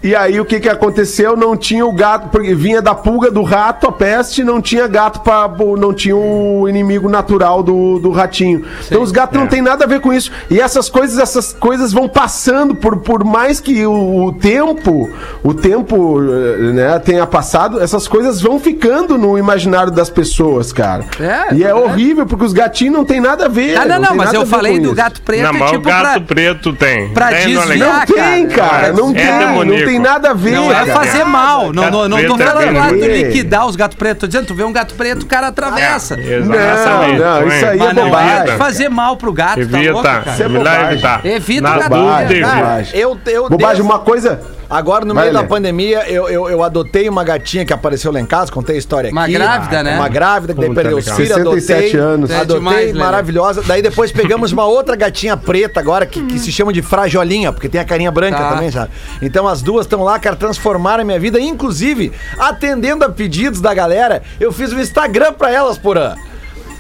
E 0.02 0.14
aí 0.14 0.38
o 0.40 0.44
que 0.44 0.60
que 0.60 0.68
aconteceu? 0.68 1.36
Não 1.36 1.56
tinha 1.56 1.84
o 1.84 1.92
gato, 1.92 2.28
porque 2.28 2.54
vinha 2.54 2.80
da 2.80 2.94
pulga 2.94 3.30
do 3.30 3.42
rato, 3.42 3.88
a 3.88 3.92
peste, 3.92 4.44
não 4.44 4.60
tinha 4.60 4.86
gato 4.86 5.20
para 5.20 5.48
não 5.76 5.92
tinha 5.92 6.16
o 6.16 6.68
inimigo 6.68 7.08
natural 7.08 7.62
do, 7.62 7.98
do 7.98 8.10
ratinho. 8.10 8.64
então 8.86 9.02
os 9.02 9.10
gatos 9.10 9.36
não 9.38 9.46
É. 9.46 9.48
tem 9.48 9.60
nada 9.62 9.84
a 9.84 9.88
ver 9.88 10.00
com 10.00 10.12
isso. 10.12 10.30
E 10.50 10.60
essas 10.60 10.88
coisas, 10.88 11.18
essas 11.18 11.52
coisas 11.52 11.92
vão 11.92 12.08
passando 12.08 12.74
por, 12.76 12.98
por 12.98 13.24
mais 13.24 13.60
que 13.60 13.84
o, 13.86 14.26
o 14.26 14.32
tempo, 14.32 15.10
o 15.42 15.52
tempo, 15.52 16.20
eh, 16.22 16.72
né, 16.72 16.98
tenha 17.00 17.26
passado, 17.26 17.80
essas 17.80 18.06
coisas 18.06 18.40
vão 18.40 18.60
ficando 18.60 19.18
no 19.18 19.36
imaginário 19.36 19.90
das 19.90 20.08
pessoas, 20.08 20.72
cara. 20.72 21.04
É, 21.20 21.54
e 21.54 21.64
é 21.64 21.68
é. 21.70 21.74
horrível 21.74 22.24
porque 22.24 22.44
os 22.44 22.52
gatinhos 22.52 22.94
não 22.94 23.04
tem 23.04 23.20
nada 23.20 23.46
a 23.46 23.48
ver. 23.48 23.76
Ah, 23.76 23.84
não, 23.84 23.98
não, 24.00 24.08
tem 24.08 24.16
mas 24.16 24.32
eu 24.32 24.46
falei 24.46 24.78
do 24.78 24.86
isso. 24.86 24.94
gato 24.94 25.20
preto, 25.22 25.42
não, 25.42 25.52
mas 25.54 25.70
tipo 25.70 25.88
o 25.88 25.90
gato 25.90 26.02
pra... 26.02 26.20
preto 26.20 26.72
tem. 26.72 27.08
pra 27.10 27.28
Tem, 27.28 27.52
não 27.54 27.62
é 27.62 27.66
desviar. 27.66 27.98
Não 28.08 28.16
tem, 28.16 28.46
cara, 28.48 28.92
não 28.92 29.10
É 29.10 29.14
tem, 29.14 29.26
não 29.32 29.38
demoníaco. 29.38 29.87
Tem 29.88 29.98
nada 29.98 30.30
a 30.30 30.34
ver, 30.34 30.52
Não 30.52 30.70
é 30.70 30.74
cara. 30.74 30.92
fazer 30.92 31.24
mal. 31.24 31.72
Não, 31.72 31.90
não, 31.90 32.08
não 32.08 32.18
lá 32.18 32.88
é 32.88 32.92
de 32.92 33.08
liquidar 33.22 33.66
os 33.66 33.74
gatos 33.74 33.96
pretos. 33.96 34.20
Tô 34.20 34.26
dizendo, 34.26 34.46
tu 34.46 34.54
vê 34.54 34.64
um 34.64 34.72
gato 34.72 34.94
preto, 34.94 35.22
o 35.22 35.26
cara 35.26 35.48
atravessa. 35.48 36.18
Exatamente. 36.20 37.18
Não, 37.18 37.40
não, 37.40 37.48
isso 37.48 37.66
aí 37.66 37.80
é 37.80 37.92
não 37.92 38.02
é 38.02 38.04
bobagem. 38.06 38.56
fazer 38.58 38.88
mal 38.88 39.16
pro 39.16 39.32
gato, 39.32 39.66
tá 39.66 39.78
louco, 39.78 39.98
Evita, 40.00 40.02
cara? 40.02 40.44
é 40.44 40.48
melhor 40.48 40.64
bobagem. 40.64 40.92
evitar. 40.92 41.26
Evita 41.26 41.62
Na 41.62 41.76
o 41.76 41.78
gato 41.80 41.94
evita. 42.32 42.48
Cara, 42.48 42.86
eu, 42.92 43.18
eu 43.26 43.48
Bobagem, 43.48 43.82
uma 43.82 43.98
coisa. 44.00 44.40
Agora, 44.70 45.04
no 45.04 45.14
Vai, 45.14 45.24
meio 45.24 45.34
da 45.34 45.40
Lê. 45.40 45.46
pandemia, 45.46 46.04
eu, 46.10 46.28
eu, 46.28 46.48
eu 46.50 46.62
adotei 46.62 47.08
uma 47.08 47.24
gatinha 47.24 47.64
que 47.64 47.72
apareceu 47.72 48.12
lá 48.12 48.20
em 48.20 48.26
casa, 48.26 48.52
contei 48.52 48.76
a 48.76 48.78
história 48.78 49.10
Uma 49.10 49.22
aqui. 49.24 49.32
grávida, 49.32 49.82
né? 49.82 49.96
Uma 49.96 50.08
grávida, 50.08 50.52
que 50.54 50.60
daí 50.60 50.74
perdeu 50.74 50.98
os 50.98 51.04
legal. 51.06 51.16
filhos, 51.16 51.34
67 51.34 51.72
adotei. 51.96 52.00
anos. 52.00 52.30
É 52.30 52.36
Adotei, 52.40 52.56
demais, 52.58 52.86
Lelê. 52.88 52.98
maravilhosa. 52.98 53.62
Daí 53.66 53.80
depois 53.80 54.12
pegamos 54.12 54.52
uma 54.52 54.66
outra 54.66 54.94
gatinha 54.94 55.36
preta 55.36 55.80
agora, 55.80 56.04
que, 56.04 56.20
que 56.26 56.38
se 56.38 56.52
chama 56.52 56.72
de 56.72 56.82
frajolinha, 56.82 57.52
porque 57.52 57.68
tem 57.68 57.80
a 57.80 57.84
carinha 57.84 58.10
branca 58.10 58.36
Tá. 58.38 58.50
também, 58.50 58.70
sabe? 58.70 58.90
Então 59.22 59.48
as 59.48 59.62
duas 59.62 59.86
estão 59.86 60.02
lá, 60.04 60.18
cara, 60.18 60.36
transformaram 60.36 61.02
a 61.02 61.04
minha 61.04 61.18
vida. 61.18 61.40
Inclusive, 61.40 62.12
atendendo 62.38 63.04
a 63.04 63.08
pedidos 63.08 63.60
da 63.60 63.72
galera, 63.72 64.22
eu 64.38 64.52
fiz 64.52 64.72
um 64.72 64.78
Instagram 64.80 65.32
pra 65.32 65.50
elas, 65.50 65.78
porã. 65.78 66.14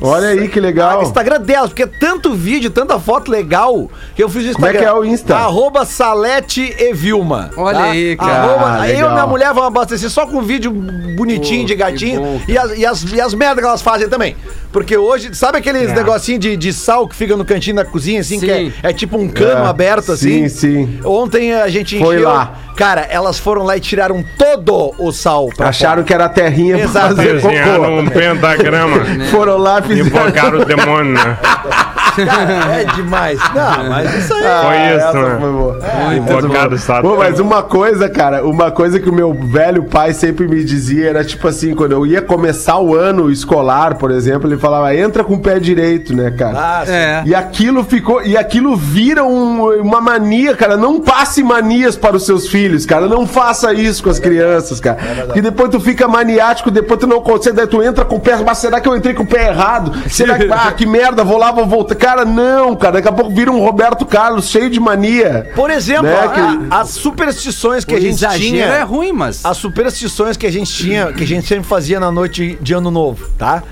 Olha 0.00 0.28
aí 0.28 0.48
que 0.48 0.60
legal. 0.60 1.00
Ah, 1.00 1.02
Instagram 1.02 1.40
delas, 1.40 1.70
porque 1.70 1.82
é 1.82 1.86
tanto 1.86 2.32
vídeo, 2.34 2.70
tanta 2.70 2.98
foto 3.00 3.30
legal 3.30 3.90
que 4.14 4.22
eu 4.22 4.28
fiz 4.28 4.48
o 4.50 4.52
Como 4.54 4.66
é 4.66 4.70
Instagram. 4.70 4.78
que 4.80 4.84
é 4.84 4.92
o 4.92 5.04
Insta? 5.04 5.36
Arroba 5.36 5.84
Salete 5.84 6.74
e 6.78 6.92
Vilma. 6.94 7.50
Olha 7.56 7.80
aí, 7.80 8.16
cara. 8.16 8.32
Arroba, 8.32 8.64
Ah, 8.66 8.80
aí 8.82 8.98
eu 8.98 9.08
e 9.08 9.12
minha 9.12 9.26
mulher 9.26 9.52
vamos 9.52 9.68
abastecer 9.68 10.08
só 10.10 10.26
com 10.26 10.40
vídeo 10.42 10.70
bonitinho 11.16 11.66
de 11.66 11.74
gatinho 11.74 12.20
bom, 12.20 12.40
e, 12.46 12.56
as, 12.56 12.78
e, 12.78 12.86
as, 12.86 13.02
e 13.12 13.20
as 13.20 13.34
merdas 13.34 13.58
que 13.62 13.68
elas 13.68 13.82
fazem 13.82 14.08
também. 14.08 14.36
Porque 14.72 14.96
hoje, 14.96 15.34
sabe 15.34 15.58
aqueles 15.58 15.92
negocinho 15.92 16.38
de, 16.38 16.56
de 16.56 16.72
sal 16.72 17.08
que 17.08 17.16
fica 17.16 17.36
no 17.36 17.44
cantinho 17.44 17.76
da 17.76 17.84
cozinha, 17.84 18.20
assim, 18.20 18.38
que 18.38 18.50
é, 18.50 18.56
Sim. 18.58 18.72
é 18.82 18.92
tipo 18.92 19.16
um 19.18 19.28
cano 19.28 19.64
É, 19.64 19.66
aberto, 19.68 20.12
assim? 20.12 20.48
sim, 20.48 20.86
sim. 20.86 21.00
Ontem 21.04 21.54
a 21.54 21.68
gente 21.68 21.98
Foi 21.98 22.16
encheu. 22.16 22.28
lá. 22.28 22.54
Cara, 22.78 23.00
elas 23.10 23.40
foram 23.40 23.64
lá 23.64 23.76
e 23.76 23.80
tiraram 23.80 24.24
todo 24.38 24.94
o 24.98 25.10
sal 25.10 25.48
pra 25.48 25.70
Acharam 25.70 26.04
que 26.04 26.14
era 26.14 26.26
a 26.26 26.28
terrinha 26.28 26.76
pra 26.76 26.84
Exato. 26.84 27.16
fazer 27.16 27.34
Desenharam 27.34 27.80
cocô. 27.84 28.00
um 28.00 28.06
pentagrama. 28.06 28.96
Foram 29.32 29.56
lá 29.58 29.82
e 29.88 29.98
Invocaram 29.98 30.30
fizeram. 30.32 30.60
o 30.60 30.64
demônio, 30.64 31.12
né? 31.14 31.36
Cara, 32.26 32.80
é 32.80 32.84
demais. 32.84 33.38
Não, 33.54 33.88
mas 33.88 34.14
isso 34.14 34.34
aí. 34.34 34.46
Ah, 34.46 34.62
Foi 34.64 34.76
isso, 34.76 35.06
essa 35.06 35.38
foi 35.40 35.50
boa. 35.50 35.78
Invocaram 36.16 36.74
o 36.74 36.78
Satã. 36.78 37.02
Pô, 37.02 37.16
mas 37.16 37.40
uma 37.40 37.62
coisa, 37.62 38.08
cara, 38.08 38.44
uma 38.46 38.70
coisa 38.70 38.98
que 39.00 39.08
o 39.08 39.12
meu 39.12 39.32
velho 39.34 39.84
pai 39.84 40.12
sempre 40.12 40.46
me 40.48 40.62
dizia 40.64 41.08
era 41.10 41.24
tipo 41.24 41.46
assim, 41.48 41.74
quando 41.74 41.92
eu 41.92 42.06
ia 42.06 42.20
começar 42.22 42.78
o 42.78 42.94
ano 42.94 43.30
escolar, 43.30 43.96
por 43.96 44.10
exemplo, 44.10 44.48
ele 44.48 44.58
falava, 44.58 44.94
entra 44.94 45.22
com 45.24 45.34
o 45.34 45.38
pé 45.40 45.58
direito, 45.58 46.14
né, 46.14 46.30
cara? 46.30 46.58
Ah, 46.58 46.82
sim. 46.86 46.92
É. 46.92 47.22
E 47.26 47.34
aquilo 47.34 47.84
ficou, 47.84 48.22
e 48.22 48.36
aquilo 48.36 48.76
vira 48.76 49.24
um- 49.24 49.80
uma 49.80 50.00
mania, 50.00 50.54
cara. 50.56 50.76
Não 50.76 51.00
passe 51.00 51.42
manias 51.42 51.96
para 51.96 52.16
os 52.16 52.24
seus 52.24 52.48
filhos, 52.48 52.84
cara. 52.86 53.06
Não 53.06 53.26
faça 53.26 53.72
isso 53.72 54.02
com 54.02 54.10
as 54.10 54.18
crianças, 54.18 54.80
cara. 54.80 54.98
Porque 55.26 55.42
depois 55.42 55.70
tu 55.70 55.80
fica 55.80 56.06
maniático, 56.08 56.70
depois 56.70 57.00
tu 57.00 57.06
não 57.06 57.20
consegue, 57.20 57.56
daí 57.56 57.66
tu 57.66 57.82
entra 57.82 58.04
com 58.04 58.16
o 58.16 58.20
pé, 58.20 58.36
mas 58.44 58.58
será 58.58 58.80
que 58.80 58.88
eu 58.88 58.96
entrei 58.96 59.14
com 59.14 59.22
o 59.22 59.26
pé 59.26 59.48
errado? 59.48 59.92
Será 60.08 60.38
que, 60.38 60.48
ah, 60.52 60.72
que 60.76 60.86
merda, 60.86 61.22
vou 61.24 61.38
lá, 61.38 61.50
vou 61.52 61.66
voltar. 61.66 61.94
Cara, 62.08 62.24
não, 62.24 62.74
cara. 62.74 62.94
Daqui 62.94 63.08
a 63.08 63.12
pouco 63.12 63.30
vira 63.34 63.50
um 63.52 63.60
Roberto 63.60 64.06
Carlos 64.06 64.48
cheio 64.48 64.70
de 64.70 64.80
mania. 64.80 65.50
Por 65.54 65.70
exemplo, 65.70 66.04
Né, 66.04 66.18
a- 66.18 66.28
que- 66.28 66.66
as 66.70 66.88
superstições 66.88 67.84
que 67.84 67.92
O 67.92 67.98
a 67.98 68.00
gente 68.00 68.26
tinha. 68.38 68.64
é 68.64 68.82
ruim, 68.82 69.12
mas... 69.12 69.44
As 69.44 69.58
superstições 69.58 70.34
que 70.34 70.46
a 70.46 70.50
gente 70.50 70.72
tinha, 70.72 71.12
que 71.12 71.22
a 71.22 71.26
gente 71.26 71.46
sempre 71.46 71.64
fazia 71.68 72.00
na 72.00 72.10
noite 72.10 72.56
de 72.62 72.72
ano 72.72 72.90
novo, 72.90 73.28
tá? 73.36 73.62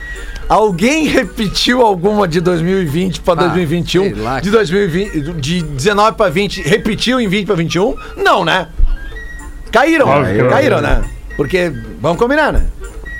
Alguém 0.47 1.07
repetiu 1.07 1.81
alguma 1.81 2.29
de 2.29 2.43
2020 2.43 3.23
para 3.23 3.41
Ah, 3.41 3.45
2021? 3.47 4.03
sei 4.03 4.15
lá. 4.15 4.39
De 4.39 4.51
2020, 4.51 5.33
de 5.41 5.63
19 5.63 6.17
para 6.19 6.31
20, 6.31 6.61
repetiu 6.61 7.19
em 7.19 7.29
20 7.29 7.47
para 7.47 7.55
21? 7.57 7.95
Não, 8.19 8.45
né? 8.45 8.69
Caíram, 9.73 10.09
Óbvio 10.09 10.51
caíram, 10.51 10.83
né? 10.83 11.03
Porque 11.39 11.73
vamos 12.03 12.19
combinar, 12.19 12.53
né? 12.53 12.67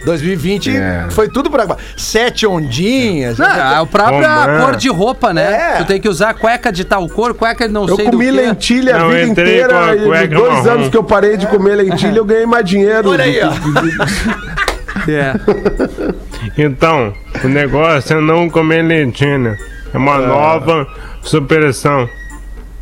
2020 0.07 0.75
É. 0.75 1.07
foi 1.11 1.29
tudo 1.29 1.51
pra 1.51 1.67
baixo. 1.67 1.83
Sete 1.97 2.47
ondinhas. 2.47 3.37
Não, 3.37 3.47
é 3.47 3.81
o 3.81 3.87
próprio 3.87 4.21
Romã. 4.27 4.61
cor 4.65 4.77
de 4.77 4.89
roupa, 4.89 5.35
né? 5.35 5.53
É. 5.75 5.77
Tu 5.79 5.85
tem 5.85 6.01
que 6.01 6.09
usar 6.09 6.33
cueca 6.33 6.73
de 6.73 6.85
tal 6.85 7.07
cor, 7.09 7.35
cueca 7.35 7.67
de 7.67 7.75
não 7.75 7.87
Eu 7.87 7.97
sei 7.97 8.05
comi 8.07 8.27
do 8.29 8.33
quê. 8.33 8.41
lentilha 8.41 8.97
a 8.97 8.99
Não, 9.01 9.09
vida 9.11 9.21
eu 9.21 9.27
com 9.27 9.31
a 9.41 9.43
inteira. 9.43 9.95
E 9.97 10.29
dois 10.29 10.53
marrom. 10.55 10.71
anos 10.71 10.89
que 10.89 10.97
eu 10.97 11.05
parei 11.05 11.37
de 11.37 11.47
comer 11.49 11.75
lentilha, 11.77 12.17
eu 12.19 12.25
ganhei 12.25 12.47
mais 12.47 12.65
dinheiro. 12.65 13.11
Olha 13.11 13.25
aí, 13.25 13.41
ó. 13.43 13.53
É. 15.09 15.35
Então, 16.59 17.13
o 17.45 17.49
negócio 17.49 18.17
é 18.17 18.21
não 18.21 18.49
comer 18.49 18.83
lentilha. 18.83 19.57
É 19.93 19.99
uma 19.99 20.19
nova 20.19 20.87
superação. 21.23 22.09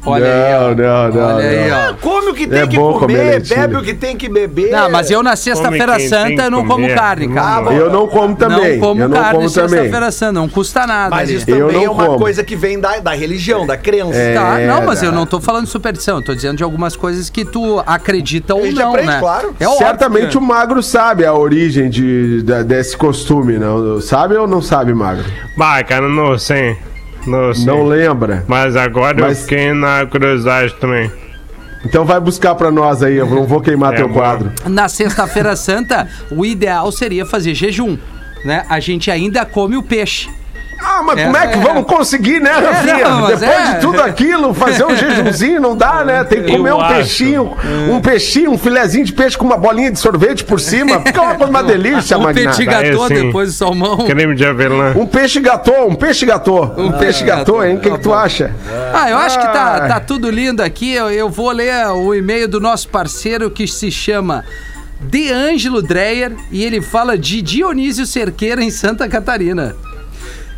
Olha 0.06 0.26
aí, 0.26 0.54
ó. 0.54 0.74
Não, 0.74 0.74
não, 0.74 1.10
não, 1.14 1.36
Olha 1.36 1.48
aí, 1.48 1.68
não. 1.70 1.90
ó. 1.90 1.94
Come 1.94 2.28
o 2.30 2.34
que 2.34 2.46
tem 2.46 2.58
É 2.60 2.66
que 2.66 2.76
bom 2.76 2.98
comer, 2.98 3.42
bebe 3.42 3.76
o 3.76 3.82
que 3.82 3.94
tem 3.94 4.16
que 4.16 4.28
beber. 4.28 4.70
Não, 4.70 4.90
mas 4.90 5.10
eu 5.10 5.22
na 5.22 5.34
sexta-feira 5.36 5.98
santa 6.00 6.42
eu 6.44 6.50
não 6.50 6.66
como 6.66 6.86
carne, 6.94 7.26
Ah, 7.32 7.34
cara. 7.62 7.72
Eu 7.74 7.90
não 7.90 8.06
como 8.06 8.36
também. 8.36 8.74
Não 8.78 8.86
como 8.86 9.00
eu 9.02 9.08
não 9.08 9.16
carne 9.16 9.36
como 9.38 9.48
sexta-feira 9.48 10.10
santa, 10.10 10.32
não 10.32 10.48
custa 10.48 10.86
nada. 10.86 11.10
Mas 11.10 11.28
ali. 11.30 11.38
isso 11.38 11.50
Eu 11.50 11.58
também 11.68 11.76
não 11.76 11.84
é 11.84 11.90
uma 11.90 12.06
como. 12.06 12.18
coisa 12.18 12.44
que 12.44 12.54
vem 12.54 12.78
da, 12.78 12.98
da 12.98 13.14
religião, 13.14 13.66
da 13.66 13.76
crença. 13.76 14.14
É. 14.18 14.34
Tá, 14.34 14.58
não, 14.58 14.82
mas 14.86 15.00
tá. 15.00 15.06
eu 15.06 15.12
não 15.12 15.24
tô 15.26 15.40
falando 15.40 15.64
de 15.64 15.70
superstição, 15.70 16.18
eu 16.18 16.24
tô 16.24 16.34
dizendo 16.34 16.56
de 16.58 16.62
algumas 16.64 16.94
coisas 16.96 17.30
que 17.30 17.44
tu 17.44 17.82
acredita 17.86 18.54
ou 18.54 18.70
não, 18.72 18.90
aprende, 18.90 19.08
né? 19.08 19.18
claro. 19.20 19.54
É 19.58 19.66
óbvio 19.66 19.78
Certamente 19.86 20.28
que- 20.32 20.38
o 20.38 20.40
magro 20.40 20.82
sabe 20.82 21.24
a 21.24 21.32
origem 21.32 21.88
de, 21.88 22.42
da- 22.42 22.62
desse 22.62 22.96
costume, 22.96 23.58
não? 23.58 24.00
Sabe 24.00 24.34
ou 24.36 24.46
não 24.46 24.60
sabe, 24.60 24.92
magro? 24.92 25.24
Bah, 25.56 25.82
cara, 25.82 26.08
não 26.08 26.36
sei. 26.38 26.76
Não 27.26 27.54
sei. 27.54 27.66
Não 27.66 27.84
lembra. 27.84 28.44
Mas 28.46 28.76
agora 28.76 29.16
Mas- 29.22 29.38
eu 29.38 29.42
fiquei 29.44 29.72
na 29.72 30.04
curiosidade 30.06 30.74
também. 30.74 31.10
Então 31.84 32.04
vai 32.04 32.18
buscar 32.18 32.54
pra 32.54 32.70
nós 32.70 33.02
aí, 33.02 33.16
eu 33.16 33.26
não 33.26 33.44
vou 33.46 33.60
queimar 33.60 33.92
É 33.92 33.96
teu 33.96 34.08
bom. 34.08 34.14
quadro. 34.14 34.50
Na 34.66 34.88
sexta-feira 34.88 35.54
santa, 35.54 36.08
o 36.30 36.44
ideal 36.44 36.90
seria 36.90 37.26
fazer 37.26 37.54
jejum, 37.54 37.98
né? 38.44 38.64
A 38.70 38.80
gente 38.80 39.10
ainda 39.10 39.44
come 39.44 39.76
o 39.76 39.82
peixe. 39.82 40.30
Ah, 40.80 41.02
mas 41.04 41.18
É, 41.18 41.24
como 41.24 41.36
é 41.36 41.46
que 41.48 41.58
é. 41.58 41.62
vamos 41.62 41.84
conseguir, 41.86 42.40
né, 42.40 42.50
Rafinha? 42.50 43.08
não, 43.08 43.20
mas 43.22 43.40
Depois 43.40 43.58
é. 43.68 43.74
de 43.74 43.80
tudo 43.80 44.02
aquilo, 44.02 44.54
fazer 44.54 44.84
um 44.84 44.94
jejumzinho 44.96 45.60
não 45.60 45.76
dá, 45.76 46.04
né? 46.04 46.24
Tem 46.24 46.42
que 46.42 46.50
Eu 46.52 46.56
comer 46.58 46.72
um 46.72 46.80
acho. 46.80 46.94
peixinho, 46.94 47.56
um 47.90 48.00
peixinho, 48.00 48.50
um 48.52 48.58
filezinho 48.58 49.04
de 49.04 49.12
peixe 49.12 49.36
com 49.36 49.44
uma 49.46 49.56
bolinha 49.56 49.90
de 49.90 49.98
sorvete 49.98 50.44
por 50.44 50.60
cima. 50.60 51.00
Fica 51.00 51.20
uma, 51.22 51.46
uma 51.46 51.62
delícia, 51.64 52.16
um 52.18 52.32
petit 52.32 52.64
gâteau 52.64 53.04
É, 53.04 53.08
sim. 53.08 53.26
depois 53.26 53.48
do 53.50 53.54
salmão. 53.54 53.98
Creme 54.06 54.34
de 54.34 54.44
avelã. 54.46 54.92
Um 54.96 55.06
peixe 55.06 55.40
gatô, 55.40 55.86
um 55.86 55.94
peixe 55.94 56.24
gatô. 56.26 56.64
Um 56.76 56.92
peixe 56.92 57.24
gatô, 57.24 57.62
hein? 57.64 57.76
O 57.76 57.80
que, 57.80 57.90
que 57.90 57.98
tu 57.98 58.12
acha? 58.12 58.54
Ah, 58.92 59.10
eu 59.10 59.16
acho 59.18 59.38
que 59.38 59.46
tá, 59.46 59.76
Ah. 59.76 59.88
tá 59.88 60.00
tudo 60.00 60.30
lindo 60.30 60.62
aqui. 60.62 60.92
Eu, 60.94 61.10
eu 61.10 61.28
vou 61.28 61.50
ler 61.50 61.86
o 61.88 62.14
e-mail 62.14 62.46
do 62.48 62.60
nosso 62.60 62.88
parceiro 62.88 63.50
que 63.50 63.66
se 63.66 63.90
chama 63.90 64.44
De 65.00 65.30
Ângelo 65.32 65.82
Dreyer 65.82 66.32
e 66.50 66.64
ele 66.64 66.80
fala 66.80 67.18
de 67.18 67.42
Dionísio 67.42 68.06
Cerqueira 68.06 68.62
em 68.62 68.70
Santa 68.70 69.08
Catarina. 69.08 69.74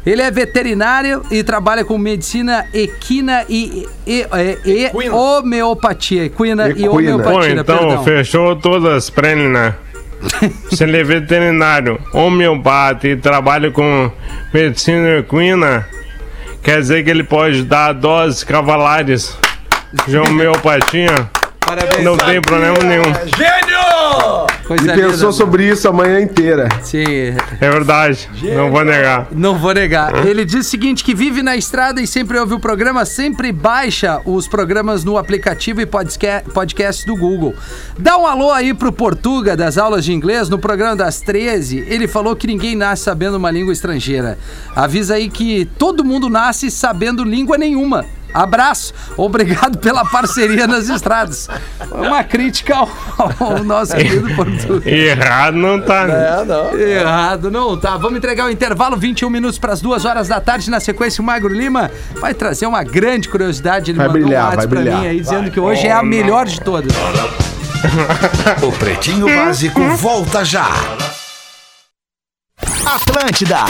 Ele 0.06 0.22
é 0.22 0.30
veterinário 0.30 1.22
e 1.32 1.42
trabalha 1.42 1.84
com 1.84 1.98
medicina 1.98 2.64
equina 2.72 3.44
e, 3.48 3.88
e, 4.06 4.20
e- 4.22 4.58
e 4.64 4.84
Equina. 4.84 5.14
homeopatia. 5.16 6.24
Equina 6.26 6.68
e 6.68 6.70
Equina. 6.70 6.88
Pô, 6.90 6.96
homeopatia, 6.98 7.52
então 7.60 7.78
perdão. 7.78 8.04
fechou 8.04 8.54
todas 8.54 8.92
as 8.92 9.10
né? 9.50 9.74
Se 10.72 10.84
ele 10.84 10.96
é 10.98 11.02
veterinário, 11.04 11.98
homeopata 12.12 13.08
e 13.08 13.16
trabalha 13.16 13.70
com 13.72 14.10
medicina 14.54 15.18
equina, 15.18 15.86
quer 16.62 16.78
dizer 16.80 17.02
que 17.04 17.10
ele 17.10 17.24
pode 17.24 17.64
dar 17.64 17.92
doses 17.92 18.44
cavalares 18.44 19.36
de 20.06 20.16
homeopatia. 20.16 21.10
Parabéns. 21.66 22.04
Não 22.04 22.16
tem 22.16 22.40
problema 22.40 22.78
nenhum. 22.78 23.04
Gênio! 23.36 24.46
Coisa 24.66 24.84
E 24.84 24.96
pensou 24.96 25.10
linda. 25.12 25.32
sobre 25.32 25.68
isso 25.68 25.88
a 25.88 25.92
manhã 25.92 26.20
inteira. 26.20 26.68
Sim, 26.82 27.04
É 27.60 27.70
verdade, 27.70 28.28
não 28.56 28.70
vou 28.70 28.84
negar. 28.84 29.28
Não 29.30 29.56
vou 29.56 29.72
negar. 29.72 30.26
Ele 30.26 30.44
diz 30.44 30.66
o 30.66 30.68
seguinte: 30.68 31.04
que 31.04 31.14
vive 31.14 31.40
na 31.42 31.56
estrada 31.56 32.00
e 32.02 32.06
sempre 32.06 32.36
ouve 32.38 32.54
o 32.54 32.58
programa, 32.60 33.04
sempre 33.04 33.52
baixa 33.52 34.20
os 34.24 34.48
programas 34.48 35.04
no 35.04 35.16
aplicativo 35.18 35.80
e 35.80 35.86
podca- 35.86 36.42
podcast 36.52 37.06
do 37.06 37.14
Google. 37.16 37.54
Dá 37.96 38.16
um 38.18 38.26
alô 38.26 38.50
aí 38.50 38.74
pro 38.74 38.90
Portuga 38.92 39.56
das 39.56 39.78
aulas 39.78 40.04
de 40.04 40.12
inglês 40.12 40.48
no 40.48 40.58
programa 40.58 40.96
das 40.96 41.20
13. 41.20 41.84
Ele 41.88 42.08
falou 42.08 42.34
que 42.34 42.46
ninguém 42.48 42.74
nasce 42.74 43.04
sabendo 43.04 43.36
uma 43.36 43.50
língua 43.52 43.72
estrangeira. 43.72 44.36
Avisa 44.74 45.14
aí 45.14 45.28
que 45.28 45.64
todo 45.78 46.04
mundo 46.04 46.28
nasce 46.28 46.70
sabendo 46.72 47.22
língua 47.22 47.56
nenhuma. 47.56 48.04
Abraço, 48.34 48.92
obrigado 49.16 49.78
pela 49.78 50.04
parceria 50.04 50.66
nas 50.66 50.88
estradas. 50.88 51.48
Uma 51.90 52.22
crítica 52.22 52.74
ao, 52.76 52.88
ao 53.40 53.64
nosso 53.64 53.94
querido 53.96 54.34
Portuga. 54.34 54.88
Errado 54.90 55.56
não 55.56 55.80
tá, 55.80 56.06
né? 56.06 56.14
É, 56.40 56.44
não. 56.44 56.78
Errado, 56.78 57.50
não 57.50 57.78
tá. 57.78 57.96
Vamos 57.96 58.18
entregar 58.18 58.46
o 58.46 58.50
intervalo, 58.50 58.96
21 58.96 59.30
minutos 59.30 59.58
para 59.58 59.72
as 59.72 59.80
2 59.80 60.04
horas 60.04 60.28
da 60.28 60.40
tarde. 60.40 60.70
Na 60.70 60.80
sequência, 60.80 61.22
o 61.22 61.24
Magro 61.24 61.52
Lima 61.52 61.90
vai 62.20 62.34
trazer 62.34 62.66
uma 62.66 62.82
grande 62.84 63.28
curiosidade. 63.28 63.90
Ele 63.90 63.98
Vai 63.98 64.08
mandou 64.08 64.22
brilhar, 64.22 64.52
um 64.52 64.56
vai 64.56 64.66
brilhar. 64.66 65.00
mim 65.00 65.06
aí, 65.06 65.20
dizendo 65.20 65.50
que 65.50 65.58
hoje 65.60 65.86
é 65.86 65.92
a 65.92 66.02
melhor 66.02 66.44
de 66.46 66.60
todas. 66.60 66.92
O 68.62 68.72
Pretinho 68.72 69.26
Básico 69.26 69.80
volta 69.96 70.44
já. 70.44 70.68
Atlântida. 72.84 73.64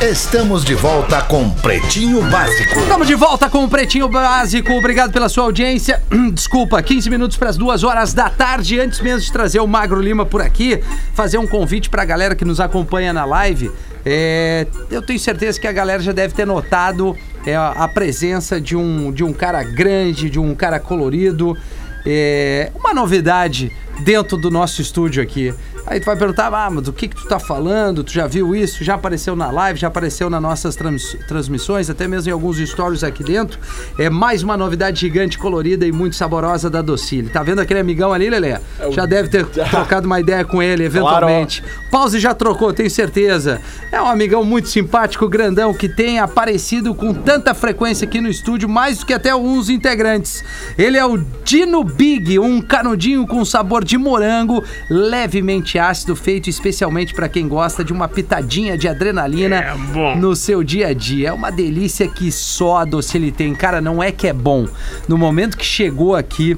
Estamos 0.00 0.64
de 0.64 0.76
volta 0.76 1.20
com 1.22 1.50
Pretinho 1.50 2.22
Básico. 2.30 2.78
Estamos 2.78 3.04
de 3.04 3.16
volta 3.16 3.50
com 3.50 3.64
o 3.64 3.68
Pretinho 3.68 4.08
Básico. 4.08 4.72
Obrigado 4.72 5.12
pela 5.12 5.28
sua 5.28 5.42
audiência. 5.42 6.00
Desculpa, 6.32 6.80
15 6.80 7.10
minutos 7.10 7.36
para 7.36 7.50
as 7.50 7.56
duas 7.56 7.82
horas 7.82 8.14
da 8.14 8.30
tarde. 8.30 8.78
Antes 8.78 9.00
mesmo 9.00 9.22
de 9.22 9.32
trazer 9.32 9.58
o 9.58 9.66
Magro 9.66 10.00
Lima 10.00 10.24
por 10.24 10.40
aqui, 10.40 10.80
fazer 11.14 11.38
um 11.38 11.48
convite 11.48 11.90
para 11.90 12.02
a 12.02 12.04
galera 12.04 12.36
que 12.36 12.44
nos 12.44 12.60
acompanha 12.60 13.12
na 13.12 13.24
live. 13.24 13.72
É, 14.06 14.68
eu 14.88 15.02
tenho 15.02 15.18
certeza 15.18 15.58
que 15.60 15.66
a 15.66 15.72
galera 15.72 16.00
já 16.00 16.12
deve 16.12 16.32
ter 16.32 16.46
notado 16.46 17.16
é, 17.44 17.56
a 17.56 17.88
presença 17.92 18.60
de 18.60 18.76
um, 18.76 19.10
de 19.10 19.24
um 19.24 19.32
cara 19.32 19.64
grande, 19.64 20.30
de 20.30 20.38
um 20.38 20.54
cara 20.54 20.78
colorido. 20.78 21.58
É, 22.06 22.70
uma 22.76 22.94
novidade 22.94 23.72
dentro 24.00 24.36
do 24.36 24.50
nosso 24.50 24.80
estúdio 24.80 25.22
aqui. 25.22 25.54
Aí 25.86 25.98
tu 26.00 26.04
vai 26.04 26.16
perguntar, 26.16 26.52
ah, 26.52 26.68
mas 26.70 26.84
do 26.84 26.92
que 26.92 27.08
que 27.08 27.16
tu 27.16 27.26
tá 27.26 27.38
falando? 27.38 28.04
Tu 28.04 28.12
já 28.12 28.26
viu 28.26 28.54
isso? 28.54 28.84
Já 28.84 28.94
apareceu 28.94 29.34
na 29.34 29.50
live, 29.50 29.80
já 29.80 29.88
apareceu 29.88 30.28
nas 30.28 30.42
nossas 30.42 30.76
trans- 30.76 31.16
transmissões, 31.26 31.88
até 31.88 32.06
mesmo 32.06 32.28
em 32.28 32.32
alguns 32.32 32.58
stories 32.58 33.02
aqui 33.02 33.24
dentro. 33.24 33.58
É 33.98 34.10
mais 34.10 34.42
uma 34.42 34.54
novidade 34.54 35.00
gigante, 35.00 35.38
colorida 35.38 35.86
e 35.86 35.92
muito 35.92 36.14
saborosa 36.14 36.68
da 36.68 36.82
Docile. 36.82 37.30
Tá 37.30 37.42
vendo 37.42 37.60
aquele 37.60 37.80
amigão 37.80 38.12
ali, 38.12 38.28
Lelê? 38.28 38.58
Já 38.90 39.06
deve 39.06 39.28
ter 39.30 39.46
trocado 39.46 40.06
uma 40.06 40.20
ideia 40.20 40.44
com 40.44 40.62
ele, 40.62 40.84
eventualmente. 40.84 41.64
Pause 41.90 42.20
já 42.20 42.34
trocou, 42.34 42.70
tenho 42.70 42.90
certeza. 42.90 43.58
É 43.90 44.00
um 44.00 44.06
amigão 44.06 44.44
muito 44.44 44.68
simpático, 44.68 45.26
grandão, 45.26 45.72
que 45.72 45.88
tem 45.88 46.18
aparecido 46.18 46.94
com 46.94 47.14
tanta 47.14 47.54
frequência 47.54 48.06
aqui 48.06 48.20
no 48.20 48.28
estúdio, 48.28 48.68
mais 48.68 48.98
do 48.98 49.06
que 49.06 49.14
até 49.14 49.30
alguns 49.30 49.70
integrantes. 49.70 50.44
Ele 50.76 50.98
é 50.98 51.06
o 51.06 51.16
Dino 51.44 51.82
Big, 51.82 52.38
um 52.38 52.60
canudinho 52.60 53.26
com 53.26 53.42
sabor 53.42 53.82
de 53.82 53.87
morango, 53.96 54.62
levemente 54.90 55.78
ácido, 55.78 56.14
feito 56.14 56.50
especialmente 56.50 57.14
para 57.14 57.28
quem 57.28 57.48
gosta 57.48 57.84
de 57.84 57.92
uma 57.92 58.08
pitadinha 58.08 58.76
de 58.76 58.88
adrenalina 58.88 59.56
É 59.56 60.16
no 60.16 60.34
seu 60.36 60.62
dia 60.62 60.88
a 60.88 60.92
dia. 60.92 61.28
É 61.28 61.32
uma 61.32 61.50
delícia 61.50 62.08
que 62.08 62.30
só 62.30 62.78
a 62.78 62.84
Docile 62.84 63.30
tem. 63.30 63.54
Cara, 63.54 63.80
não 63.80 64.02
é 64.02 64.10
que 64.12 64.26
é 64.26 64.32
bom. 64.32 64.66
No 65.06 65.16
momento 65.16 65.56
que 65.56 65.64
chegou 65.64 66.14
aqui 66.14 66.56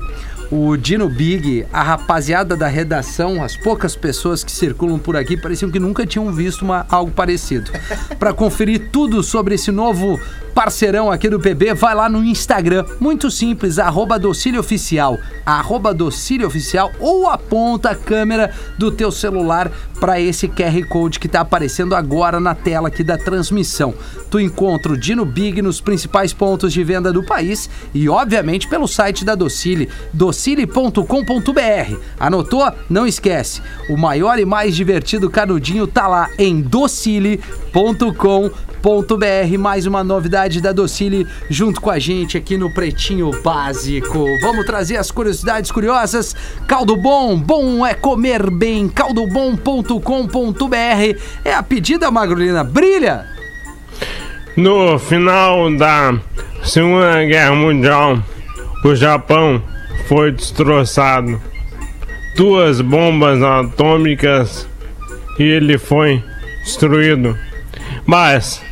o 0.50 0.76
Dino 0.76 1.08
Big, 1.08 1.64
a 1.72 1.82
rapaziada 1.82 2.56
da 2.56 2.66
redação, 2.66 3.42
as 3.42 3.56
poucas 3.56 3.94
pessoas 3.94 4.42
que 4.42 4.50
circulam 4.50 4.98
por 4.98 5.16
aqui 5.16 5.36
pareciam 5.36 5.70
que 5.70 5.78
nunca 5.78 6.04
tinham 6.04 6.32
visto 6.32 6.62
uma, 6.62 6.84
algo 6.88 7.12
parecido. 7.12 7.70
Para 8.18 8.32
conferir 8.32 8.90
tudo 8.90 9.22
sobre 9.22 9.54
esse 9.54 9.70
novo 9.70 10.18
parceirão 10.50 11.10
aqui 11.10 11.28
do 11.28 11.38
PB, 11.38 11.74
vai 11.74 11.94
lá 11.94 12.08
no 12.08 12.24
Instagram, 12.24 12.84
muito 12.98 13.30
simples, 13.30 13.78
arroba 13.78 14.20
Oficial, 14.58 15.18
arroba 15.46 15.96
Oficial 16.44 16.90
ou 16.98 17.28
aponta 17.28 17.90
a 17.90 17.94
câmera 17.94 18.52
do 18.76 18.90
teu 18.90 19.12
celular 19.12 19.70
para 20.00 20.20
esse 20.20 20.48
QR 20.48 20.84
Code 20.88 21.20
que 21.20 21.28
tá 21.28 21.40
aparecendo 21.40 21.94
agora 21.94 22.40
na 22.40 22.54
tela 22.54 22.88
aqui 22.88 23.04
da 23.04 23.16
transmissão. 23.16 23.94
Tu 24.30 24.40
encontra 24.40 24.92
o 24.92 24.96
Dino 24.96 25.24
Big 25.24 25.60
nos 25.60 25.80
principais 25.80 26.32
pontos 26.32 26.72
de 26.72 26.82
venda 26.82 27.12
do 27.12 27.22
país 27.22 27.68
e, 27.92 28.08
obviamente, 28.08 28.68
pelo 28.68 28.88
site 28.88 29.24
da 29.24 29.34
Docile, 29.34 29.88
docile.com.br. 30.40 31.96
Anotou? 32.18 32.72
Não 32.88 33.06
esquece. 33.06 33.60
O 33.90 33.96
maior 33.96 34.38
e 34.38 34.46
mais 34.46 34.74
divertido 34.74 35.28
canudinho 35.28 35.86
tá 35.86 36.08
lá 36.08 36.30
em 36.38 36.62
docile.com.br. 36.62 37.38
Mais 39.58 39.84
uma 39.86 40.02
novidade 40.02 40.62
da 40.62 40.72
Docile 40.72 41.26
junto 41.50 41.78
com 41.80 41.90
a 41.90 41.98
gente 41.98 42.38
aqui 42.38 42.56
no 42.56 42.72
Pretinho 42.72 43.30
Básico. 43.42 44.24
Vamos 44.40 44.64
trazer 44.64 44.96
as 44.96 45.10
curiosidades 45.10 45.70
curiosas. 45.70 46.34
Caldo 46.66 46.96
Bom, 46.96 47.38
bom 47.38 47.84
é 47.84 47.92
comer 47.92 48.48
bem. 48.50 48.88
caldobom.com.br 48.88 50.74
é 51.44 51.52
a 51.52 51.62
pedida, 51.62 52.10
Magrolina. 52.10 52.64
Brilha! 52.64 53.26
No 54.56 54.98
final 54.98 55.70
da 55.76 56.18
Segunda 56.64 57.24
Guerra 57.24 57.54
Mundial, 57.54 58.18
o 58.84 58.94
Japão 58.94 59.62
foi 60.08 60.32
destroçado. 60.32 61.40
Duas 62.36 62.80
bombas 62.80 63.42
atômicas 63.42 64.66
e 65.38 65.42
ele 65.42 65.78
foi 65.78 66.22
destruído. 66.64 67.36
Mas 68.06 68.62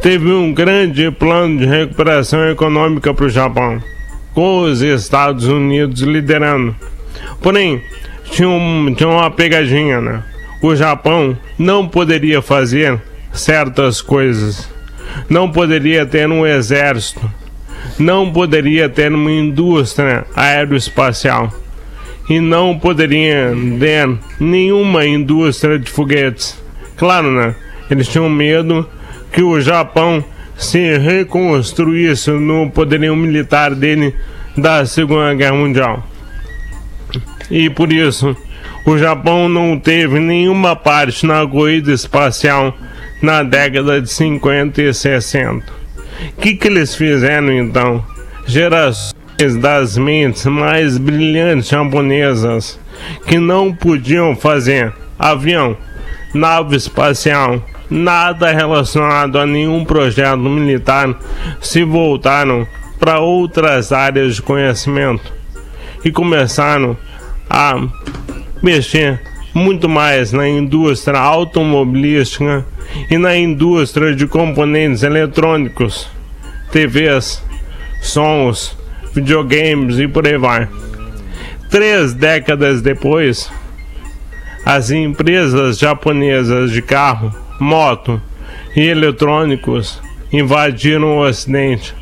teve 0.00 0.30
um 0.32 0.52
grande 0.52 1.10
plano 1.10 1.58
de 1.58 1.66
recuperação 1.66 2.48
econômica 2.50 3.12
para 3.12 3.26
o 3.26 3.30
Japão, 3.30 3.82
com 4.34 4.60
os 4.60 4.80
Estados 4.80 5.46
Unidos 5.46 6.02
liderando. 6.02 6.74
Porém, 7.42 7.82
tinha, 8.30 8.48
um- 8.48 8.92
tinha 8.94 9.08
uma 9.08 9.30
pegadinha, 9.30 10.00
né? 10.00 10.22
O 10.62 10.74
Japão 10.74 11.36
não 11.58 11.86
poderia 11.86 12.40
fazer 12.42 13.00
certas 13.32 14.00
coisas. 14.00 14.68
Não 15.28 15.50
poderia 15.50 16.04
ter 16.04 16.28
um 16.28 16.46
exército. 16.46 17.20
Não 17.98 18.30
poderia 18.30 18.88
ter 18.88 19.12
uma 19.12 19.30
indústria 19.30 20.26
aeroespacial. 20.34 21.52
E 22.28 22.40
não 22.40 22.78
poderia 22.78 23.54
ter 23.78 24.08
nenhuma 24.40 25.06
indústria 25.06 25.78
de 25.78 25.90
foguetes. 25.90 26.60
Claro, 26.96 27.30
né? 27.30 27.54
Eles 27.90 28.08
tinham 28.08 28.28
medo 28.28 28.88
que 29.32 29.42
o 29.42 29.60
Japão 29.60 30.24
se 30.56 30.98
reconstruísse 30.98 32.30
no 32.30 32.70
poderio 32.70 33.14
militar 33.14 33.74
dele 33.74 34.14
da 34.56 34.84
Segunda 34.86 35.34
Guerra 35.34 35.54
Mundial. 35.54 36.04
E 37.50 37.70
por 37.70 37.92
isso, 37.92 38.36
o 38.84 38.96
Japão 38.98 39.48
não 39.48 39.78
teve 39.78 40.18
nenhuma 40.18 40.74
parte 40.74 41.26
na 41.26 41.46
corrida 41.46 41.92
espacial 41.92 42.76
na 43.22 43.42
década 43.42 44.00
de 44.00 44.10
50 44.10 44.82
e 44.82 44.94
60. 44.94 45.75
O 46.36 46.40
que, 46.40 46.54
que 46.54 46.68
eles 46.68 46.94
fizeram 46.94 47.52
então? 47.52 48.04
Gerações 48.46 49.14
das 49.60 49.98
mentes 49.98 50.46
mais 50.46 50.96
brilhantes 50.96 51.68
japonesas 51.68 52.78
que 53.26 53.38
não 53.38 53.72
podiam 53.72 54.34
fazer 54.34 54.92
avião, 55.18 55.76
nave 56.32 56.76
espacial, 56.76 57.62
nada 57.90 58.50
relacionado 58.52 59.38
a 59.38 59.46
nenhum 59.46 59.84
projeto 59.84 60.38
militar, 60.38 61.14
se 61.60 61.82
voltaram 61.84 62.66
para 62.98 63.20
outras 63.20 63.92
áreas 63.92 64.36
de 64.36 64.42
conhecimento 64.42 65.32
e 66.04 66.10
começaram 66.10 66.96
a 67.48 67.80
mexer 68.62 69.20
muito 69.56 69.88
mais 69.88 70.32
na 70.32 70.46
indústria 70.46 71.18
automobilística 71.18 72.62
e 73.10 73.16
na 73.16 73.34
indústria 73.34 74.14
de 74.14 74.26
componentes 74.26 75.02
eletrônicos, 75.02 76.06
TVs, 76.70 77.42
sons, 78.02 78.76
videogames 79.14 79.98
e 79.98 80.06
por 80.06 80.26
aí 80.26 80.36
vai. 80.36 80.68
Três 81.70 82.12
décadas 82.12 82.82
depois, 82.82 83.50
as 84.62 84.90
empresas 84.90 85.78
japonesas 85.78 86.70
de 86.70 86.82
carro, 86.82 87.34
moto 87.58 88.20
e 88.76 88.82
eletrônicos 88.82 90.02
invadiram 90.30 91.16
o 91.16 91.26
Ocidente 91.26 91.94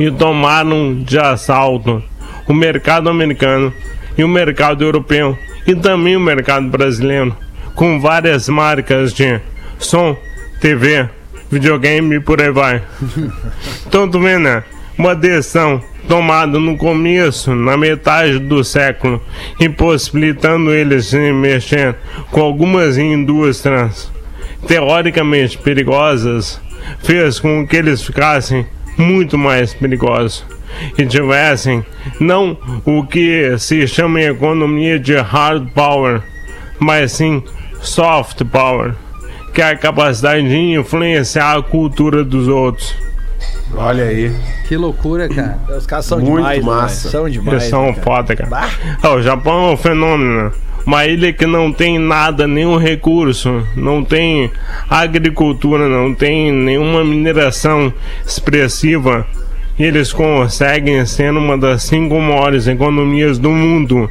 e 0.00 0.10
tomaram 0.10 1.02
de 1.02 1.18
assalto 1.18 2.02
o 2.48 2.54
mercado 2.54 3.10
americano 3.10 3.70
e 4.16 4.24
o 4.24 4.28
mercado 4.28 4.82
europeu 4.82 5.36
e 5.66 5.74
também 5.74 6.16
o 6.16 6.20
mercado 6.20 6.68
brasileiro, 6.68 7.36
com 7.74 8.00
várias 8.00 8.48
marcas 8.48 9.12
de 9.12 9.40
som, 9.78 10.16
TV, 10.60 11.08
videogame 11.50 12.16
e 12.16 12.20
por 12.20 12.40
aí 12.40 12.50
vai. 12.50 12.82
Então 13.86 14.08
tu 14.08 14.20
vê, 14.20 14.38
né? 14.38 14.62
Uma 14.98 15.14
decisão 15.14 15.82
tomada 16.08 16.58
no 16.58 16.76
começo, 16.76 17.54
na 17.54 17.76
metade 17.76 18.38
do 18.38 18.62
século, 18.62 19.20
impossibilitando 19.60 20.72
eles 20.72 21.10
de 21.10 21.32
mexer 21.32 21.96
com 22.30 22.40
algumas 22.40 22.96
indústrias 22.96 24.10
teoricamente 24.66 25.58
perigosas, 25.58 26.60
fez 27.02 27.38
com 27.38 27.66
que 27.66 27.76
eles 27.76 28.02
ficassem 28.02 28.66
muito 28.96 29.36
mais 29.36 29.74
perigosos 29.74 30.44
e 30.98 31.06
tivessem 31.06 31.84
não 32.20 32.56
o 32.84 33.04
que 33.06 33.56
se 33.58 33.86
chama 33.86 34.20
em 34.20 34.24
economia 34.26 34.98
de 34.98 35.16
hard 35.16 35.68
power, 35.74 36.22
mas 36.78 37.12
sim 37.12 37.42
soft 37.80 38.42
power, 38.44 38.94
que 39.54 39.62
é 39.62 39.70
a 39.70 39.76
capacidade 39.76 40.48
de 40.48 40.56
influenciar 40.56 41.56
a 41.56 41.62
cultura 41.62 42.24
dos 42.24 42.48
outros. 42.48 42.94
Olha 43.74 44.04
aí. 44.04 44.32
Que 44.68 44.76
loucura, 44.76 45.28
cara. 45.28 45.58
Os 45.76 45.86
caras 45.86 46.06
são 46.06 46.18
Muito 46.18 46.36
demais, 46.36 46.64
massa. 46.64 47.06
né? 47.08 47.12
São 47.12 47.28
demais. 47.28 47.52
Eles 47.52 47.64
são 47.70 47.86
né, 47.86 47.92
cara? 47.92 48.02
foda, 48.04 48.36
cara. 48.36 48.70
Ah, 49.02 49.10
o 49.10 49.22
Japão 49.22 49.68
é 49.70 49.72
um 49.72 49.76
fenômeno. 49.76 50.44
né? 50.44 50.52
Uma 50.86 51.04
ilha 51.04 51.32
que 51.32 51.46
não 51.46 51.72
tem 51.72 51.98
nada, 51.98 52.46
nenhum 52.46 52.76
recurso, 52.76 53.66
não 53.74 54.04
tem 54.04 54.50
agricultura, 54.88 55.88
não 55.88 56.14
tem 56.14 56.52
nenhuma 56.52 57.04
mineração 57.04 57.92
expressiva. 58.24 59.26
E 59.78 59.84
eles 59.84 60.12
conseguem 60.12 61.04
ser 61.04 61.30
uma 61.32 61.56
das 61.58 61.82
cinco 61.82 62.18
maiores 62.18 62.66
economias 62.66 63.38
do 63.38 63.50
mundo 63.50 64.10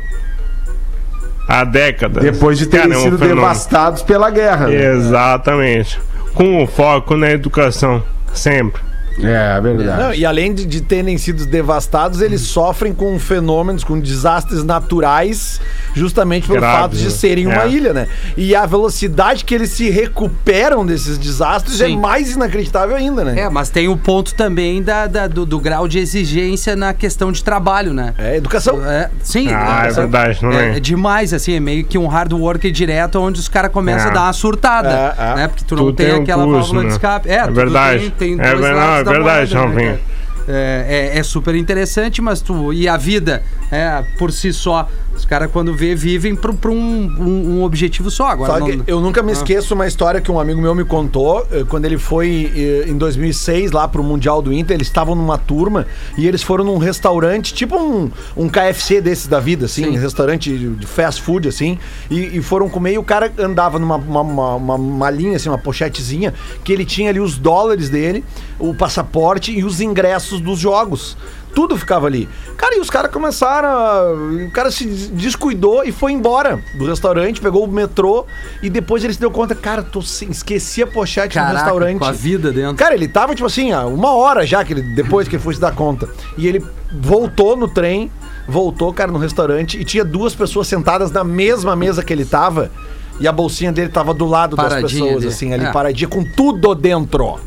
há 1.48 1.64
décadas. 1.64 2.24
Depois 2.24 2.58
de 2.58 2.68
terem 2.68 2.90
Cara, 2.90 2.96
é 2.96 2.98
um 3.00 3.04
sido 3.04 3.18
devastados 3.18 4.02
pela 4.02 4.30
guerra. 4.30 4.68
né? 4.68 4.94
Exatamente. 4.94 6.00
com 6.34 6.68
foco 6.68 7.16
na 7.16 7.32
educação, 7.32 8.04
sempre. 8.34 8.82
É, 9.24 9.62
verdade. 9.62 10.02
Não, 10.04 10.14
e 10.14 10.26
além 10.26 10.54
de, 10.54 10.66
de 10.66 10.82
terem 10.82 11.18
sido 11.18 11.46
devastados, 11.46 12.22
eles 12.22 12.42
sofrem 12.42 12.94
com 12.94 13.18
fenômenos, 13.20 13.84
com 13.84 14.00
desastres 14.00 14.64
naturais, 14.64 15.62
justamente 15.94 16.48
pelo 16.48 16.60
Graves, 16.60 16.80
fato 16.82 16.96
de 16.98 17.04
né? 17.06 17.10
serem 17.10 17.48
uma 17.48 17.64
É. 17.64 17.70
ilha, 17.70 17.94
né? 17.94 18.08
E 18.36 18.56
a 18.56 18.66
velocidade 18.66 19.46
que 19.46 19.56
eles 19.56 19.70
se 19.72 19.90
recuperam 19.90 20.86
desses 20.86 21.18
desastres 21.18 21.80
é 21.82 21.88
Sim. 21.88 21.98
mais 21.98 22.32
inacreditável 22.32 22.96
ainda, 22.96 23.24
né? 23.24 23.40
É, 23.42 23.50
mas 23.50 23.70
tem 23.70 23.88
o 23.88 23.96
ponto 23.98 24.34
também 24.36 24.82
da, 24.84 25.08
da- 25.08 25.28
do, 25.28 25.46
do 25.46 25.60
grau 25.60 25.88
de 25.88 26.00
exigência 26.00 26.76
na 26.76 26.94
questão 26.94 27.32
de 27.32 27.44
trabalho, 27.44 27.94
né? 27.94 28.14
É, 28.18 28.36
educação. 28.38 28.84
É, 28.86 29.10
sim, 29.22 29.48
Ah, 29.52 29.84
é 29.88 29.92
verdade, 29.92 30.40
não 30.44 30.52
é, 30.52 30.74
é? 30.74 30.78
é 30.78 30.80
demais, 30.80 31.34
assim, 31.34 31.54
é 31.54 31.60
meio 31.60 31.86
que 31.86 31.98
um 31.98 32.08
hard 32.08 32.34
work 32.34 32.70
direto 32.72 33.20
onde 33.20 33.40
os 33.40 33.48
caras 33.48 33.72
começam 33.72 34.08
É. 34.08 34.12
a 34.12 34.14
dar 34.14 34.24
uma 34.24 34.34
surtada, 34.34 34.90
É, 35.18 35.32
é. 35.32 35.36
né? 35.36 35.48
Porque 35.48 35.64
tu 35.66 35.76
não 35.76 35.86
Tudo 35.86 35.96
tem, 35.96 36.08
tem 36.08 36.20
um 36.20 36.24
aquela 36.24 36.44
custo, 36.44 36.58
válvula 36.60 36.82
de 36.82 36.88
né? 36.88 36.94
escape. 36.94 37.30
É 37.30 37.42
tudo 37.44 37.54
verdade. 37.56 38.10
Tem, 38.18 38.38
tem 38.38 38.46
É 38.46 38.52
dois 38.52 38.62
ver- 38.66 38.74
lados 38.74 39.05
não, 39.05 39.05
é 39.05 39.05
da 39.06 39.12
verdade, 39.12 39.56
moeda, 39.56 39.74
né? 39.74 40.00
É, 40.48 41.12
é, 41.16 41.20
é 41.20 41.24
super 41.24 41.56
interessante, 41.56 42.22
mas 42.22 42.42
tu. 42.42 42.72
E 42.72 42.88
a 42.88 42.98
vida, 42.98 43.44
é, 43.72 44.04
por 44.18 44.32
si 44.32 44.54
só. 44.54 44.88
Os 45.26 45.30
caras, 45.30 45.50
quando 45.52 45.74
vê, 45.74 45.96
vivem 45.96 46.36
pra, 46.36 46.54
pra 46.54 46.70
um, 46.70 46.76
um, 47.20 47.58
um 47.58 47.64
objetivo 47.64 48.12
só. 48.12 48.28
Agora, 48.28 48.54
Só 48.54 48.60
não- 48.60 48.84
eu 48.86 49.02
nunca 49.02 49.24
me 49.24 49.32
Ah. 49.32 49.34
esqueço 49.34 49.74
uma 49.74 49.88
história 49.88 50.22
que 50.22 50.32
um 50.32 50.40
amigo 50.40 50.62
meu 50.62 50.76
me 50.76 50.86
contou, 50.86 51.44
eh, 51.52 51.64
quando 51.68 51.86
ele 51.86 51.98
foi 51.98 52.52
eh, 52.56 52.86
em 52.88 52.96
2006 52.96 53.72
lá 53.72 53.88
pro 53.88 54.04
Mundial 54.04 54.40
do 54.40 54.54
Inter, 54.54 54.76
eles 54.78 54.86
estavam 54.86 55.16
numa 55.16 55.36
turma 55.36 55.88
e 56.16 56.28
eles 56.28 56.44
foram 56.44 56.64
num 56.64 56.78
restaurante, 56.78 57.56
tipo 57.56 57.76
um, 57.76 58.12
um 58.38 58.48
KFC 58.48 59.02
desses 59.02 59.26
da 59.26 59.40
vida, 59.40 59.66
assim, 59.66 59.86
Sim. 59.86 59.98
um 59.98 60.00
restaurante 60.00 60.56
de 60.56 60.70
de 60.76 60.86
fast 60.86 61.24
food, 61.24 61.48
assim, 61.48 61.80
e, 62.12 62.38
e 62.38 62.42
foram 62.44 62.70
comer 62.70 62.94
e 62.94 62.98
o 63.00 63.04
cara 63.04 63.34
andava 63.40 63.80
numa 63.80 63.96
uma, 63.96 64.22
uma, 64.22 64.56
uma 64.56 64.78
malinha, 64.78 65.38
assim, 65.38 65.50
uma 65.50 65.58
pochetezinha, 65.58 66.36
que 66.64 66.72
ele 66.72 66.86
tinha 66.86 67.10
ali 67.10 67.20
os 67.20 67.36
dólares 67.36 67.90
dele, 67.90 68.24
o 68.60 68.76
passaporte 68.76 69.52
e 69.52 69.64
os 69.64 69.82
ingressos 69.82 70.40
dos 70.40 70.60
jogos. 70.60 71.18
Tudo 71.56 71.78
ficava 71.78 72.06
ali. 72.06 72.28
Cara, 72.58 72.76
e 72.76 72.80
os 72.82 72.90
caras 72.90 73.10
começaram. 73.12 73.70
A... 73.70 74.12
O 74.48 74.52
cara 74.52 74.70
se 74.70 74.86
des- 74.86 75.08
descuidou 75.08 75.84
e 75.86 75.92
foi 75.92 76.12
embora 76.12 76.60
do 76.78 76.86
restaurante, 76.86 77.40
pegou 77.40 77.64
o 77.64 77.68
metrô 77.72 78.26
e 78.62 78.70
depois 78.70 79.04
ele 79.04 79.14
se 79.14 79.20
deu 79.20 79.32
conta, 79.32 79.56
cara, 79.56 79.82
tô 79.82 80.02
sem... 80.02 80.30
esqueci 80.30 80.84
a 80.84 80.88
pochete 80.88 81.38
no 81.38 81.44
Caraca, 81.46 81.60
restaurante. 81.64 81.98
com 81.98 82.06
a 82.06 82.12
vida 82.12 82.52
dentro. 82.52 82.76
Cara, 82.76 82.94
ele 82.94 83.08
tava, 83.08 83.34
tipo 83.34 83.48
assim, 83.48 83.74
uma 83.74 84.14
hora 84.14 84.46
já 84.46 84.64
que 84.66 84.74
ele, 84.74 84.82
depois 84.82 85.28
que 85.30 85.38
ele 85.38 85.44
foi 85.44 85.54
se 85.56 85.60
dar 85.62 85.74
conta. 85.74 86.10
E 86.38 86.46
ele 86.46 86.62
voltou 86.94 87.56
no 87.56 87.68
trem, 87.70 88.12
voltou, 88.48 88.94
cara, 88.94 89.10
no 89.12 89.18
restaurante 89.18 89.80
e 89.80 89.86
tinha 89.86 90.04
duas 90.04 90.36
pessoas 90.36 90.68
sentadas 90.68 91.10
na 91.10 91.24
mesma 91.24 91.74
mesa 91.76 92.04
que 92.04 92.12
ele 92.12 92.26
tava. 92.26 92.70
E 93.18 93.26
a 93.30 93.32
bolsinha 93.32 93.72
dele 93.72 93.88
tava 93.88 94.14
do 94.14 94.26
lado 94.26 94.58
das 94.58 94.66
Paradinha 94.68 95.04
pessoas, 95.06 95.24
ali. 95.24 95.28
assim, 95.34 95.54
ali, 95.54 95.64
É. 95.66 95.72
paradinha, 95.72 96.10
com 96.10 96.22
tudo 96.22 96.76
dentro. 96.76 97.40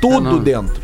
Tudo 0.00 0.36
É, 0.36 0.40
dentro. 0.40 0.80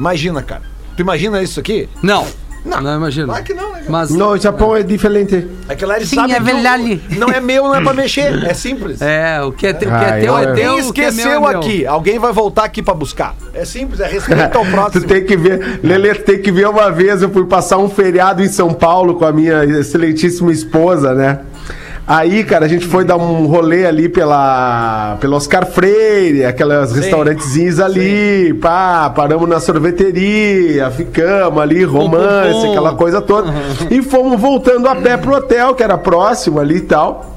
Imagina, 0.00 0.42
cara. 0.42 0.62
Tu 0.96 1.02
imagina 1.02 1.42
isso 1.42 1.58
aqui? 1.60 1.88
Não. 2.02 2.26
Não. 2.64 2.80
Não, 2.80 2.96
imagino. 2.96 3.26
Claro 3.26 3.44
que 3.44 3.52
não, 3.52 3.66
né, 3.72 3.80
cara? 3.80 3.84
Mas. 3.90 4.08
No, 4.10 4.28
o 4.30 4.38
Japão 4.38 4.74
é 4.74 4.82
diferente. 4.82 5.46
É 5.68 5.74
que 5.74 5.84
lá 5.84 5.96
eles 5.96 6.08
Sim, 6.08 6.16
sabem 6.16 6.32
é 6.32 6.36
que 6.36 6.42
o- 6.42 6.46
verdade. 6.46 7.02
não 7.18 7.28
é 7.28 7.38
meu, 7.38 7.64
não 7.64 7.74
é 7.74 7.82
pra 7.82 7.92
mexer. 7.94 8.42
É 8.42 8.54
simples. 8.54 9.02
É, 9.02 9.42
o 9.42 9.52
que 9.52 9.66
é, 9.66 9.74
teu, 9.74 9.90
o 9.90 9.92
que 9.92 10.04
Ah, 10.04 10.08
é 10.16 10.20
teu 10.22 10.32
eu- 10.32 10.38
é 10.38 10.46
teu. 10.54 10.54
Quem 10.54 10.88
o 10.88 10.92
que 10.94 11.00
é 11.02 11.04
meu 11.04 11.10
esqueceu 11.12 11.30
é 11.46 11.50
meu. 11.50 11.58
aqui, 11.58 11.86
alguém 11.86 12.18
vai 12.18 12.32
voltar 12.32 12.64
aqui 12.64 12.82
pra 12.82 12.94
buscar. 12.94 13.34
É 13.52 13.66
simples, 13.66 14.00
é 14.00 14.06
respeito 14.06 14.56
ao 14.56 14.64
Tu 14.64 14.70
próximo. 14.70 15.04
tem 15.06 15.24
que 15.26 15.36
ver, 15.36 15.80
Lelê, 15.82 16.14
tu 16.14 16.22
tem 16.22 16.40
que 16.40 16.50
ver 16.50 16.66
uma 16.66 16.90
vez, 16.90 17.20
eu 17.20 17.28
fui 17.28 17.44
passar 17.44 17.76
um 17.76 17.90
feriado 17.90 18.42
em 18.42 18.48
São 18.48 18.72
Paulo 18.72 19.16
com 19.16 19.26
a 19.26 19.32
minha 19.32 19.62
excelentíssima 19.66 20.50
esposa, 20.50 21.12
né? 21.12 21.40
Aí, 22.06 22.44
cara, 22.44 22.66
a 22.66 22.68
gente 22.68 22.86
foi 22.86 23.02
dar 23.02 23.16
um 23.16 23.46
rolê 23.46 23.86
ali 23.86 24.10
pela, 24.10 25.16
pelo 25.20 25.36
Oscar 25.36 25.64
Freire, 25.64 26.44
aquelas 26.44 26.92
restaurantezinhos 26.92 27.80
ali, 27.80 28.52
pá, 28.54 29.08
paramos 29.08 29.48
na 29.48 29.58
sorveteria, 29.58 30.90
ficamos 30.90 31.62
ali, 31.62 31.82
romance, 31.82 32.52
pum, 32.52 32.60
pum. 32.60 32.70
aquela 32.72 32.94
coisa 32.94 33.22
toda. 33.22 33.54
E 33.90 34.02
fomos 34.02 34.38
voltando 34.38 34.86
a 34.86 34.94
pé 34.94 35.16
pro 35.16 35.34
hotel, 35.34 35.74
que 35.74 35.82
era 35.82 35.96
próximo 35.96 36.60
ali 36.60 36.76
e 36.76 36.82
tal. 36.82 37.34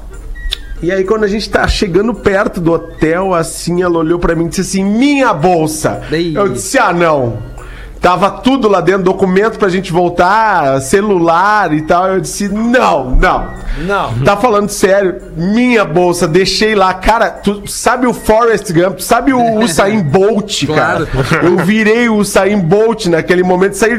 E 0.82 0.92
aí, 0.92 1.02
quando 1.02 1.24
a 1.24 1.28
gente 1.28 1.48
tá 1.48 1.66
chegando 1.66 2.12
perto 2.14 2.60
do 2.60 2.72
hotel, 2.72 3.34
assim, 3.34 3.82
ela 3.82 3.98
olhou 3.98 4.18
pra 4.18 4.34
mim 4.36 4.44
e 4.44 4.48
disse 4.48 4.60
assim: 4.60 4.84
Minha 4.84 5.32
bolsa! 5.32 6.02
Ei. 6.12 6.36
Eu 6.36 6.50
disse: 6.50 6.78
Ah, 6.78 6.92
não. 6.92 7.38
Tava 8.00 8.30
tudo 8.30 8.68
lá 8.68 8.80
dentro, 8.80 9.02
documento 9.02 9.58
pra 9.58 9.68
gente 9.68 9.92
voltar, 9.92 10.80
celular 10.80 11.72
e 11.72 11.82
tal. 11.82 12.08
Eu 12.08 12.20
disse: 12.20 12.48
Não, 12.48 13.10
não. 13.10 13.48
Não. 13.86 14.14
Tá 14.24 14.36
falando 14.36 14.68
sério? 14.68 15.16
Minha 15.36 15.84
bolsa, 15.84 16.26
deixei 16.26 16.74
lá. 16.74 16.94
Cara, 16.94 17.30
tu 17.30 17.62
sabe 17.66 18.06
o 18.06 18.14
Forrest 18.14 18.72
Gump? 18.72 19.00
Sabe 19.00 19.32
o 19.32 19.58
Usain 19.60 20.00
Bolt, 20.02 20.64
Claro. 20.66 21.06
cara? 21.06 21.44
Eu 21.46 21.56
virei 21.58 22.08
o 22.08 22.16
Usain 22.16 22.58
Bolt 22.58 23.06
naquele 23.06 23.42
momento, 23.42 23.74
saí. 23.74 23.98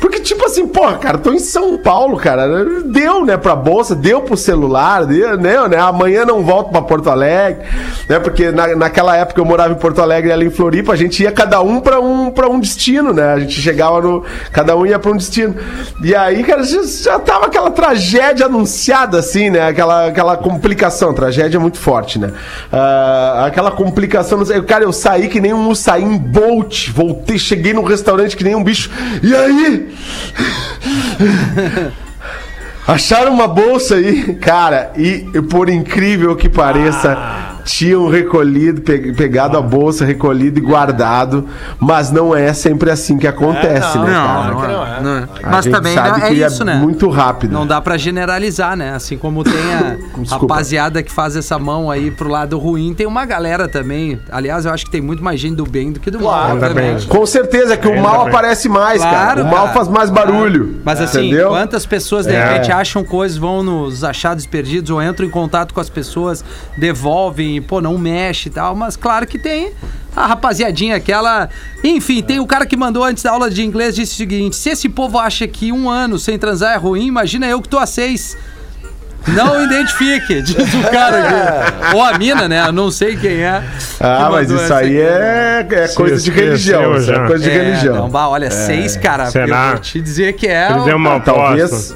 Porque, 0.00 0.20
tipo 0.20 0.44
assim, 0.46 0.66
porra, 0.68 0.96
cara, 0.98 1.18
tô 1.18 1.32
em 1.32 1.38
São 1.40 1.76
Paulo, 1.78 2.16
cara. 2.16 2.64
Deu, 2.84 3.24
né, 3.24 3.36
pra 3.36 3.56
bolsa, 3.56 3.94
deu 3.96 4.22
pro 4.22 4.36
celular, 4.36 5.04
deu, 5.04 5.36
né, 5.36 5.66
né? 5.68 5.76
Amanhã 5.78 6.24
não 6.24 6.42
volto 6.42 6.70
pra 6.70 6.80
Porto 6.82 7.10
Alegre, 7.10 7.64
né? 8.08 8.18
Porque 8.20 8.50
na, 8.52 8.76
naquela 8.76 9.16
época 9.16 9.40
eu 9.40 9.44
morava 9.44 9.72
em 9.72 9.76
Porto 9.76 10.00
Alegre 10.00 10.30
ela 10.30 10.44
em 10.44 10.50
Floripa, 10.50 10.92
a 10.92 10.96
gente 10.96 11.22
ia 11.22 11.32
cada 11.32 11.60
um 11.60 11.80
pra 11.80 12.00
um, 12.00 12.30
pra 12.30 12.48
um 12.48 12.60
destino, 12.60 12.87
né? 12.92 13.32
A 13.32 13.38
gente 13.38 13.60
chegava 13.60 14.00
no. 14.00 14.24
Cada 14.52 14.76
um 14.76 14.86
ia 14.86 14.98
pra 14.98 15.10
um 15.10 15.16
destino. 15.16 15.54
E 16.02 16.14
aí, 16.14 16.42
cara, 16.42 16.62
já, 16.62 17.18
tava 17.18 17.46
aquela 17.46 17.70
tragédia 17.70 18.46
anunciada, 18.46 19.18
assim, 19.18 19.50
né? 19.50 19.68
Aquela, 19.68 20.06
aquela 20.06 20.36
complicação. 20.36 21.12
Tragédia 21.12 21.58
é 21.58 21.60
muito 21.60 21.78
forte, 21.78 22.18
né? 22.18 22.32
Ah, 22.72 23.44
aquela 23.46 23.70
complicação. 23.70 24.42
Cara, 24.66 24.84
eu 24.84 24.92
saí 24.92 25.28
que 25.28 25.40
nem 25.40 25.52
um 25.52 25.68
Usain 25.68 26.16
Bolt. 26.18 26.90
Voltei, 26.90 27.38
cheguei 27.38 27.72
num 27.72 27.84
restaurante 27.84 28.36
que 28.36 28.44
nem 28.44 28.54
um 28.54 28.64
bicho. 28.64 28.90
E 29.22 29.34
aí? 29.34 29.94
Acharam 32.88 33.34
uma 33.34 33.46
bolsa 33.46 33.96
aí, 33.96 34.34
cara, 34.36 34.92
e 34.96 35.26
por 35.50 35.68
incrível 35.68 36.34
que 36.34 36.48
pareça, 36.48 37.18
tinham 37.68 38.08
recolhido, 38.08 38.80
pe- 38.80 39.12
pegado 39.12 39.58
a 39.58 39.60
bolsa, 39.60 40.02
recolhido 40.04 40.58
e 40.58 40.62
guardado, 40.62 41.46
mas 41.78 42.10
não 42.10 42.34
é 42.34 42.52
sempre 42.54 42.90
assim 42.90 43.18
que 43.18 43.26
acontece, 43.26 43.98
É, 43.98 44.00
não, 44.00 44.04
né, 44.06 44.12
Não, 44.12 44.26
cara? 44.26 44.50
não, 44.50 44.58
que 44.58 44.64
é. 44.64 44.68
não 44.68 44.84
é. 44.84 45.00
não 45.02 45.16
é. 45.18 45.28
A 45.42 45.50
Mas 45.50 45.64
gente 45.66 45.74
também 45.74 45.94
sabe 45.94 46.22
é 46.22 46.28
que 46.28 46.34
isso, 46.34 46.64
né? 46.64 46.76
Muito 46.76 47.08
rápido. 47.10 47.52
Não 47.52 47.66
dá 47.66 47.78
pra 47.80 47.98
generalizar, 47.98 48.74
né? 48.74 48.94
Assim 48.94 49.18
como 49.18 49.44
tem 49.44 49.52
a 49.74 49.96
rapaziada 50.34 51.02
que 51.02 51.12
faz 51.12 51.36
essa 51.36 51.58
mão 51.58 51.90
aí 51.90 52.10
pro 52.10 52.28
lado 52.30 52.58
ruim, 52.58 52.94
tem 52.94 53.06
uma 53.06 53.26
galera 53.26 53.68
também. 53.68 54.18
Aliás, 54.32 54.64
eu 54.64 54.72
acho 54.72 54.86
que 54.86 54.90
tem 54.90 55.02
muito 55.02 55.22
mais 55.22 55.38
gente 55.38 55.56
do 55.56 55.64
bem 55.66 55.92
do 55.92 56.00
que 56.00 56.10
do 56.10 56.18
Claro, 56.18 56.58
mal, 56.58 56.74
bem. 56.74 56.96
Com 57.06 57.26
certeza 57.26 57.76
que 57.76 57.86
o 57.86 58.00
mal 58.00 58.26
aparece 58.26 58.66
mais, 58.68 59.02
cara. 59.02 59.18
Claro, 59.18 59.42
O 59.42 59.44
mal 59.44 59.64
cara. 59.66 59.72
faz 59.74 59.88
mais 59.88 60.08
barulho. 60.10 60.80
Mas 60.84 61.00
assim, 61.02 61.26
entendeu? 61.26 61.50
quantas 61.50 61.84
pessoas 61.84 62.24
de 62.26 62.32
É. 62.32 62.42
repente 62.52 62.72
acham 62.72 63.04
coisas, 63.04 63.36
vão 63.36 63.62
nos 63.62 64.02
achados 64.04 64.46
perdidos 64.46 64.90
ou 64.90 65.02
entram 65.02 65.26
em 65.26 65.30
contato 65.30 65.74
com 65.74 65.80
as 65.80 65.90
pessoas, 65.90 66.42
devolvem 66.78 67.57
e, 67.58 67.60
pô, 67.60 67.80
não 67.80 67.96
mexe 67.98 68.48
e 68.48 68.52
tal. 68.52 68.74
Mas 68.74 68.96
claro 68.96 69.26
que 69.26 69.38
tem 69.38 69.72
a 70.16 70.26
rapaziadinha 70.26 70.96
aquela. 70.96 71.48
Enfim, 71.84 72.22
tem 72.22 72.40
o 72.40 72.46
cara 72.46 72.64
que 72.66 72.76
mandou 72.76 73.04
antes 73.04 73.22
da 73.22 73.30
aula 73.30 73.50
de 73.50 73.62
inglês 73.64 73.94
disse 73.94 74.14
o 74.14 74.16
seguinte: 74.16 74.56
se 74.56 74.70
esse 74.70 74.88
povo 74.88 75.18
acha 75.18 75.46
que 75.46 75.70
um 75.72 75.88
ano 75.88 76.18
sem 76.18 76.38
transar 76.38 76.74
é 76.74 76.76
ruim, 76.78 77.06
imagina 77.06 77.46
eu 77.46 77.60
que 77.60 77.68
tô 77.68 77.78
há 77.78 77.86
seis. 77.86 78.36
Não 79.26 79.62
identifique, 79.66 80.40
diz 80.40 80.56
o 80.74 80.90
cara 80.90 81.18
aqui. 81.18 81.96
Ou 81.96 82.02
a 82.02 82.16
mina, 82.16 82.48
né? 82.48 82.66
Eu 82.66 82.72
não 82.72 82.90
sei 82.90 83.16
quem 83.16 83.42
é. 83.42 83.62
Ah, 84.00 84.24
que 84.26 84.32
mas 84.32 84.50
isso 84.50 84.72
aí 84.72 84.96
é, 84.96 85.66
é 85.68 85.86
Se 85.88 85.96
coisa 85.96 86.16
de 86.16 86.30
esqueceu 86.30 86.80
religião. 86.80 86.96
Isso 86.96 87.10
é 87.10 87.14
já. 87.14 87.26
coisa 87.26 87.44
de 87.44 87.50
É, 87.50 87.62
religião. 87.62 87.96
Não, 87.96 88.08
bah, 88.08 88.28
olha, 88.28 88.50
seis, 88.50 88.96
cara. 88.96 89.26
Será? 89.26 89.64
Eu 89.66 89.70
vou 89.72 89.78
te 89.80 90.00
dizer 90.00 90.32
que 90.34 90.46
é. 90.46 90.68
Deu 90.84 90.96
uma 90.96 91.16
Ah, 91.16 91.20
talvez. 91.20 91.94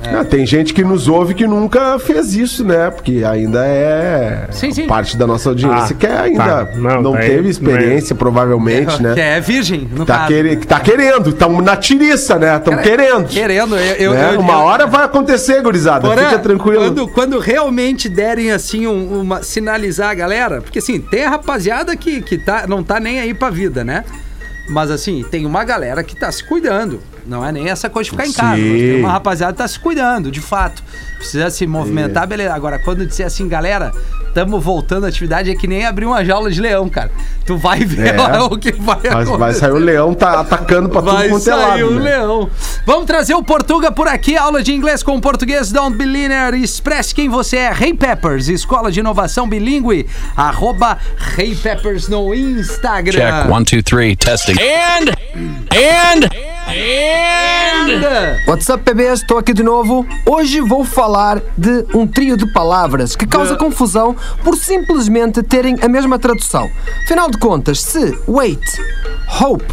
Aposta. 0.00 0.16
Não, 0.16 0.24
tem 0.24 0.46
gente 0.46 0.72
que 0.74 0.82
nos 0.82 1.08
ouve 1.08 1.34
que 1.34 1.46
nunca 1.46 1.98
fez 1.98 2.34
isso, 2.34 2.64
né? 2.64 2.90
Porque 2.90 3.22
ainda 3.24 3.64
é 3.66 4.48
Sim, 4.50 4.72
sim. 4.72 4.86
parte 4.86 5.16
da 5.16 5.26
nossa 5.26 5.48
audiência 5.50 5.94
Ah, 5.94 5.98
que 5.98 6.06
ainda 6.06 6.44
tá. 6.66 6.68
não, 6.76 7.02
Não, 7.02 7.12
daí- 7.12 7.28
teve 7.30 7.48
experiência, 7.48 8.14
provavelmente, 8.14 9.00
né? 9.02 9.14
Que 9.14 9.20
é 9.20 9.40
virgem, 9.40 9.88
no 9.94 10.04
Tá, 10.04 10.14
caso. 10.18 10.28
quere, 10.28 10.56
tá 10.56 10.80
querendo, 10.80 11.30
estão 11.30 11.60
na 11.60 11.76
tiriça, 11.76 12.38
né? 12.38 12.56
Estão 12.56 12.72
Cara, 12.74 12.82
querendo. 12.82 13.28
Querendo, 13.28 13.76
eu, 13.76 13.94
eu, 13.96 14.12
né? 14.14 14.34
eu- 14.34 14.40
Uma 14.40 14.54
eu- 14.54 14.58
hora 14.60 14.86
vai 14.86 15.04
acontecer, 15.04 15.62
gurizada. 15.62 16.06
Porã, 16.08 16.24
Fica 16.24 16.38
tranquilo. 16.38 16.80
Quando, 16.84 17.08
quando 17.08 17.38
realmente 17.38 18.08
derem 18.08 18.50
assim 18.52 18.86
um- 18.86 19.20
uma 19.20 19.42
sinalizar 19.42 20.10
a 20.10 20.14
galera, 20.14 20.60
porque 20.60 20.78
assim, 20.78 21.00
tem 21.00 21.24
a 21.24 21.30
rapaziada 21.30 21.96
que, 21.96 22.20
que 22.22 22.38
tá, 22.38 22.64
não 22.66 22.82
tá 22.82 22.98
nem 23.00 23.20
aí 23.20 23.34
pra 23.34 23.50
vida, 23.50 23.84
né? 23.84 24.04
Mas 24.68 24.90
assim, 24.90 25.24
tem 25.30 25.44
uma 25.46 25.64
galera 25.64 26.02
que 26.04 26.14
tá 26.18 26.30
se 26.30 26.44
cuidando. 26.44 27.00
Não 27.26 27.44
é 27.44 27.52
nem 27.52 27.68
essa 27.68 27.88
coisa 27.88 28.04
de 28.04 28.10
ficar 28.10 28.26
em 28.26 28.32
casa. 28.32 28.62
Tem 28.62 29.00
uma 29.00 29.12
rapaziada 29.12 29.52
que 29.52 29.58
tá 29.58 29.68
se 29.68 29.78
cuidando, 29.78 30.30
de 30.30 30.40
fato. 30.40 30.82
Precisa 31.16 31.50
se 31.50 31.66
movimentar, 31.66 32.26
beleza. 32.26 32.54
Agora, 32.54 32.78
quando 32.78 33.06
disser 33.06 33.26
assim, 33.26 33.48
galera, 33.48 33.92
tamo 34.34 34.60
voltando 34.60 35.04
à 35.04 35.08
atividade, 35.08 35.50
é 35.50 35.54
que 35.54 35.66
nem 35.66 35.84
abrir 35.86 36.06
uma 36.06 36.24
jaula 36.24 36.50
de 36.50 36.60
leão, 36.60 36.88
cara. 36.88 37.10
Tu 37.44 37.56
vai 37.56 37.80
ver 37.80 38.14
É. 38.14 38.40
o 38.40 38.56
que 38.58 38.72
vai 38.72 38.96
Mas 39.02 39.06
acontecer. 39.12 39.36
vai 39.38 39.52
sair 39.54 39.72
o 39.72 39.78
leão 39.78 40.14
tá 40.14 40.40
atacando 40.40 40.88
pra 40.88 41.00
tudo 41.02 41.12
Vai 41.14 41.28
quanto 41.28 41.42
é 41.42 41.52
sair 41.52 41.82
lado. 41.82 41.86
o 41.88 41.94
né? 42.00 42.00
leão. 42.10 42.50
Vamos 42.86 43.06
trazer 43.06 43.34
o 43.34 43.42
Portuga 43.42 43.90
por 43.92 44.06
aqui, 44.08 44.36
aula 44.36 44.62
de 44.62 44.72
inglês 44.72 45.02
com 45.02 45.20
português 45.20 45.72
Don't 45.72 45.96
Be 45.96 46.04
Linear. 46.04 46.54
Expresse 46.54 47.14
quem 47.14 47.28
você 47.28 47.56
é. 47.56 47.72
Hey 47.72 47.94
Peppers, 47.94 48.48
escola 48.48 48.90
de 48.92 49.00
inovação 49.00 49.48
bilíngue. 49.48 50.06
Arroba 50.36 50.98
Hey 51.36 51.54
Peppers 51.54 52.08
no 52.08 52.34
Instagram. 52.34 53.12
Check 53.12 53.50
one, 53.50 53.64
two, 53.64 53.82
three, 53.82 54.14
testing. 54.16 54.54
And, 54.60 55.10
and, 55.74 56.28
and. 56.68 58.40
What's 58.46 58.68
up, 58.68 58.82
bebês? 58.84 59.20
Estou 59.20 59.38
aqui 59.38 59.52
de 59.52 59.62
novo. 59.62 60.06
Hoje 60.26 60.60
vou 60.60 60.84
falar 60.84 61.40
de 61.56 61.84
um 61.94 62.06
trio 62.06 62.36
de 62.36 62.46
palavras 62.52 63.16
que 63.16 63.26
causa 63.26 63.56
confusão 63.56 64.14
por 64.42 64.56
simplesmente 64.56 65.42
terem 65.42 65.76
a 65.82 65.88
mesma 65.88 66.18
tradução. 66.18 66.70
Afinal 67.04 67.30
de 67.30 67.38
contas, 67.38 67.80
se 67.80 68.18
wait, 68.26 68.64
hope 69.40 69.64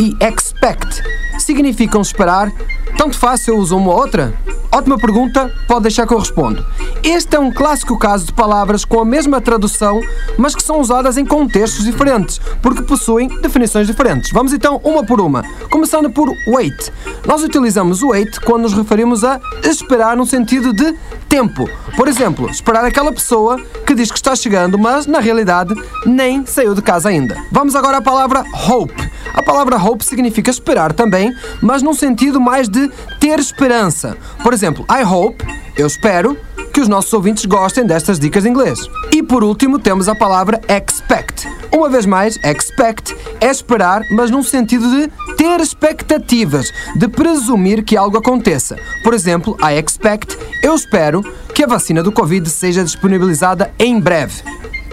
e 0.00 0.16
expect 0.24 1.02
significam 1.46 2.02
esperar, 2.02 2.50
tanto 2.96 3.18
faz 3.18 3.42
se 3.42 3.50
eu 3.50 3.58
uso 3.58 3.76
uma 3.76 3.90
ou 3.90 3.98
outra? 3.98 4.34
Ótima 4.72 4.98
pergunta, 4.98 5.50
pode 5.66 5.82
deixar 5.82 6.06
que 6.06 6.12
eu 6.12 6.18
respondo. 6.18 6.64
Este 7.02 7.36
é 7.36 7.38
um 7.38 7.52
clássico 7.52 7.98
caso 7.98 8.26
de 8.26 8.32
palavras 8.32 8.84
com 8.84 9.00
a 9.00 9.04
mesma 9.04 9.40
tradução, 9.40 10.00
mas 10.36 10.54
que 10.54 10.62
são 10.62 10.80
usadas 10.80 11.16
em 11.16 11.24
contextos 11.24 11.84
diferentes, 11.84 12.40
porque 12.60 12.82
possuem 12.82 13.28
definições 13.40 13.86
diferentes. 13.86 14.32
Vamos 14.32 14.52
então 14.52 14.80
uma 14.84 15.04
por 15.04 15.20
uma. 15.20 15.42
Começando 15.70 16.10
por 16.10 16.28
wait. 16.48 16.90
Nós 17.26 17.42
utilizamos 17.42 18.02
wait 18.02 18.38
quando 18.40 18.62
nos 18.62 18.74
referimos 18.74 19.24
a 19.24 19.40
esperar 19.62 20.16
no 20.16 20.26
sentido 20.26 20.72
de 20.72 20.94
tempo. 21.28 21.68
Por 21.96 22.08
exemplo, 22.08 22.50
esperar 22.50 22.84
aquela 22.84 23.12
pessoa 23.12 23.58
que 23.86 23.94
diz 23.94 24.10
que 24.10 24.18
está 24.18 24.34
chegando, 24.34 24.78
mas 24.78 25.06
na 25.06 25.20
realidade 25.20 25.74
nem 26.04 26.44
saiu 26.44 26.74
de 26.74 26.82
casa 26.82 27.08
ainda. 27.08 27.36
Vamos 27.50 27.74
agora 27.74 27.98
à 27.98 28.02
palavra 28.02 28.44
hope. 28.68 29.10
A 29.32 29.42
palavra 29.42 29.76
hope 29.76 30.04
significa 30.04 30.50
esperar 30.50 30.92
também, 30.92 31.32
mas 31.62 31.82
num 31.82 31.94
sentido 31.94 32.40
mais 32.40 32.68
de 32.68 32.85
ter 33.20 33.38
esperança. 33.38 34.16
Por 34.42 34.52
exemplo, 34.52 34.84
I 34.90 35.04
hope, 35.04 35.44
eu 35.76 35.86
espero, 35.86 36.36
que 36.72 36.80
os 36.80 36.88
nossos 36.88 37.12
ouvintes 37.12 37.46
gostem 37.46 37.86
destas 37.86 38.18
dicas 38.18 38.42
de 38.42 38.50
inglês. 38.50 38.78
E 39.10 39.22
por 39.22 39.42
último 39.42 39.78
temos 39.78 40.08
a 40.08 40.14
palavra 40.14 40.60
expect. 40.68 41.48
Uma 41.72 41.88
vez 41.88 42.04
mais, 42.04 42.36
expect 42.44 43.16
é 43.40 43.50
esperar, 43.50 44.02
mas 44.10 44.30
num 44.30 44.42
sentido 44.42 44.90
de 44.90 45.10
ter 45.36 45.58
expectativas, 45.60 46.70
de 46.94 47.08
presumir 47.08 47.82
que 47.82 47.96
algo 47.96 48.18
aconteça. 48.18 48.76
Por 49.02 49.14
exemplo, 49.14 49.56
I 49.62 49.78
expect, 49.78 50.36
eu 50.62 50.74
espero, 50.74 51.22
que 51.54 51.64
a 51.64 51.66
vacina 51.66 52.02
do 52.02 52.12
Covid 52.12 52.48
seja 52.50 52.84
disponibilizada 52.84 53.72
em 53.78 53.98
breve. 53.98 54.42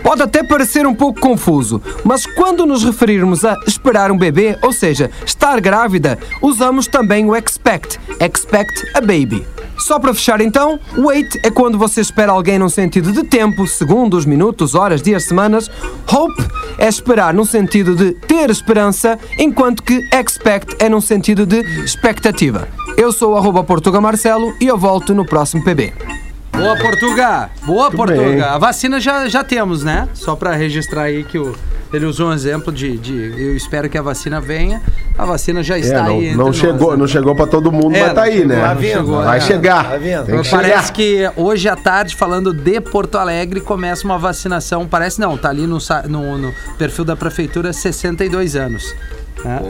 Pode 0.04 0.22
até 0.22 0.44
parecer 0.44 0.86
um 0.86 0.94
pouco 0.94 1.20
confuso, 1.20 1.82
mas 2.04 2.26
quando 2.26 2.66
nos 2.66 2.84
referirmos 2.84 3.46
a 3.46 3.58
esperar 3.66 4.12
um 4.12 4.18
bebê, 4.18 4.58
ou 4.62 4.74
seja, 4.74 5.10
estar 5.26 5.62
grávida, 5.62 6.20
usamos 6.42 6.88
também 6.88 7.26
o 7.26 7.36
expect, 7.36 8.00
expect 8.20 8.86
a 8.94 9.00
baby. 9.00 9.48
Só 9.78 10.00
para 10.00 10.14
fechar 10.14 10.40
então, 10.42 10.80
wait 10.98 11.36
é 11.44 11.50
quando 11.50 11.78
você 11.78 12.02
espera 12.02 12.32
alguém 12.32 12.60
num 12.60 12.70
sentido 12.70 13.12
de 13.12 13.24
tempo, 13.24 13.66
segundos, 13.66 14.26
minutos, 14.26 14.76
horas, 14.76 15.02
dias, 15.02 15.26
semanas. 15.26 15.70
Hope 16.12 16.46
é 16.78 16.88
esperar 16.88 17.34
num 17.34 17.46
sentido 17.46 17.96
de 17.96 18.12
ter 18.12 18.50
esperança, 18.50 19.18
enquanto 19.38 19.84
que 19.84 20.00
expect 20.14 20.76
é 20.80 20.88
num 20.88 21.02
sentido 21.02 21.46
de 21.46 21.60
expectativa. 21.84 22.68
Eu 22.98 23.12
sou 23.12 23.34
o 23.34 23.38
arroba 23.38 23.64
Portuga 23.64 24.00
Marcelo 24.00 24.54
e 24.62 24.68
eu 24.68 24.78
volto 24.78 25.14
no 25.14 25.26
próximo 25.26 25.64
PB. 25.64 26.23
Boa, 26.56 26.78
Portuga! 26.78 27.50
Boa, 27.66 27.92
Portuga! 27.92 28.22
bem. 28.24 28.42
A 28.42 28.58
vacina 28.58 29.00
já, 29.00 29.28
já 29.28 29.44
temos, 29.44 29.84
né? 29.84 30.08
Só 30.14 30.36
pra 30.36 30.54
registrar 30.56 31.04
aí 31.04 31.24
que 31.24 31.38
o, 31.40 31.54
ele 31.92 32.06
usou 32.06 32.30
um 32.30 32.34
exemplo 32.34 32.72
de, 32.72 32.96
de. 32.98 33.14
Eu 33.38 33.56
espero 33.56 33.90
que 33.90 33.98
a 33.98 34.02
vacina 34.02 34.40
venha. 34.40 34.82
A 35.18 35.26
vacina 35.26 35.64
já 35.64 35.76
É, 35.76 35.80
está 35.80 36.04
não, 36.04 36.18
aí. 36.20 36.26
entre 36.26 36.38
não 36.38 36.46
nós, 36.48 36.56
chegou, 36.56 36.92
né? 36.92 36.98
não 36.98 37.08
chegou 37.08 37.36
pra 37.36 37.48
todo 37.48 37.72
mundo, 37.72 37.96
É, 37.96 38.02
mas 38.02 38.14
tá 38.14 38.24
aí, 38.24 38.34
chegou, 38.38 38.48
né? 38.48 38.74
não 38.76 38.82
chegou, 38.82 39.24
Vai 39.24 39.38
é. 39.38 39.42
chegar. 39.42 39.90
Tá 39.90 39.98
vendo? 39.98 40.26
Tem 40.26 40.42
que 40.42 40.50
Parece 40.50 40.94
chegar. 40.96 41.34
que 41.34 41.42
hoje 41.42 41.68
à 41.68 41.76
tarde, 41.76 42.16
falando 42.16 42.54
de 42.54 42.80
Porto 42.80 43.18
Alegre, 43.18 43.60
começa 43.60 44.06
uma 44.06 44.18
vacinação. 44.20 44.88
Parece 44.88 45.20
não, 45.20 45.36
tá 45.38 45.50
ali 45.50 45.66
no, 45.68 45.80
no, 46.08 46.38
no 46.38 46.54
perfil 46.78 47.04
da 47.04 47.16
prefeitura, 47.16 47.74
62 47.74 48.56
anos. 48.56 48.96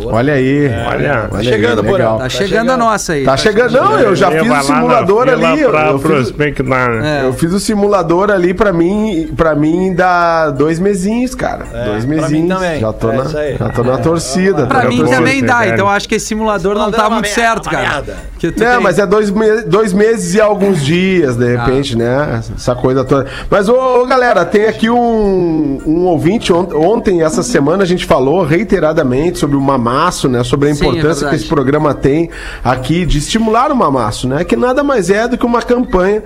Olha 0.05 0.33
aí. 0.33 0.69
Olha. 0.87 1.29
olha 1.31 1.43
chegando, 1.43 1.81
aí, 1.85 1.91
legal. 1.91 2.17
Tá, 2.17 2.23
Tá 2.23 2.29
chegando, 2.29 2.49
chegando. 2.49 2.69
a 2.71 2.77
nossa 2.77 3.13
aí. 3.13 3.23
Tá 3.25 3.37
chegando. 3.37 3.71
Não, 3.73 3.99
eu 3.99 4.15
já 4.15 4.31
fiz 4.31 4.41
o 4.41 4.45
na 4.45 4.61
simulador 4.61 5.29
ali. 5.29 5.61
eu- 5.61 5.69
Pra 5.71 5.87
eu 5.87 5.99
fiz- 5.99 6.07
prospectar, 6.07 6.89
né? 6.91 7.21
É. 7.23 7.27
Eu 7.27 7.33
fiz 7.33 7.53
o 7.53 7.59
simulador 7.59 8.29
ali 8.31 8.53
pra 8.53 8.71
mim, 8.71 9.29
pra 9.35 9.55
mim 9.55 9.93
dá 9.93 10.49
dois 10.51 10.79
mesinhos, 10.79 11.33
cara. 11.35 11.65
dois 11.85 12.03
É, 12.03 12.07
pra 12.07 12.07
mesinhos. 12.07 12.31
mim 12.31 12.47
também. 12.47 12.79
Já 12.79 12.93
tô 12.93 13.09
É 13.11 13.15
na, 13.17 13.23
já 13.23 13.69
tô 13.69 13.83
na 13.83 13.97
torcida. 13.97 14.65
Pra 14.67 14.79
tô 14.79 14.83
na 14.85 14.89
mim 14.89 14.97
torcida. 14.97 15.17
também 15.17 15.43
dá, 15.43 15.67
então 15.67 15.89
acho 15.89 16.07
que 16.07 16.15
esse 16.15 16.27
simulador 16.27 16.75
não 16.75 16.85
Simulador 16.85 16.99
tá 16.99 17.03
é 17.05 17.07
uma 17.07 17.15
muito 17.19 17.25
merda, 17.35 17.41
certo, 17.41 17.69
cara. 17.69 17.89
merda. 17.89 18.15
Que 18.39 18.51
tu 18.51 18.63
É, 18.63 18.73
tem- 18.75 18.83
mas 18.83 18.99
é 18.99 19.05
dois, 19.05 19.31
me- 19.31 19.61
dois 19.63 19.93
meses 19.93 20.35
e 20.35 20.41
alguns 20.41 20.83
dias, 20.83 21.35
de 21.37 21.55
repente, 21.55 21.97
né? 21.97 22.41
Essa 22.55 22.75
coisa 22.75 23.03
toda. 23.03 23.25
Mas, 23.49 23.69
ô, 23.69 24.01
ô, 24.01 24.05
galera, 24.05 24.43
tem 24.45 24.65
aqui 24.65 24.89
um, 24.89 25.81
um 25.85 26.05
ouvinte. 26.05 26.51
ont- 26.51 26.73
Ontem, 26.73 27.21
essa 27.21 27.41
semana, 27.41 27.83
a 27.83 27.85
gente 27.85 28.05
falou 28.05 28.43
reiteradamente 28.43 29.39
sobre 29.39 29.55
o 29.55 29.61
mamaço, 29.63 30.27
né? 30.27 30.43
Sobre 30.43 30.69
a 30.69 30.75
Sim, 30.75 30.85
é 30.85 30.87
importância 30.89 31.29
que 31.29 31.35
esse 31.35 31.47
programa 31.47 31.93
tem 31.93 32.29
aqui 32.63 33.05
de 33.05 33.17
estimular 33.17 33.71
o 33.71 33.75
mamaço, 33.75 34.27
né? 34.27 34.43
Que 34.43 34.55
nada 34.55 34.83
mais 34.83 35.09
é 35.09 35.27
do 35.27 35.37
que 35.37 35.45
uma 35.45 35.61
campanha 35.61 36.23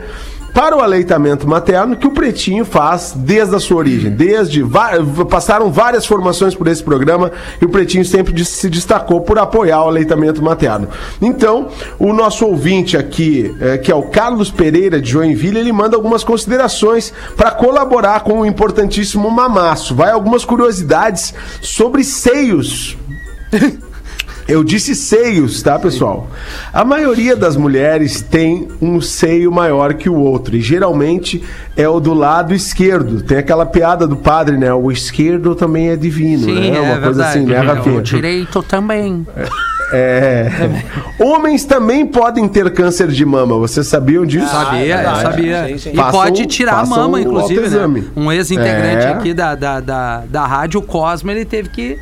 para 0.57 0.75
o 0.75 0.81
aleitamento 0.81 1.47
materno 1.47 1.95
que 1.95 2.07
o 2.07 2.11
Pretinho 2.11 2.65
faz 2.65 3.13
desde 3.15 3.55
a 3.55 3.59
sua 3.59 3.77
origem. 3.77 4.09
Desde 4.09 4.65
passaram 5.29 5.71
várias 5.71 6.03
formações 6.03 6.55
por 6.55 6.67
esse 6.67 6.81
programa 6.81 7.31
e 7.61 7.65
o 7.65 7.69
Pretinho 7.69 8.03
sempre 8.03 8.43
se 8.43 8.67
destacou 8.67 9.21
por 9.21 9.37
apoiar 9.37 9.83
o 9.83 9.87
aleitamento 9.87 10.41
materno. 10.41 10.87
Então, 11.21 11.67
o 11.99 12.11
nosso 12.11 12.43
ouvinte 12.43 12.97
aqui, 12.97 13.55
eh, 13.61 13.77
que 13.77 13.91
é 13.91 13.95
o 13.95 14.09
Carlos 14.09 14.49
Pereira 14.49 14.99
de 14.99 15.11
Joinville, 15.11 15.59
ele 15.59 15.71
manda 15.71 15.95
algumas 15.95 16.23
considerações 16.23 17.13
para 17.35 17.51
colaborar 17.51 18.21
com 18.21 18.39
o 18.39 18.45
importantíssimo 18.45 19.29
mamaço. 19.29 19.93
Vai 19.93 20.09
algumas 20.09 20.43
curiosidades 20.43 21.35
sobre 21.61 22.03
seios. 22.03 22.97
Eu 24.47 24.63
disse 24.63 24.95
seios, 24.95 25.61
tá, 25.61 25.77
pessoal? 25.77 26.29
A 26.71 26.85
maioria 26.85 27.35
das 27.35 27.57
mulheres 27.57 28.21
tem 28.21 28.69
um 28.81 29.01
seio 29.01 29.51
maior 29.51 29.93
que 29.95 30.09
o 30.09 30.15
outro 30.15 30.55
e 30.55 30.61
geralmente 30.61 31.43
é 31.75 31.87
o 31.89 31.99
do 31.99 32.13
lado 32.13 32.53
esquerdo. 32.53 33.21
Tem 33.21 33.39
aquela 33.39 33.65
piada 33.65 34.07
do 34.07 34.15
padre, 34.15 34.57
né? 34.57 34.73
O 34.73 34.89
esquerdo 34.89 35.53
também 35.53 35.89
é 35.89 35.97
divino, 35.97 36.45
Sim, 36.45 36.71
né? 36.71 36.77
é 36.77 36.79
Uma 36.79 36.97
coisa 37.01 37.25
assim, 37.25 37.41
né, 37.45 37.59
Rafinha? 37.59 37.97
O 37.99 38.01
direito 38.01 38.63
também. 38.63 39.27
É. 39.91 40.49
Homens 41.19 41.65
também 41.65 42.05
podem 42.05 42.47
ter 42.47 42.71
câncer 42.71 43.09
de 43.09 43.25
mama. 43.25 43.57
Vocês 43.57 43.85
sabiam 43.87 44.25
disso? 44.25 44.47
Sabia, 44.47 44.79
eu 44.79 44.95
verdade. 44.97 45.21
sabia. 45.23 45.67
Sim, 45.67 45.77
sim. 45.77 45.89
E 45.91 45.95
Façam- 45.95 46.21
pode 46.21 46.45
tirar 46.45 46.71
a 46.71 46.75
façam 46.85 46.97
mama, 46.97 47.17
o 47.17 47.19
inclusive, 47.21 47.53
né? 47.59 47.65
autoexame. 47.65 48.07
Um 48.15 48.31
ex-integrante 48.31 49.05
É. 49.05 49.09
aqui 49.11 49.33
da, 49.33 49.55
da, 49.55 49.79
da, 49.81 50.23
da 50.29 50.45
rádio 50.45 50.81
Cosmo, 50.81 51.31
ele 51.31 51.43
teve 51.45 51.67
que 51.69 51.97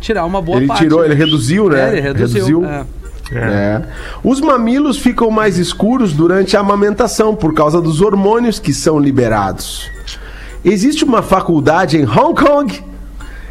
tirar 0.00 0.24
uma 0.24 0.40
boa 0.42 0.58
Ele 0.58 0.66
parte. 0.66 0.82
tirou, 0.82 1.04
ele 1.04 1.14
reduziu, 1.14 1.68
né? 1.68 1.88
É, 1.88 1.92
ele 1.92 2.00
reduziu. 2.00 2.64
é. 2.64 2.84
É. 3.32 3.82
Os 4.24 4.40
mamilos 4.40 4.98
ficam 4.98 5.30
mais 5.30 5.56
escuros 5.56 6.12
durante 6.12 6.56
a 6.56 6.60
amamentação 6.60 7.32
por 7.36 7.54
causa 7.54 7.80
dos 7.80 8.00
hormônios 8.00 8.58
que 8.58 8.74
são 8.74 8.98
liberados. 8.98 9.88
Existe 10.64 11.04
uma 11.04 11.22
faculdade 11.22 11.96
em 11.96 12.04
Hong 12.04 12.34
Kong 12.34 12.82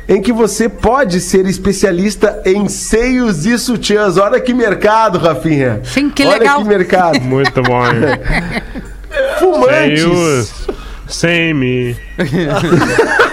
em 0.10 0.22
que 0.22 0.34
você 0.34 0.68
pode 0.68 1.22
ser 1.22 1.46
especialista 1.46 2.42
em 2.46 2.68
seios 2.68 3.46
e 3.46 3.58
sutiãs. 3.58 4.18
Olha 4.18 4.42
que 4.42 4.54
mercado, 4.54 5.18
Rafinha. 5.18 5.80
Sim, 5.86 6.10
que 6.10 6.26
Olha 6.26 6.40
legal. 6.40 6.62
que 6.62 6.68
mercado. 6.68 7.22
Muito 7.22 7.62
bom, 7.64 7.86
hein? 7.86 7.94
Fumantes. 9.40 10.02
Seios, 10.02 10.68
sem 11.08 11.54
me. 11.54 11.96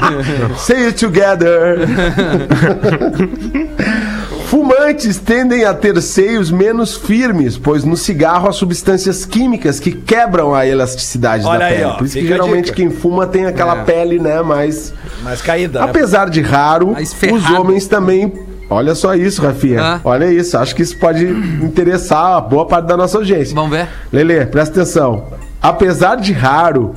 Say 0.58 0.86
it 0.88 0.98
together. 0.98 1.86
Fumantes 4.46 5.18
tendem 5.18 5.64
a 5.64 5.74
ter 5.74 6.00
seios 6.00 6.50
menos 6.52 6.96
firmes, 6.96 7.58
pois 7.58 7.82
no 7.84 7.96
cigarro 7.96 8.48
há 8.48 8.52
substâncias 8.52 9.24
químicas 9.24 9.80
que 9.80 9.90
quebram 9.90 10.54
a 10.54 10.64
elasticidade 10.66 11.44
Olha 11.44 11.58
da 11.58 11.64
aí, 11.66 11.72
pele. 11.74 11.84
ó, 11.84 11.92
Por 11.94 12.06
isso 12.06 12.16
que 12.18 12.26
geralmente 12.26 12.72
quem 12.72 12.88
fuma 12.90 13.26
tem 13.26 13.46
aquela 13.46 13.80
É. 13.80 13.84
pele, 13.84 14.18
né, 14.20 14.42
mais... 14.42 14.94
Mais 15.24 15.42
caída, 15.42 15.80
né? 15.80 15.84
Apesar 15.86 16.30
de 16.30 16.40
raro, 16.40 16.94
os 17.32 17.50
homens 17.50 17.86
também... 17.88 18.32
Olha 18.68 18.96
só 18.96 19.14
isso, 19.14 19.42
Rafinha. 19.42 19.80
Ah. 19.80 20.00
Olha 20.02 20.26
isso. 20.26 20.58
Acho 20.58 20.74
que 20.74 20.82
isso 20.82 20.98
pode 20.98 21.24
interessar 21.24 22.36
a 22.36 22.40
boa 22.40 22.66
parte 22.66 22.86
da 22.86 22.96
nossa 22.96 23.16
audiência. 23.16 23.54
Vamos 23.54 23.70
ver? 23.70 23.86
Lele, 24.12 24.44
presta 24.46 24.80
atenção. 24.80 25.26
Apesar 25.62 26.16
de 26.16 26.32
raro, 26.32 26.92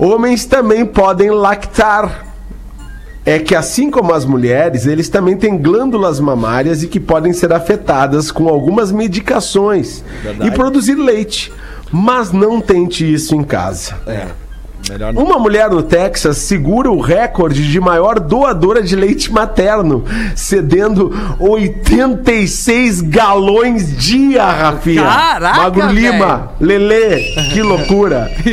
homens 0.00 0.44
também 0.44 0.86
podem 0.86 1.30
lactar. 1.30 2.26
é 3.24 3.38
que 3.38 3.54
assim 3.54 3.90
como 3.90 4.14
as 4.14 4.24
mulheres, 4.24 4.86
eles 4.86 5.08
também 5.10 5.36
têm 5.36 5.58
glândulas 5.58 6.18
mamárias 6.18 6.82
e 6.82 6.86
que 6.88 6.98
podem 6.98 7.34
ser 7.34 7.52
afetadas 7.52 8.32
com 8.32 8.48
algumas 8.48 8.90
medicações 8.90 10.02
e 10.42 10.50
produzir 10.50 10.94
leite. 10.94 11.52
Mas 11.92 12.32
não 12.32 12.60
tente 12.60 13.12
isso 13.12 13.34
em 13.34 13.42
casa. 13.42 13.96
É. 14.06 14.28
Melhor 14.88 15.14
Uma 15.14 15.38
mulher 15.38 15.70
no 15.70 15.82
Texas 15.82 16.38
segura 16.38 16.90
o 16.90 17.00
recorde 17.00 17.66
de 17.68 17.80
maior 17.80 18.18
doadora 18.18 18.82
de 18.82 18.96
leite 18.96 19.32
materno, 19.32 20.04
cedendo 20.34 21.12
86 21.38 23.00
galões 23.02 23.96
dia, 23.96 24.44
Rafinha. 24.44 25.02
Caraca, 25.02 25.56
Magro 25.56 25.86
Lima, 25.88 26.52
Lelê, 26.60 27.20
que 27.52 27.62
loucura. 27.62 28.30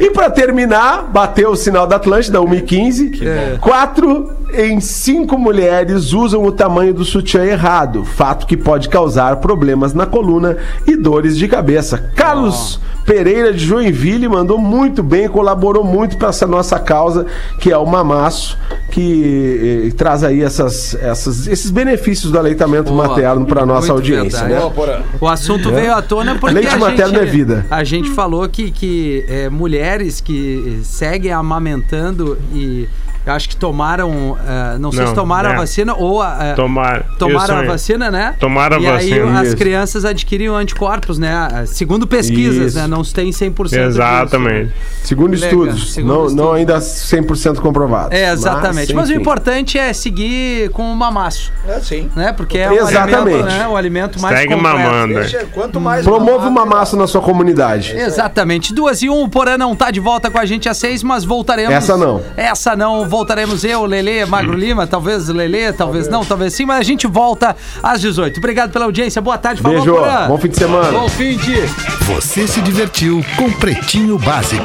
e 0.00 0.10
pra 0.10 0.30
terminar, 0.30 1.04
bateu 1.04 1.50
o 1.50 1.56
sinal 1.56 1.86
da 1.86 1.96
Atlântida, 1.96 2.38
1h15. 2.38 3.58
Quatro 3.60 4.39
em 4.54 4.80
cinco 4.80 5.38
mulheres 5.38 6.12
usam 6.12 6.44
o 6.44 6.52
tamanho 6.52 6.92
do 6.94 7.04
sutiã 7.04 7.44
errado, 7.44 8.04
fato 8.04 8.46
que 8.46 8.56
pode 8.56 8.88
causar 8.88 9.36
problemas 9.36 9.94
na 9.94 10.06
coluna 10.06 10.56
e 10.86 10.96
dores 10.96 11.36
de 11.36 11.46
cabeça. 11.48 12.10
Carlos 12.14 12.80
Pereira 13.04 13.52
de 13.52 13.64
Joinville 13.64 14.28
mandou 14.28 14.56
muito 14.58 15.02
bem, 15.02 15.28
colaborou 15.28 15.82
muito 15.82 16.16
para 16.16 16.28
essa 16.28 16.46
nossa 16.46 16.78
causa, 16.78 17.26
que 17.58 17.72
é 17.72 17.76
o 17.76 17.84
mamaço, 17.86 18.56
que 18.92 19.86
eh, 19.88 19.94
traz 19.96 20.22
aí 20.22 20.42
essas, 20.42 20.94
essas- 20.94 21.46
esses 21.48 21.70
benefícios 21.70 22.30
do 22.30 22.38
aleitamento 22.38 22.92
Boa. 22.92 23.08
materno 23.08 23.46
para 23.46 23.66
nossa 23.66 23.92
Muito 23.92 24.12
audiência, 24.12 24.44
né? 24.46 24.60
Boa. 24.60 25.02
O 25.20 25.26
assunto 25.26 25.70
veio 25.70 25.92
à 25.94 26.02
tona 26.02 26.36
porque 26.36 26.54
Leite 26.54 26.74
a 26.74 26.78
materno 26.78 27.14
gente, 27.18 27.22
é 27.28 27.30
vida. 27.30 27.66
A 27.70 27.82
gente 27.82 28.10
falou 28.10 28.48
que, 28.48 28.70
que 28.70 29.24
é, 29.28 29.48
mulheres 29.48 30.20
que 30.20 30.80
seguem 30.84 31.32
amamentando 31.32 32.38
e 32.54 32.88
eu 33.26 33.32
acho 33.32 33.48
que 33.48 33.56
tomaram, 33.56 34.36
eh, 34.46 34.78
não 34.78 34.90
sei 34.90 35.02
Não, 35.02 35.08
se 35.08 35.14
tomaram 35.14 35.50
é. 35.50 35.54
a 35.54 35.56
vacina 35.56 35.94
ou 35.94 36.22
a, 36.22 36.38
eh, 36.40 36.54
Tomar. 36.54 37.04
tomaram 37.18 37.56
a 37.56 37.60
aí. 37.60 37.66
vacina, 37.66 38.10
né? 38.10 38.34
Tomaram 38.40 38.76
a 38.76 38.80
e 38.80 38.86
vacina. 38.86 39.16
aí 39.30 39.36
as 39.42 39.48
Isso. 39.48 39.56
crianças 39.56 40.04
adquiriam 40.04 40.56
anticorpos, 40.56 41.18
né? 41.18 41.64
Segundo 41.66 42.06
pesquisas, 42.06 42.68
Isso. 42.68 42.78
né? 42.78 42.86
Não 42.86 43.04
se 43.04 43.12
tem 43.14 43.30
100% 43.30 43.68
disso. 43.68 44.00
Exatamente. 44.00 44.72
Segundo 45.04 45.32
Legal, 45.34 45.48
estudos, 45.50 45.92
segundo 45.92 46.12
não, 46.12 46.20
estudos. 46.26 46.44
não 46.44 46.52
ainda 46.52 46.78
100% 46.78 47.60
comprovados. 47.60 48.12
É, 48.12 48.30
exatamente. 48.32 48.92
Mas, 48.94 49.08
o 49.08 49.12
enfim. 49.12 49.20
importante 49.20 49.78
é 49.78 49.92
seguir 49.92 50.70
com 50.70 50.90
o 50.90 50.96
mamaço, 50.96 51.52
É 51.68 51.78
sim. 51.80 52.08
né? 52.16 52.32
Porque 52.32 52.58
é 52.58 52.70
o 52.70 52.74
Exatamente. 52.74 53.16
alimento, 53.16 53.44
né? 53.46 53.68
O 53.68 53.76
alimento 53.76 54.20
mais 54.20 54.38
Segue 54.38 54.54
completo. 54.54 54.78
mamando. 54.78 55.14
Deixa, 55.14 55.46
quanto 55.52 55.80
mais 55.80 56.04
Promove 56.04 56.48
melhor. 56.50 56.66
massa 56.66 56.96
na 56.96 57.06
sua 57.06 57.20
comunidade. 57.20 57.94
Exatamente. 57.96 58.72
Duas 58.74 59.02
e 59.02 59.10
um, 59.10 59.22
o 59.24 59.28
Porã 59.28 59.56
não 59.58 59.74
tá 59.76 59.90
de 59.90 60.00
volta 60.00 60.30
com 60.30 60.38
a 60.38 60.44
gente 60.44 60.68
às 60.68 60.76
seis, 60.76 61.02
mas 61.02 61.24
voltaremos. 61.24 61.72
Essa 61.74 61.96
não. 61.96 62.20
Essa 62.36 62.76
não. 62.76 63.08
Voltaremos 63.10 63.64
eu, 63.64 63.84
Lelê, 63.86 64.24
Magro 64.24 64.56
Lima, 64.56 64.86
talvez 64.86 65.26
Lelê, 65.26 65.72
talvez 65.72 66.08
não, 66.08 66.24
talvez 66.24 66.54
sim, 66.54 66.64
mas 66.64 66.78
a 66.78 66.82
gente 66.84 67.08
volta 67.08 67.56
às 67.82 68.00
18. 68.00 68.38
Obrigado 68.38 68.70
pela 68.70 68.84
audiência. 68.84 69.20
Boa 69.20 69.36
tarde, 69.36 69.60
falou, 69.60 69.78
Beijo, 69.78 69.92
Porã. 69.92 70.28
bom 70.28 70.38
fim 70.38 70.48
de 70.48 70.56
semana. 70.56 70.92
Bom 70.92 71.08
fim 71.08 71.36
de. 71.36 71.56
Você 72.04 72.46
se 72.46 72.60
divertiu 72.60 73.20
com 73.36 73.50
Pretinho 73.50 74.16
Básico. 74.16 74.62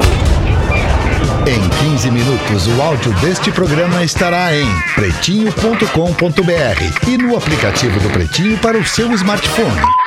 Em 1.48 1.90
15 1.90 2.12
minutos, 2.12 2.68
o 2.68 2.80
áudio 2.84 3.12
deste 3.14 3.52
programa 3.52 4.04
estará 4.04 4.56
em 4.56 4.68
pretinho.com.br 4.94 7.08
e 7.08 7.18
no 7.18 7.36
aplicativo 7.36 8.00
do 8.00 8.12
Pretinho 8.12 8.60
para 8.60 8.78
o 8.78 8.86
seu 8.86 9.12
smartphone. 9.14 10.05